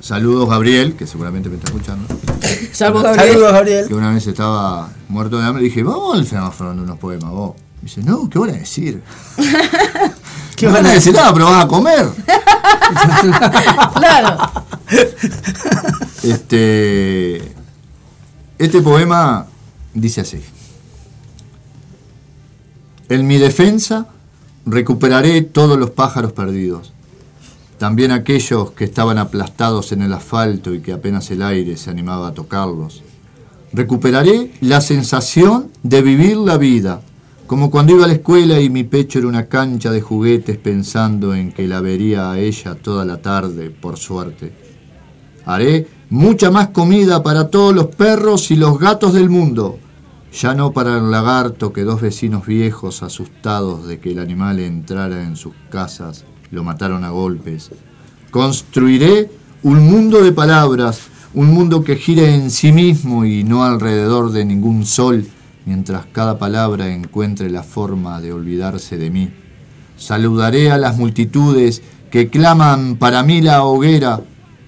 [0.00, 2.06] Saludos, Gabriel, que seguramente me está escuchando.
[2.72, 3.28] Saludos, Gabriel.
[3.28, 3.88] Saludos, Gabriel.
[3.88, 7.30] Que una vez estaba muerto de hambre y dije, vamos al semáforo de unos poemas,
[7.30, 7.56] vos.
[7.80, 9.02] Me dice, no, ¿qué van a decir?
[10.56, 11.14] ¿Qué van a decir?
[11.14, 12.08] Nada, pero vas a comer.
[13.94, 14.50] claro
[16.22, 17.54] Este,
[18.58, 19.46] este poema
[19.94, 20.42] dice así.
[23.08, 24.08] En mi defensa
[24.66, 26.92] recuperaré todos los pájaros perdidos,
[27.78, 32.28] también aquellos que estaban aplastados en el asfalto y que apenas el aire se animaba
[32.28, 33.02] a tocarlos.
[33.72, 37.00] Recuperaré la sensación de vivir la vida,
[37.46, 41.34] como cuando iba a la escuela y mi pecho era una cancha de juguetes pensando
[41.34, 44.52] en que la vería a ella toda la tarde, por suerte.
[45.46, 49.78] Haré mucha más comida para todos los perros y los gatos del mundo,
[50.32, 55.22] ya no para el lagarto que dos vecinos viejos asustados de que el animal entrara
[55.22, 57.70] en sus casas lo mataron a golpes.
[58.30, 59.30] Construiré
[59.62, 61.02] un mundo de palabras,
[61.34, 65.26] un mundo que gire en sí mismo y no alrededor de ningún sol,
[65.66, 69.30] mientras cada palabra encuentre la forma de olvidarse de mí.
[69.96, 74.20] Saludaré a las multitudes que claman para mí la hoguera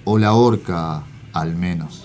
[0.03, 1.03] o la horca
[1.33, 2.03] al menos.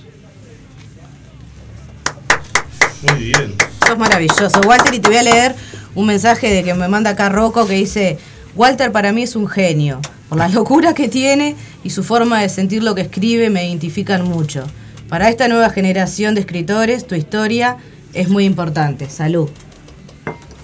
[3.02, 3.54] Muy bien.
[3.86, 4.60] Sos maravilloso.
[4.66, 5.54] Walter, y te voy a leer
[5.94, 8.18] un mensaje de que me manda acá Rocco que dice,
[8.56, 10.00] Walter para mí es un genio.
[10.28, 11.54] Por la locura que tiene
[11.84, 14.64] y su forma de sentir lo que escribe me identifican mucho.
[15.08, 17.76] Para esta nueva generación de escritores, tu historia
[18.12, 19.08] es muy importante.
[19.08, 19.48] Salud.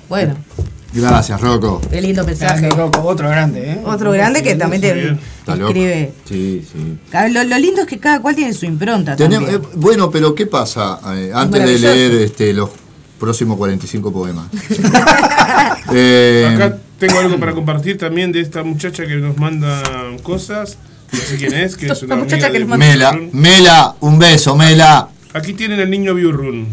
[0.09, 0.35] Bueno,
[0.95, 1.81] Gracias, Rocco.
[1.91, 2.61] qué lindo mensaje.
[2.67, 3.81] Grande, Rocco, otro grande, ¿eh?
[3.87, 5.17] Otro grande que también te
[5.47, 6.13] escribe.
[6.29, 6.99] Sí, sí.
[7.31, 9.63] Lo, lo lindo es que cada cual tiene su impronta Tenemos- también.
[9.73, 10.99] eh, bueno, pero ¿qué pasa?
[11.15, 12.69] Eh, antes de leer este, los
[13.19, 14.49] próximos 45 poemas.
[15.95, 19.83] Eh, Acá tengo algo para compartir también de esta muchacha que nos manda
[20.23, 20.79] cosas.
[21.11, 22.79] No sé quién es, que es una muchacha amiga que de nos.
[22.79, 25.09] Mela, Mela, un beso, Mela.
[25.33, 26.69] Aquí tienen el niño Biurrun.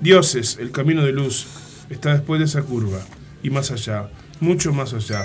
[0.00, 1.46] Dioses, el camino de luz,
[1.90, 2.98] está después de esa curva.
[3.44, 4.08] Y más allá,
[4.40, 5.22] mucho más allá,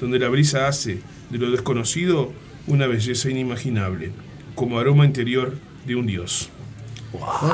[0.00, 1.00] donde la brisa hace
[1.30, 2.30] de lo desconocido
[2.68, 4.12] una belleza inimaginable,
[4.54, 6.48] como aroma interior de un dios.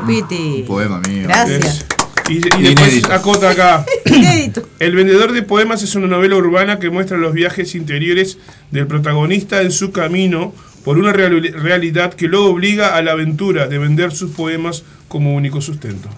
[0.07, 0.61] Piti.
[0.61, 1.23] Un poema mío.
[1.23, 1.87] Gracias.
[2.29, 2.61] Y, y después
[2.93, 3.13] Inédito.
[3.13, 3.85] acota acá.
[4.07, 4.69] Inédito.
[4.79, 8.39] El vendedor de poemas es una novela urbana que muestra los viajes interiores
[8.71, 10.55] del protagonista en su camino
[10.85, 15.35] por una reali- realidad que lo obliga a la aventura de vender sus poemas como
[15.35, 16.09] único sustento.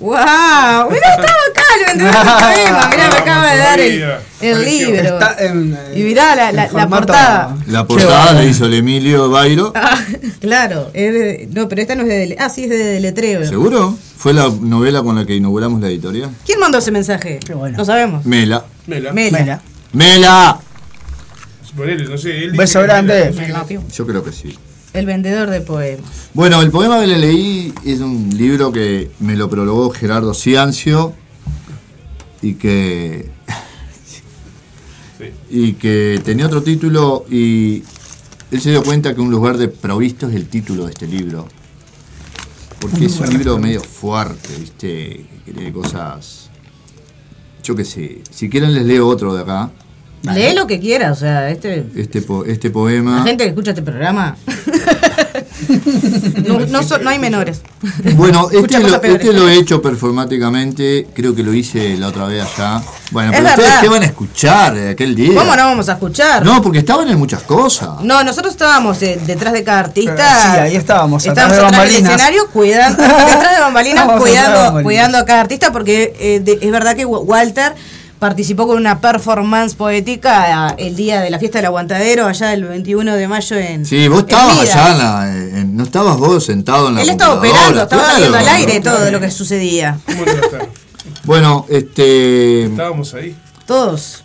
[0.00, 0.16] ¡Wow!
[0.90, 2.88] Mirá, estaba acá el vendedor de poemas.
[2.90, 5.02] Mirá, me acaba de dar el, libro.
[5.02, 7.56] Está en, eh, Y mirá la, portada.
[7.66, 9.72] La portada la hizo el Emilio Bairo.
[9.82, 9.98] Ah,
[10.40, 10.90] claro.
[10.94, 13.44] es de- no, pero esta no es de Ah, sí, es de deletreo.
[13.46, 13.96] ¿Seguro?
[14.16, 16.30] ¿Fue la novela con la que inauguramos la editorial?
[16.46, 17.38] ¿Quién mandó ese mensaje?
[17.76, 18.24] No sabemos.
[18.24, 18.64] Mela.
[18.86, 19.12] Mela.
[19.12, 19.60] Mela.
[19.92, 20.60] ¡Mela!
[21.76, 23.32] Ponele, no sé, él Beso grande.
[23.36, 24.58] Mela, no sé qué- Yo creo que sí.
[24.92, 26.10] El vendedor de poemas.
[26.32, 31.12] Bueno, el poema que le leí es un libro que me lo prologó Gerardo Ciancio
[32.40, 33.28] y que
[35.50, 37.82] y que tenía otro título y
[38.52, 41.46] él se dio cuenta que un lugar de provisto es el título de este libro.
[42.80, 45.26] Porque es un libro medio fuerte, ¿viste?
[45.44, 46.48] Que tiene cosas.
[47.62, 48.22] Yo qué sé.
[48.30, 49.70] Si quieren les leo otro de acá.
[50.22, 51.86] Lee lo que quiera, o sea, este.
[51.94, 53.22] Este, po- este La poema.
[53.24, 54.36] gente que escucha este programa.
[56.46, 57.60] no, no, no hay menores.
[58.14, 62.44] Bueno, este lo, este lo he hecho performáticamente, creo que lo hice la otra vez
[62.44, 62.82] allá.
[63.10, 63.80] Bueno, Es pero ustedes verdad.
[63.82, 65.34] qué van a escuchar de aquel día.
[65.34, 66.44] ¿Cómo no vamos a escuchar?
[66.44, 68.00] No, porque estaban en muchas cosas.
[68.02, 70.52] No, nosotros estábamos eh, detrás de cada artista.
[70.54, 74.20] Sí, ahí estábamos, atrás Estábamos de atrás del escenario cuidando, detrás de bambalinas, atrás de
[74.30, 74.82] cuidando, bambalinas.
[74.84, 77.74] cuidando a cada artista, porque eh, de- es verdad que Wa- Walter
[78.20, 82.64] participó con una performance poética ah, el día de la fiesta del aguantadero, allá el
[82.64, 83.84] 21 de mayo en.
[83.84, 87.34] Sí, vos estabas allá, en la- en- no estabas vos sentado en la Él estaba
[87.34, 88.12] operando, estaba claro.
[88.12, 89.98] saliendo al aire todo lo que sucedía.
[90.06, 90.68] ¿Cómo no estar?
[91.24, 92.64] Bueno, este.
[92.66, 93.34] Estábamos ahí.
[93.66, 94.22] Todos.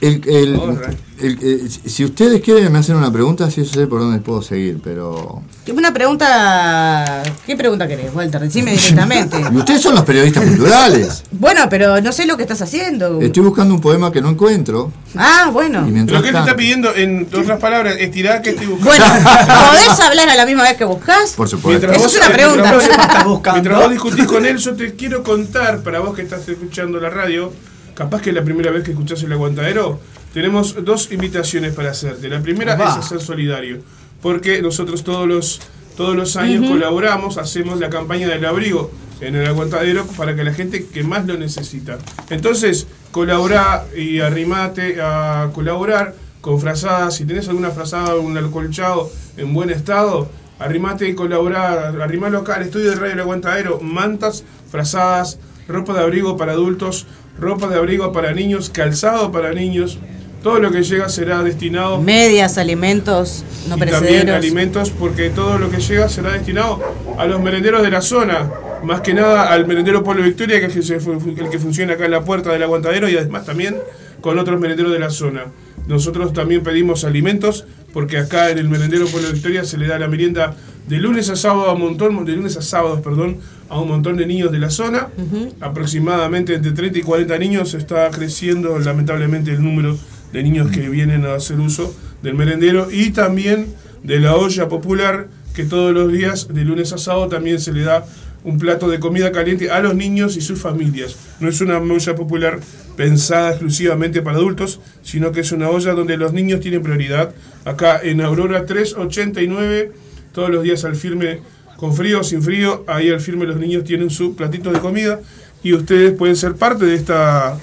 [0.00, 0.98] el- el- Alright.
[1.20, 4.42] El- eh, si ustedes quieren me hacen una pregunta, si yo sé por dónde puedo
[4.42, 5.42] seguir, pero.
[5.72, 7.22] Una pregunta.
[7.46, 8.40] ¿Qué pregunta querés, Walter?
[8.40, 9.40] Decime directamente.
[9.52, 11.24] Y ustedes son los periodistas culturales.
[11.32, 13.20] bueno, pero no sé lo que estás haciendo.
[13.20, 14.92] Estoy buscando un poema que no encuentro.
[15.16, 15.86] Ah, bueno.
[15.86, 19.04] Y mientras Lo que él te está pidiendo, en otras palabras, estirar que estoy buscando.
[19.04, 19.24] Bueno,
[19.70, 21.32] ¿podés hablar a la misma vez que buscas?
[21.36, 21.86] Por supuesto.
[21.88, 22.70] Mientras Eso vos, es una pregunta.
[22.70, 23.60] Mientras vos, buscando?
[23.60, 27.10] mientras vos discutís con él, yo te quiero contar, para vos que estás escuchando la
[27.10, 27.52] radio,
[27.94, 30.00] capaz que es la primera vez que escuchás el aguantadero,
[30.34, 32.28] tenemos dos invitaciones para hacerte.
[32.28, 32.90] La primera Va.
[32.90, 33.78] es a ser solidario,
[34.20, 35.60] porque nosotros todos los,
[35.96, 38.90] todos los años colaboramos, hacemos la campaña del abrigo
[39.20, 41.98] en el aguantadero para que la gente que más lo necesita.
[42.30, 47.14] Entonces, colabora y arrimate a colaborar con frazadas.
[47.14, 50.28] Si tenés alguna frazada o un acolchado en buen estado,
[50.58, 52.00] arrimate y colaborar.
[52.02, 53.80] Arrimalo acá al estudio de Radio El Aguantadero.
[53.80, 55.38] Mantas, frazadas,
[55.68, 57.06] ropa de abrigo para adultos,
[57.38, 60.00] ropa de abrigo para niños, calzado para niños.
[60.44, 65.70] Todo lo que llega será destinado Medias, alimentos no y también alimentos porque todo lo
[65.70, 66.82] que llega será destinado
[67.16, 68.50] a los merenderos de la zona,
[68.84, 72.10] más que nada al merendero Pueblo Victoria, que es que, el que funciona acá en
[72.10, 73.78] la puerta del aguantadero y además también
[74.20, 75.46] con otros merenderos de la zona.
[75.86, 77.64] Nosotros también pedimos alimentos
[77.94, 80.54] porque acá en el merendero Pueblo Victoria se le da la merienda
[80.86, 83.38] de lunes a sábado a un montón, de lunes a sábados, perdón,
[83.70, 85.08] a un montón de niños de la zona.
[85.60, 89.96] Aproximadamente entre 30 y 40 niños está creciendo lamentablemente el número
[90.34, 93.68] de niños que vienen a hacer uso del merendero y también
[94.02, 97.84] de la olla popular que todos los días de lunes a sábado también se le
[97.84, 98.04] da
[98.42, 101.16] un plato de comida caliente a los niños y sus familias.
[101.38, 102.58] No es una olla popular
[102.96, 107.32] pensada exclusivamente para adultos, sino que es una olla donde los niños tienen prioridad.
[107.64, 109.92] Acá en Aurora 389,
[110.32, 111.42] todos los días al firme,
[111.76, 115.20] con frío o sin frío, ahí al firme los niños tienen su platito de comida
[115.62, 117.56] y ustedes pueden ser parte de esta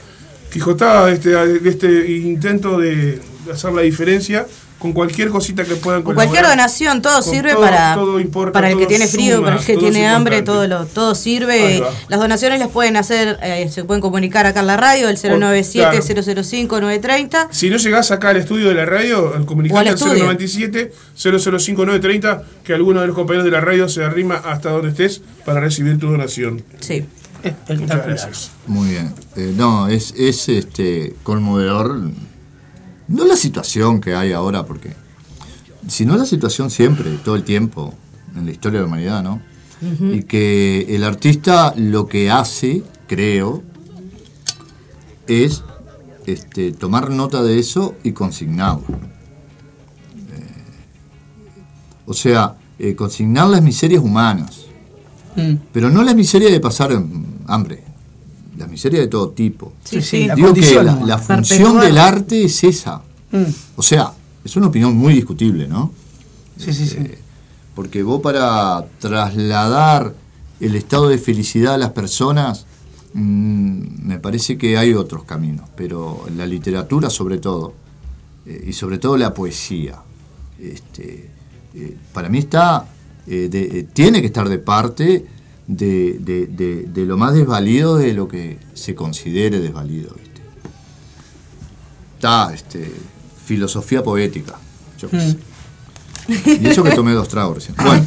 [0.52, 3.20] quijotada, de este, de este intento de
[3.52, 4.46] hacer la diferencia
[4.82, 8.72] con cualquier cosita que puedan Con cualquier donación, todo sirve todo- para, todo importa, para
[8.72, 11.84] el que tiene frío, suma, para el que tiene hambre, todo lo, todo sirve.
[12.10, 17.50] Las donaciones las pueden hacer, eh, se pueden comunicar acá en la radio, el 097-005-930.
[17.52, 20.24] Si no llegás acá al estudio de la radio, comunicarte al al estudio.
[20.24, 25.22] 097 005930 que alguno de los compañeros de la radio se arrima hasta donde estés
[25.46, 26.64] para recibir tu donación.
[26.80, 27.06] Sí.
[27.70, 28.52] Muchas gracias.
[28.68, 29.14] Muy bien.
[29.36, 32.12] Eh, no, es, es este conmovedor.
[33.08, 34.94] No la situación que hay ahora, porque.
[35.88, 37.94] Sino la situación siempre, todo el tiempo,
[38.36, 39.42] en la historia de la humanidad, ¿no?
[40.00, 43.64] Y que el artista lo que hace, creo,
[45.26, 45.64] es
[46.28, 48.86] este, tomar nota de eso y consignarlo.
[50.32, 50.56] Eh,
[52.06, 54.61] O sea, eh, consignar las miserias humanas.
[55.36, 55.54] Mm.
[55.72, 56.92] Pero no la miseria de pasar
[57.48, 57.84] hambre,
[58.58, 59.74] la miseria de todo tipo.
[59.84, 61.06] Sí, sí, la Digo que la, humana.
[61.06, 63.02] la función del arte es esa.
[63.32, 63.44] Mm.
[63.76, 64.12] O sea,
[64.44, 65.92] es una opinión muy discutible, ¿no?
[66.58, 66.98] Sí, sí, sí.
[67.00, 67.18] Eh,
[67.76, 70.14] Porque vos para trasladar
[70.60, 72.66] el estado de felicidad a las personas,
[73.14, 77.74] mm, me parece que hay otros caminos, pero la literatura sobre todo,
[78.46, 80.00] eh, y sobre todo la poesía,
[80.60, 81.30] este,
[81.74, 82.86] eh, para mí está,
[83.32, 85.26] eh, de- eh, tiene que estar de parte
[85.68, 90.14] de, de- de- de lo más desvalido de lo que se considere desvalido.
[90.16, 90.42] ¿viste?
[92.16, 92.92] Está este,
[93.46, 94.56] filosofía poética,
[95.00, 95.38] yo qué sé.
[96.62, 97.76] Y eso que tomé dos tragos recién.
[97.84, 98.06] Bueno,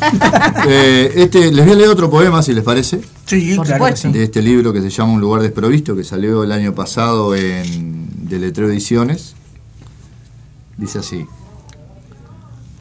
[0.68, 3.00] eh, este, les voy a leer otro poema, si les parece.
[3.26, 4.08] Sí, Por claro sí.
[4.12, 8.28] De este libro que se llama Un lugar desprovisto, que salió el año pasado en
[8.28, 9.34] Deletreo Ediciones.
[10.76, 11.26] Dice así.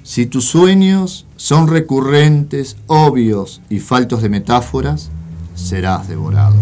[0.04, 5.10] Si tus sueños son recurrentes, obvios y faltos de metáforas,
[5.56, 6.58] serás devorado.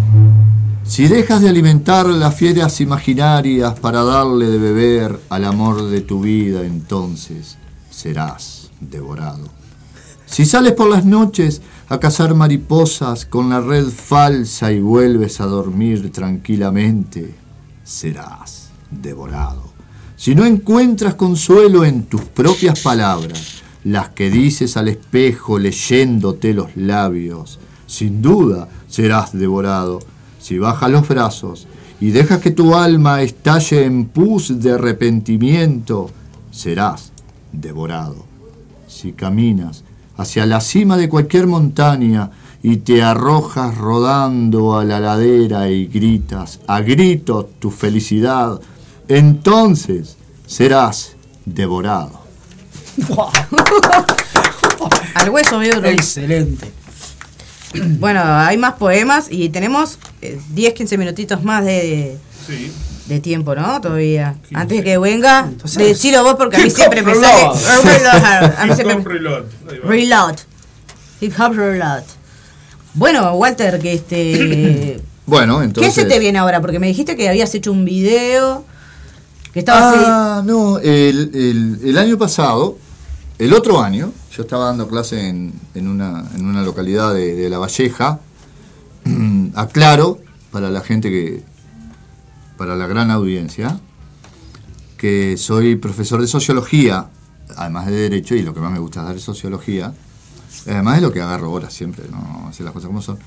[0.84, 6.22] Si dejas de alimentar las fieras imaginarias para darle de beber al amor de tu
[6.22, 7.58] vida, entonces
[7.90, 9.50] serás devorado.
[10.28, 15.46] Si sales por las noches a cazar mariposas con la red falsa y vuelves a
[15.46, 17.34] dormir tranquilamente,
[17.84, 19.71] serás devorado.
[20.22, 26.78] Si no encuentras consuelo en tus propias palabras, las que dices al espejo leyéndote los
[26.78, 27.58] labios,
[27.88, 29.98] sin duda serás devorado.
[30.40, 31.68] Si bajas los brazos
[32.00, 36.12] y dejas que tu alma estalle en pus de arrepentimiento,
[36.52, 37.12] serás
[37.52, 38.24] devorado.
[38.88, 39.84] Si caminas
[40.18, 42.30] hacia la cima de cualquier montaña
[42.62, 48.62] y te arrojas rodando a la ladera y gritas a gritos tu felicidad,
[49.18, 51.16] entonces serás
[51.46, 52.22] devorado.
[55.14, 55.86] Al hueso otro.
[55.86, 56.72] Excelente.
[58.00, 62.72] Bueno, hay más poemas y tenemos eh, 10, 15 minutitos más de, Sí.
[63.08, 63.80] de tiempo, ¿no?
[63.80, 64.36] Todavía.
[64.54, 67.98] Antes de que venga, decilo vos porque a mí siempre me Hip hop sale.
[67.98, 68.54] reload.
[68.58, 69.20] A mí siempre-.
[69.84, 70.36] Reload.
[71.22, 72.04] Hip hop reload.
[72.94, 75.02] Bueno, Walter, que este.
[75.26, 75.94] Bueno, entonces...
[75.94, 76.60] ¿Qué se te viene ahora?
[76.60, 78.66] Porque me dijiste que habías hecho un video.
[79.54, 82.78] Que estabas Ah, no, el, el- el año pasado,
[83.38, 87.50] el otro año, yo estaba dando clase en, en una, en una localidad de, de
[87.50, 88.20] La Valleja.
[89.56, 90.20] Aclaro,
[90.52, 91.44] para la gente que,
[92.58, 93.80] para la gran audiencia,
[94.98, 97.08] que soy profesor de sociología,
[97.58, 99.94] además de derecho, y lo que más me gusta es dar es sociología.
[100.68, 103.18] Además es lo que agarro ahora siempre, no hacer las cosas como son.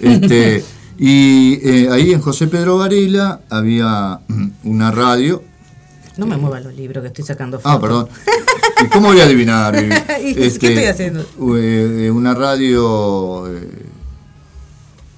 [0.00, 0.64] Este,
[0.98, 4.20] y eh, ahí en José Pedro Varela había
[4.64, 5.42] una radio
[6.16, 7.80] No me muevas los libros que estoy sacando Ah, fotos.
[7.80, 8.08] perdón.
[8.84, 9.74] ¿Y cómo voy a adivinar?
[10.24, 11.26] Este, ¿Y qué estoy haciendo?
[11.58, 13.68] eh, una radio eh,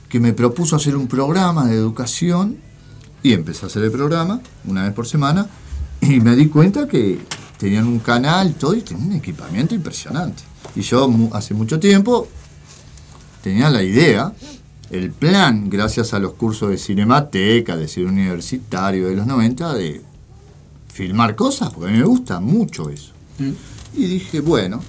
[0.09, 2.57] que me propuso hacer un programa de educación
[3.23, 5.47] y empecé a hacer el programa una vez por semana
[6.01, 7.19] y me di cuenta que
[7.59, 10.43] tenían un canal todo y tenían un equipamiento impresionante.
[10.75, 12.29] Y yo hace mucho tiempo
[13.43, 14.33] tenía la idea,
[14.91, 20.03] el plan, gracias a los cursos de Cinemateca, de cine universitario de los 90, de
[20.97, 23.13] filmar cosas, porque a mí me gusta mucho eso.
[23.95, 24.81] Y dije, bueno,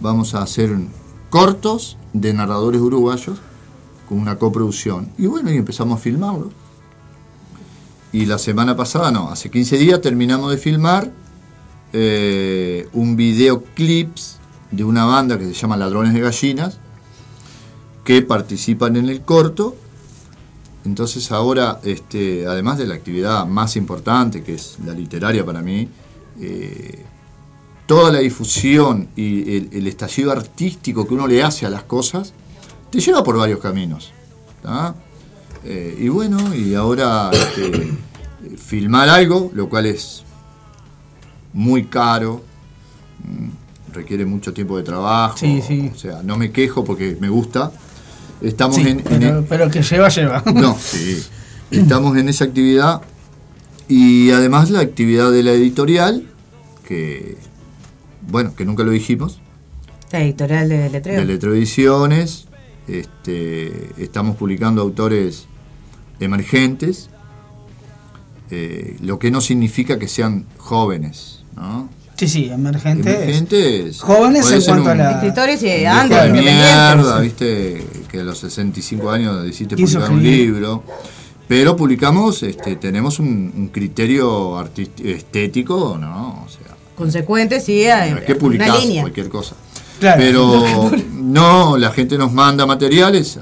[0.00, 0.70] vamos a hacer
[1.28, 3.38] cortos de narradores uruguayos
[4.08, 5.10] con una coproducción.
[5.18, 6.50] Y bueno, y empezamos a filmarlo.
[8.12, 11.10] Y la semana pasada, no, hace 15 días terminamos de filmar
[11.92, 14.38] eh, un videoclips
[14.70, 16.78] de una banda que se llama Ladrones de Gallinas,
[18.04, 19.74] que participan en el corto.
[20.84, 25.88] Entonces ahora, este, además de la actividad más importante, que es la literaria para mí,
[26.40, 27.04] eh,
[27.86, 32.32] toda la difusión y el, el estallido artístico que uno le hace a las cosas,
[32.90, 34.12] te lleva por varios caminos.
[35.64, 37.92] Eh, y bueno, y ahora este,
[38.56, 40.24] filmar algo, lo cual es
[41.52, 42.42] muy caro,
[43.24, 45.90] mm, requiere mucho tiempo de trabajo, Sí, sí.
[45.94, 47.70] o sea, no me quejo porque me gusta.
[48.42, 50.42] Estamos Sí, en, en- pero, pero que lleva, lleva.
[50.54, 51.22] no, sí.
[51.70, 53.02] Estamos en esa actividad
[53.88, 56.26] y además la actividad de la editorial,
[56.86, 57.36] que,
[58.28, 59.40] bueno, que nunca lo dijimos,
[60.10, 61.20] La editorial de letreo.
[61.20, 62.46] de Letroediciones.
[62.88, 65.46] Este, estamos publicando autores
[66.20, 67.08] emergentes,
[68.50, 71.88] eh, lo que no significa que sean jóvenes, ¿no?
[72.22, 73.14] Sí, sí, emergentes.
[73.16, 74.00] Emergentes.
[74.00, 75.10] Jóvenes en cuanto a un- la.
[75.12, 80.84] Escritores y antes, de mierda, viste, que a los 65 años decidiste publicar un libro.
[81.48, 84.64] Pero publicamos, este, tenemos un, un criterio
[85.04, 86.44] estético, ¿no?
[86.44, 89.02] O sea, Consecuentes, sí, hay no es que una publicás línea.
[89.02, 89.56] cualquier cosa.
[89.98, 90.20] Claro.
[90.22, 93.36] Pero no, la gente nos manda materiales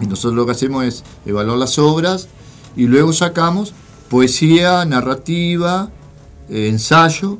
[0.00, 2.28] y nosotros lo que hacemos es evaluar las obras
[2.76, 3.72] y luego sacamos
[4.10, 5.88] poesía, narrativa,
[6.50, 7.38] eh, ensayo.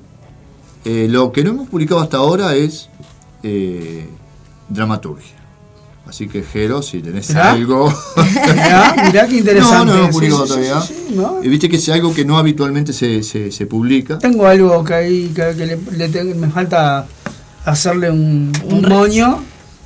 [0.84, 2.88] Eh, lo que no hemos publicado hasta ahora es
[3.42, 4.06] eh,
[4.68, 5.32] dramaturgia.
[6.06, 7.52] Así que, Jero, si tenés Mirá.
[7.52, 7.90] algo.
[8.52, 9.86] Mirá, mirá qué interesante.
[9.86, 10.80] No, no hemos Sí, publicado sí, sí, todavía.
[10.82, 11.42] sí, sí, ¿no?
[11.42, 14.18] Y Viste que es algo que no habitualmente se, se, se publica.
[14.18, 17.06] Tengo algo que ahí que, que le, le tengo- me falta
[17.64, 19.42] hacerle un, un moño,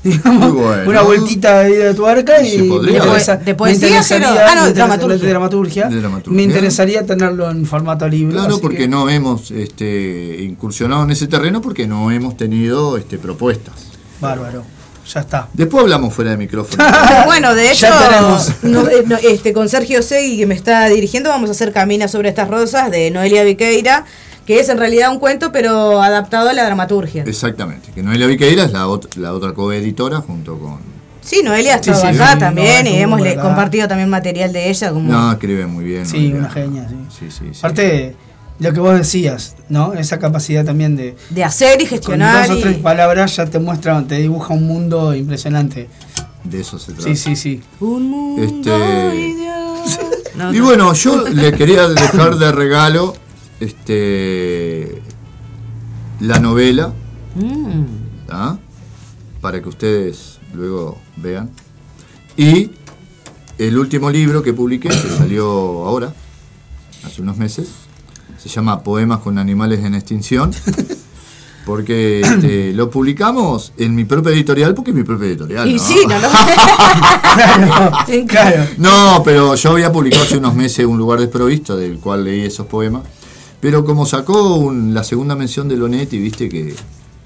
[0.08, 0.90] digamos, Muy bueno.
[0.90, 3.00] una vueltita ahí de tuerca y podría.
[3.00, 4.28] me interesa- ¿De me poesía, interesaría-?
[4.46, 5.16] Ah, no, me interesa- dramaturgia.
[5.18, 5.88] de dramaturgia.
[5.88, 6.36] De dramaturgia.
[6.36, 8.34] Me interesaría tenerlo en formato libre.
[8.34, 13.18] Claro, porque que- no hemos este, incursionado en ese terreno porque no hemos tenido este,
[13.18, 13.74] propuestas.
[14.20, 14.64] Bárbaro,
[15.12, 15.48] ya está.
[15.52, 16.84] Después hablamos fuera de micrófono.
[17.26, 18.52] Bueno, de hecho, Ya tenemos.
[18.62, 22.08] no- eh, no, este, con Sergio Segui, que me está dirigiendo, vamos a hacer Camina
[22.08, 24.04] sobre estas rosas de Noelia Viqueira,
[24.48, 27.22] que es en realidad un cuento, pero adaptado a la dramaturgia.
[27.24, 30.78] Exactamente, que Noelia Viqueira es la, ot- la otra coeditora junto con...
[31.20, 33.42] Sí, Noelia ha Sí, estado sí, acá sí, también no, y hemos verdad.
[33.42, 34.90] compartido también material de ella.
[34.90, 35.12] Como...
[35.12, 36.06] No, escribe muy bien.
[36.06, 36.38] Sí, Noelia.
[36.38, 36.96] una genia, sí.
[37.18, 37.58] Sí, sí, sí.
[37.58, 38.16] Aparte,
[38.58, 39.92] lo que vos decías, ¿no?
[39.92, 41.14] Esa capacidad también de...
[41.28, 42.48] De hacer y Con gestionar.
[42.48, 45.90] dos o y- palabras ya te muestra, te dibuja un mundo impresionante.
[46.44, 47.06] De eso se trata.
[47.10, 47.62] Sí, sí, sí.
[47.80, 48.70] Un mundo Este,
[50.36, 50.64] No, y no.
[50.64, 53.14] bueno, yo le quería dejar de regalo
[53.60, 55.02] este,
[56.20, 56.92] la novela,
[57.34, 57.84] Mm.
[58.30, 58.58] ¿ah?
[59.40, 61.50] para que ustedes luego vean.
[62.36, 62.70] Y
[63.58, 65.46] el último libro que publiqué, que salió
[65.86, 66.12] ahora,
[67.04, 67.68] hace unos meses,
[68.36, 70.52] se llama Poemas con animales en extinción.
[71.66, 75.68] Porque este, lo publicamos en mi propia editorial, porque es mi propia editorial.
[75.68, 75.78] Y ¿no?
[75.78, 76.28] sí, no, no.
[76.30, 77.90] Claro,
[78.26, 78.66] claro.
[78.78, 82.66] No, pero yo había publicado hace unos meses Un lugar desprovisto, del cual leí esos
[82.66, 83.02] poemas.
[83.60, 86.74] Pero como sacó un- la segunda mención de Lonetti, viste que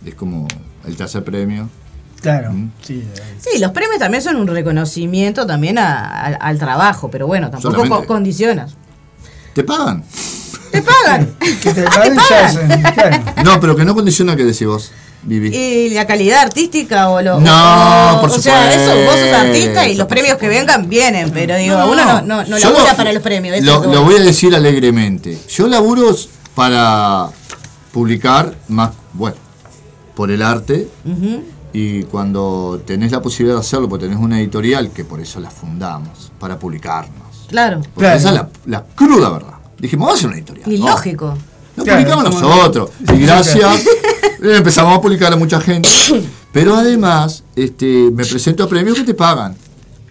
[0.04, 0.48] es como
[0.86, 1.68] el tercer premio.
[2.22, 2.70] Claro, Mm.
[2.82, 3.02] sí.
[3.38, 7.74] Sí, los premios también son un reconocimiento también a- a- al trabajo, pero bueno, tampoco
[7.76, 8.06] Solamente.
[8.06, 8.76] condicionas.
[9.54, 10.04] ¿Te pagan?
[10.70, 11.28] Te pagan.
[11.62, 12.58] Que te paguen ya es-
[12.94, 13.24] claro.
[13.44, 14.90] No, pero que no condiciona que decís vos,
[15.24, 15.54] Vivi.
[15.56, 17.38] ¿Y la calidad artística o lo.?
[17.40, 20.88] No, o- por O sea, eso, vos sos supuesto, artista y los premios que vengan
[20.88, 23.56] vienen, pero digo, No, uno no, no, no labura lo- para los premios.
[23.56, 25.38] eso Lo, voy a decir alegremente.
[25.48, 26.14] Yo laburo
[26.56, 27.28] para
[27.92, 29.36] publicar más, bueno,
[30.14, 30.88] por el arte.
[31.74, 35.50] Y cuando tenés la posibilidad de hacerlo, porque tenés una editorial, que por eso la
[35.50, 37.46] fundamos, para publicarnos.
[37.48, 37.78] Claro.
[37.80, 38.18] Porque Claro.
[38.18, 39.54] esa es la, la cruda verdad.
[39.78, 40.70] Dijimos, vamos a hacer una editorial.
[40.72, 40.86] Y ¿no?
[40.88, 41.38] lógico.
[41.76, 42.90] Lo Claro, publicamos nosotros.
[43.14, 43.86] Y gracias.
[44.42, 45.88] eh, empezamos a publicar a mucha gente.
[46.52, 49.56] Pero además, este, me presento a premios que te pagan.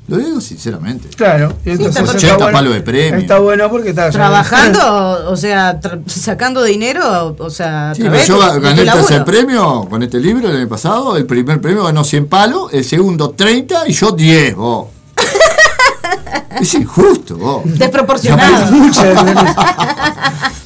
[0.07, 1.07] Lo digo sinceramente.
[1.15, 3.19] Claro, y entonces está está, 80 bueno, palos de premio.
[3.19, 8.39] está bueno porque está Trabajando, o sea, tra- sacando dinero, o sea, Sí, pero yo
[8.59, 11.15] gané el tercer premio con este libro el año pasado.
[11.15, 14.87] El primer premio ganó 100 palos, el segundo 30 y yo 10, vos.
[16.59, 17.61] es injusto, vos.
[17.65, 18.69] Desproporcionado.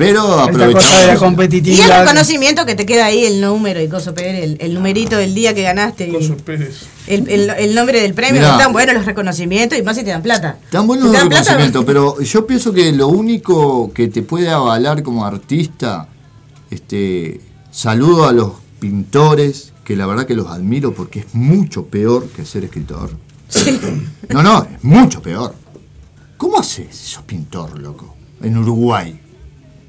[0.00, 1.42] Pero aprovechamos.
[1.52, 5.16] Y el reconocimiento que te queda ahí, el número y Coso Pérez, el, el numerito
[5.18, 6.86] del día que ganaste, y Coso Pérez.
[7.06, 8.52] el, el, el nombre del premio, Mirá.
[8.52, 10.56] están buenos los reconocimientos y más si te dan plata.
[10.70, 14.08] Tan bueno Si el te dan plata, reconocimiento, pero yo pienso que lo único que
[14.08, 16.08] te puede avalar como artista,
[16.70, 17.40] este,
[17.70, 22.46] saludo a los pintores, que la verdad que los admiro porque es mucho peor que
[22.46, 23.10] ser escritor.
[24.30, 25.54] No, no, es mucho peor.
[26.38, 28.14] ¿Cómo haces eso pintor, loco?
[28.42, 29.20] En Uruguay.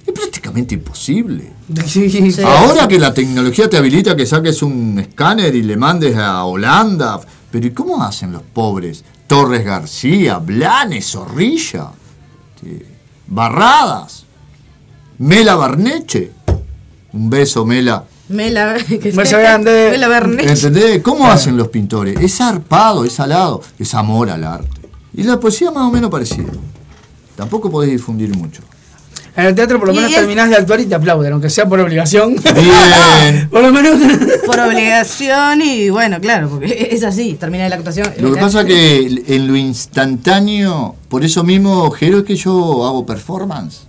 [0.05, 1.51] Es prácticamente imposible.
[1.85, 2.41] Sí, Sí.
[2.43, 7.19] Ahora que la tecnología te habilita que saques un escáner y le mandes a Holanda.
[7.51, 9.03] Pero ¿y cómo hacen los pobres?
[9.27, 11.91] Torres García, Blanes, Zorrilla,
[12.55, 12.85] este,
[13.27, 14.25] Barradas,
[15.19, 16.31] Mela Barneche.
[17.13, 18.05] Un beso, Mela.
[18.29, 19.89] Mela, que grande.
[19.91, 20.49] Mela Bernet.
[20.49, 21.01] ¿Entendés?
[21.01, 22.17] ¿Cómo hacen los pintores?
[22.19, 24.81] Es zarpado, es salado, es amor al arte.
[25.13, 26.51] Y la poesía más o menos parecida.
[27.35, 28.61] Tampoco podés difundir mucho.
[29.41, 31.49] En el teatro por lo Y menos es- terminás de actuar y te aplauden, aunque
[31.49, 32.35] sea por obligación.
[32.35, 33.49] Bien.
[33.51, 33.97] por lo menos.
[34.45, 38.11] Por obligación y bueno, claro, porque es así, termina la actuación.
[38.19, 43.05] Lo que pasa que en lo instantáneo, por eso mismo, Jero, es que yo hago
[43.05, 43.81] performance.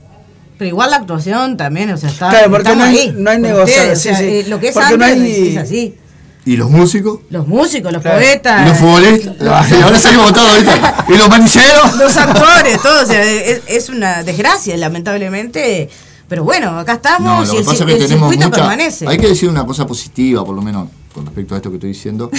[0.59, 2.31] Pero igual la actuación también, o sea, está.
[2.31, 4.31] Claro, porque no hay- ahí, no hay con negociación, ustedes, o sea, sí, sí.
[4.31, 5.95] eh, lo que es Porque no antes hay- es así.
[6.45, 7.21] ¿Y los músicos?
[7.31, 8.19] Los músicos, los Claro.
[8.19, 8.63] poetas.
[8.67, 9.35] ¿Y los futbolistas?
[9.41, 11.05] Ay, ahora seguimos votando ahorita.
[11.09, 11.97] ¿Y los maniceros?
[11.99, 15.89] los actores, todo, o sea, es, es una desgracia, lamentablemente.
[16.29, 18.31] Pero bueno, acá estamos No, lo y que el, pasa cir- es que el tenemos
[18.31, 18.61] circuito mucha.
[18.61, 19.07] permanece.
[19.07, 21.91] Hay que decir una cosa positiva, por lo menos, con respecto a esto que estoy
[21.91, 22.31] diciendo,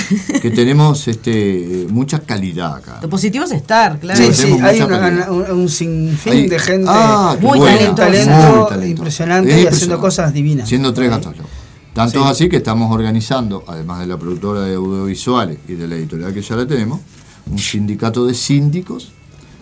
[0.41, 2.99] que tenemos este mucha calidad acá.
[3.03, 4.17] Lo positivo es estar, claro.
[4.19, 8.67] Sí, sí, hay una- un, un sinfín Hay- de gente Ah, Muy buena, talento, muy
[8.69, 8.85] talentosa.
[8.88, 10.67] impresionante Es y haciendo cosas divinas.
[10.67, 11.51] Siendo tres gatos locos.
[11.93, 12.29] Tanto Sí.
[12.29, 16.41] así que estamos organizando, además de la productora de audiovisuales y de la editorial que
[16.41, 16.99] ya la tenemos,
[17.45, 19.11] un sindicato de síndicos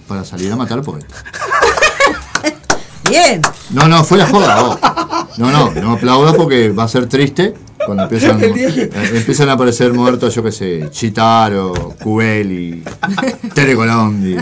[0.07, 1.23] para salir a matar poetas.
[3.09, 3.41] Bien.
[3.71, 5.27] No, no, fue la joda.
[5.37, 7.53] No, no, no aplaudas porque va a ser triste
[7.85, 12.83] cuando empiezan, que- eh, empiezan a aparecer muertos, yo qué sé, Chitaro, Cubeli,
[13.53, 14.37] Tere Colondi,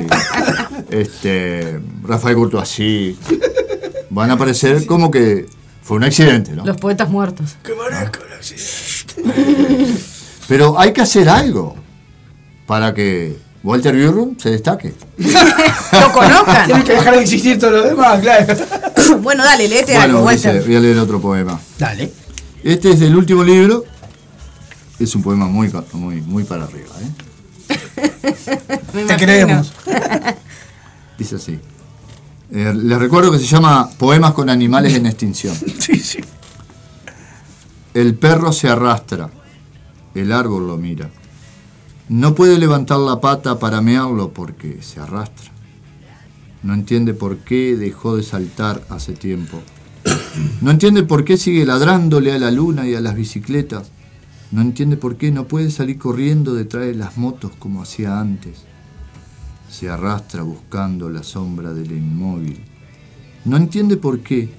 [0.90, 3.18] este, Rafael Courtoisí.
[4.12, 5.46] Van a aparecer como que
[5.90, 6.64] fue un accidente, ¿no?
[6.64, 7.56] Los poetas muertos.
[10.48, 11.76] Pero hay que hacer algo
[12.68, 14.94] para que Walter Birrum se destaque.
[15.18, 16.68] Lo conozcan.
[16.68, 18.56] Tienes que dejar de existir todo lo demás, claro.
[19.24, 20.68] bueno, dale, léete Bueno, algo, dice, Walter.
[20.68, 21.60] voy a leer otro poema.
[21.80, 22.14] Dale.
[22.64, 23.84] Este es del último libro.
[25.00, 26.94] Es un poema muy, muy, muy para arriba.
[27.02, 27.80] ¿eh?
[28.94, 29.74] Me Te creemos.
[31.18, 31.60] Dice así.
[32.52, 35.56] Eh, les recuerdo que se llama Poemas con animales en extinción.
[35.80, 36.20] Sí, sí.
[37.94, 39.30] El perro se arrastra.
[40.16, 41.10] El árbol lo mira.
[42.08, 45.52] No puede levantar la pata para mearlo porque se arrastra.
[46.64, 49.62] No entiende por qué dejó de saltar hace tiempo.
[50.62, 53.92] No entiende por qué sigue ladrándole a la luna y a las bicicletas.
[54.52, 58.64] No entiende por qué no puede salir corriendo detrás de las motos como hacía antes.
[59.70, 62.64] Se arrastra buscando la sombra del inmóvil.
[63.46, 64.50] No entiende por qué,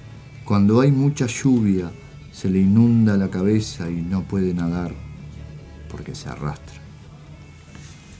[0.45, 1.91] cuando hay mucha lluvia,
[2.31, 4.93] se le inunda la cabeza y no puede nadar,
[5.89, 6.81] porque se arrastra.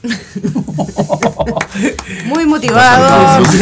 [2.26, 3.44] Muy motivado.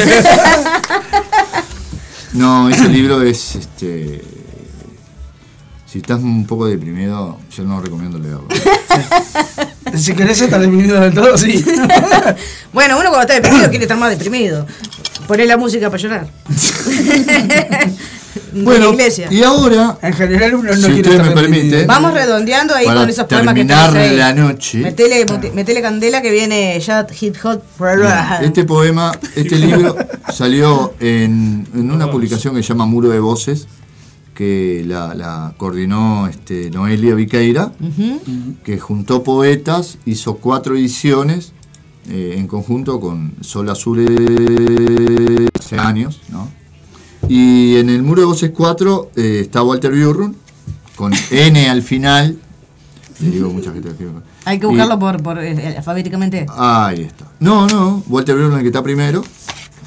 [2.32, 4.22] No, ese libro es, este...
[5.90, 8.46] Si estás un poco deprimido, yo no recomiendo leerlo.
[9.96, 11.64] Si querés estar deprimido del todo, sí.
[12.72, 14.64] bueno, uno cuando está deprimido quiere estar más deprimido.
[15.26, 16.28] Poner la música para llorar.
[18.54, 19.26] Iglesia.
[19.30, 23.00] y ahora, En general uno no si quiere estar me permiten, Vamos redondeando ahí para
[23.00, 24.16] con esos poemas que terminar tenés ahí.
[24.16, 27.62] la noche, Metele, mute- metele candela que viene ya hit hot.
[28.42, 29.96] Este poema, este libro
[30.32, 33.66] salió en, en una publicación que se llama Muro de Voces,
[34.40, 37.72] que la, la coordinó este, Noelia Viqueira,
[38.64, 41.52] que juntó poetas, hizo cuatro ediciones
[42.08, 44.00] eh, en conjunto con Sol Azul
[45.60, 46.48] hace años, ¿no?
[47.28, 50.34] Y en el Muro de Voces 4 eh, está Walter Burrun,
[50.96, 52.38] con N al final.
[53.20, 53.90] Le digo mucha gente
[54.46, 56.46] Hay que Y- buscarlo por, por eh, alfabéticamente.
[56.48, 57.30] Ahí está.
[57.40, 59.22] No, no, Walter Burrun es el que está primero,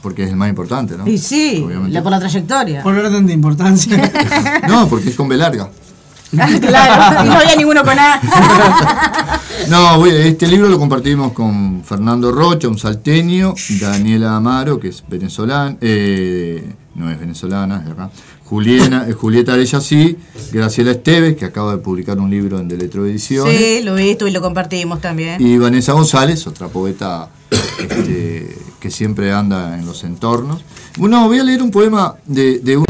[0.03, 1.07] porque es el más importante, ¿no?
[1.07, 1.93] Y sí, Obviamente.
[1.93, 2.83] la, por la trayectoria.
[2.83, 4.11] Por orden de importancia.
[4.67, 5.69] No, porque es con B larga.
[6.33, 8.19] claro, y no había ninguno con A.
[9.69, 15.03] No, voy- este libro lo compartimos con Fernando Rocha, un salteño, Daniela Amaro, que es
[15.07, 16.63] venezolana, eh,
[16.95, 18.09] no es venezolana, es de acá,
[18.45, 20.17] Juliana, eh, Julieta Arellasi,
[20.51, 24.27] Graciela Esteves, que acaba de publicar un libro en Deletro Ediciones, Sí, lo he visto
[24.27, 25.39] y lo compartimos también.
[25.45, 30.63] y Vanessa González, otra poeta este, que siempre anda en los entornos.
[30.97, 32.85] Bueno, voy a leer un poema de, de un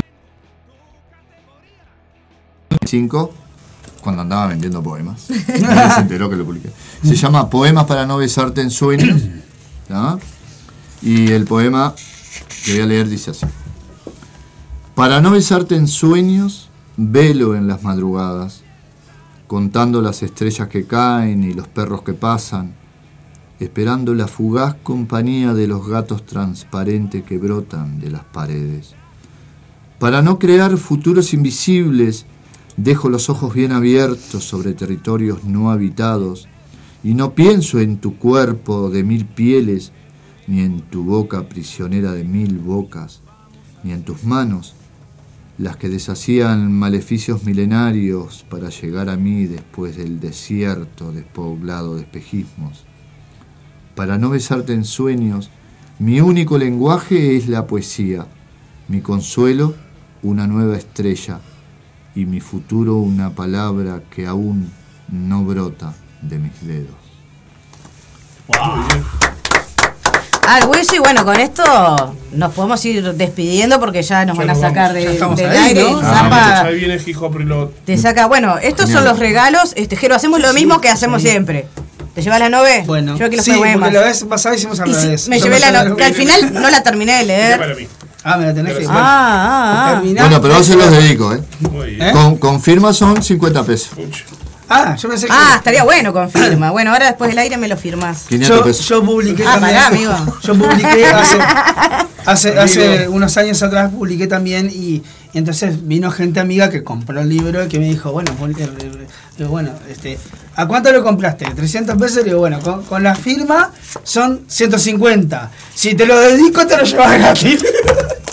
[2.86, 3.34] 5
[4.02, 5.22] cuando andaba vendiendo poemas.
[5.22, 6.70] Se enteró que lo publiqué.
[7.04, 9.22] Se llama Poemas para no besarte en sueños.
[11.02, 11.96] Y el poema
[12.66, 13.46] que voy a leer dice así.
[14.96, 18.62] Para no besarte en sueños, velo en las madrugadas,
[19.48, 22.76] contando las estrellas que caen y los perros que pasan,
[23.64, 28.96] esperando la fugaz compañía de los gatos transparentes que brotan de las paredes.
[30.00, 32.26] Para no crear futuros invisibles,
[32.78, 36.48] dejo los ojos bien abiertos sobre territorios no habitados
[37.04, 39.92] y no pienso en tu cuerpo de mil pieles,
[40.48, 43.22] ni en tu boca prisionera de mil bocas,
[43.84, 44.76] ni en tus manos,
[45.58, 52.86] las que deshacían maleficios milenarios para llegar a mí después del desierto despoblado de espejismos.
[53.96, 55.50] Para no besarte en sueños,
[56.00, 58.26] mi único lenguaje es la poesía,
[58.88, 59.76] mi consuelo
[60.24, 61.40] una nueva estrella
[62.16, 64.72] y mi futuro una palabra que aún
[65.12, 66.96] no brota de mis dedos.
[70.46, 71.64] Ah, el hueso, y bueno, con esto
[72.34, 74.94] nos podemos ir despidiendo porque ya nos Ya van a sacar vamos.
[74.94, 75.84] de- Ya del estamos ahí, aire.
[75.92, 76.00] ¿no?
[76.00, 76.98] Ah, Zapa ahí viene
[77.86, 78.28] te saca.
[78.28, 79.06] Bueno, estos son Genial.
[79.06, 79.74] los regalos.
[79.78, 81.68] Este, Jero, hacemos lo mismo que hacemos siempre.
[82.14, 82.84] ¿Te llevas la nove?
[82.86, 83.74] Bueno, yo aquí los sí, poemas.
[83.90, 85.28] porque la vez pasada hicimos al revés.
[85.28, 87.60] me Yo llevé la sé no- lo que al final no la terminé de leer.
[87.60, 87.88] Para mí.
[88.24, 90.02] Ah, me la tenés que Ah, ah, ah.
[90.04, 91.42] Bueno, pero yo se los dedico, ¿eh?
[91.60, 92.02] Muy bien.
[92.08, 92.12] ¿Eh?
[92.14, 93.90] Con, con firma son 50 pesos.
[94.70, 95.34] Ah, yo pensé que.
[95.36, 96.72] Ah, estaría bueno con firma.
[96.72, 98.28] Bueno, ahora después del aire me lo firmás.
[98.30, 99.76] Yo, yo publiqué Ah, también.
[99.76, 100.14] pará, amigo.
[100.42, 101.38] Yo publiqué hace,
[102.26, 105.04] hace, hace unos años atrás, publiqué también y,
[105.34, 108.32] y entonces vino gente amiga que compró el libro y que me dijo, bueno,
[109.38, 110.20] digo, bueno, este,
[110.56, 111.46] ¿a cuánto lo compraste?
[111.46, 112.20] 300 pesos.
[112.22, 113.72] Y digo, bueno, con, con la firma
[114.04, 115.50] son 150.
[115.74, 117.64] Si te lo dedico, te lo llevas gratis.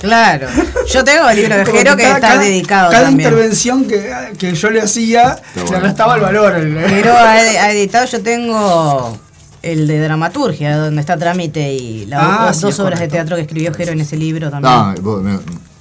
[0.00, 0.48] Claro.
[0.90, 3.28] Yo tengo el libro de Jero que cada- está cada- dedicado Cada también.
[3.28, 5.36] intervención que, que yo le hacía,
[5.70, 6.54] le restaba el valor.
[6.88, 9.18] Pero ha, ha editado yo tengo
[9.60, 13.42] el de dramaturgia, donde está Trámite y las Ah, dos sí, obras de teatro que
[13.42, 14.72] escribió Jero en ese libro también.
[14.74, 15.38] Ah, vos, me-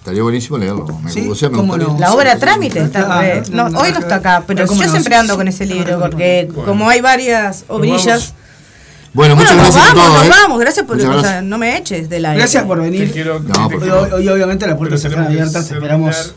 [0.10, 0.86] estaría buenísimo leerlo.
[1.04, 1.94] Me, Sí, o sea, me cómo gustaría.
[1.94, 2.00] no.
[2.00, 4.74] La obra Trámite está Ah, re- no, no, no, hoy no, está acá, pero yo
[4.74, 5.38] no, siempre sí, ando sí.
[5.38, 6.66] con ese libro, porque bueno.
[6.66, 8.34] como hay varias obrillas.
[9.14, 10.18] Bueno, Bueno, muchas nos gracias vamos, a todos.
[10.18, 10.40] nos ¿eh?
[10.42, 11.44] vamos, gracias por Muchas o sea, gracias.
[11.46, 13.08] no me eches de la Gracias por venir.
[13.08, 14.14] Te quiero- No, te- por Y, favor.
[14.14, 16.36] hoy, hoy obviamente las puertas están abiertas, te esperamos.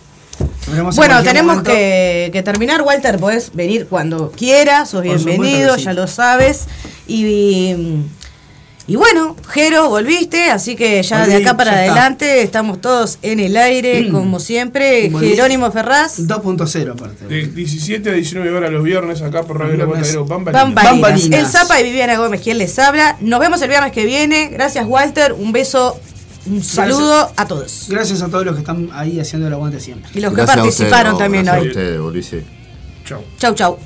[0.97, 5.83] Bueno, tenemos que, que terminar, Walter, podés venir cuando quieras, sos Por bienvenido, sí.
[5.85, 6.67] ya lo sabes.
[7.07, 8.07] Y, y
[8.89, 11.93] bueno, Jero, volviste, así que ya de acá para está.
[11.93, 15.09] adelante estamos todos en el aire, como siempre.
[15.09, 15.29] Volví.
[15.31, 16.19] Jerónimo Ferraz.
[16.21, 17.27] 2.0 aparte.
[17.27, 19.87] De 17 a 19 horas los viernes acá por Radio.
[19.87, 20.65] Botadero Bambalina.
[20.65, 20.93] Bambalinas.
[21.01, 21.41] Bambalinas.
[21.41, 23.17] El Zapa y Viviana Gómez, quien les habla.
[23.21, 24.49] Nos vemos el viernes que viene.
[24.49, 25.33] Gracias, Walter.
[25.33, 25.99] Un beso,
[26.47, 27.87] un saludo a todos.
[27.89, 30.11] Gracias a todos los que están ahí haciendo el aguante siempre.
[30.13, 31.69] Y los que Gracias a participaron ustedes, también gracias hoy.
[31.69, 32.45] a ustedes, Ulises.
[33.05, 33.21] Chau.
[33.39, 33.79] Chau, chau.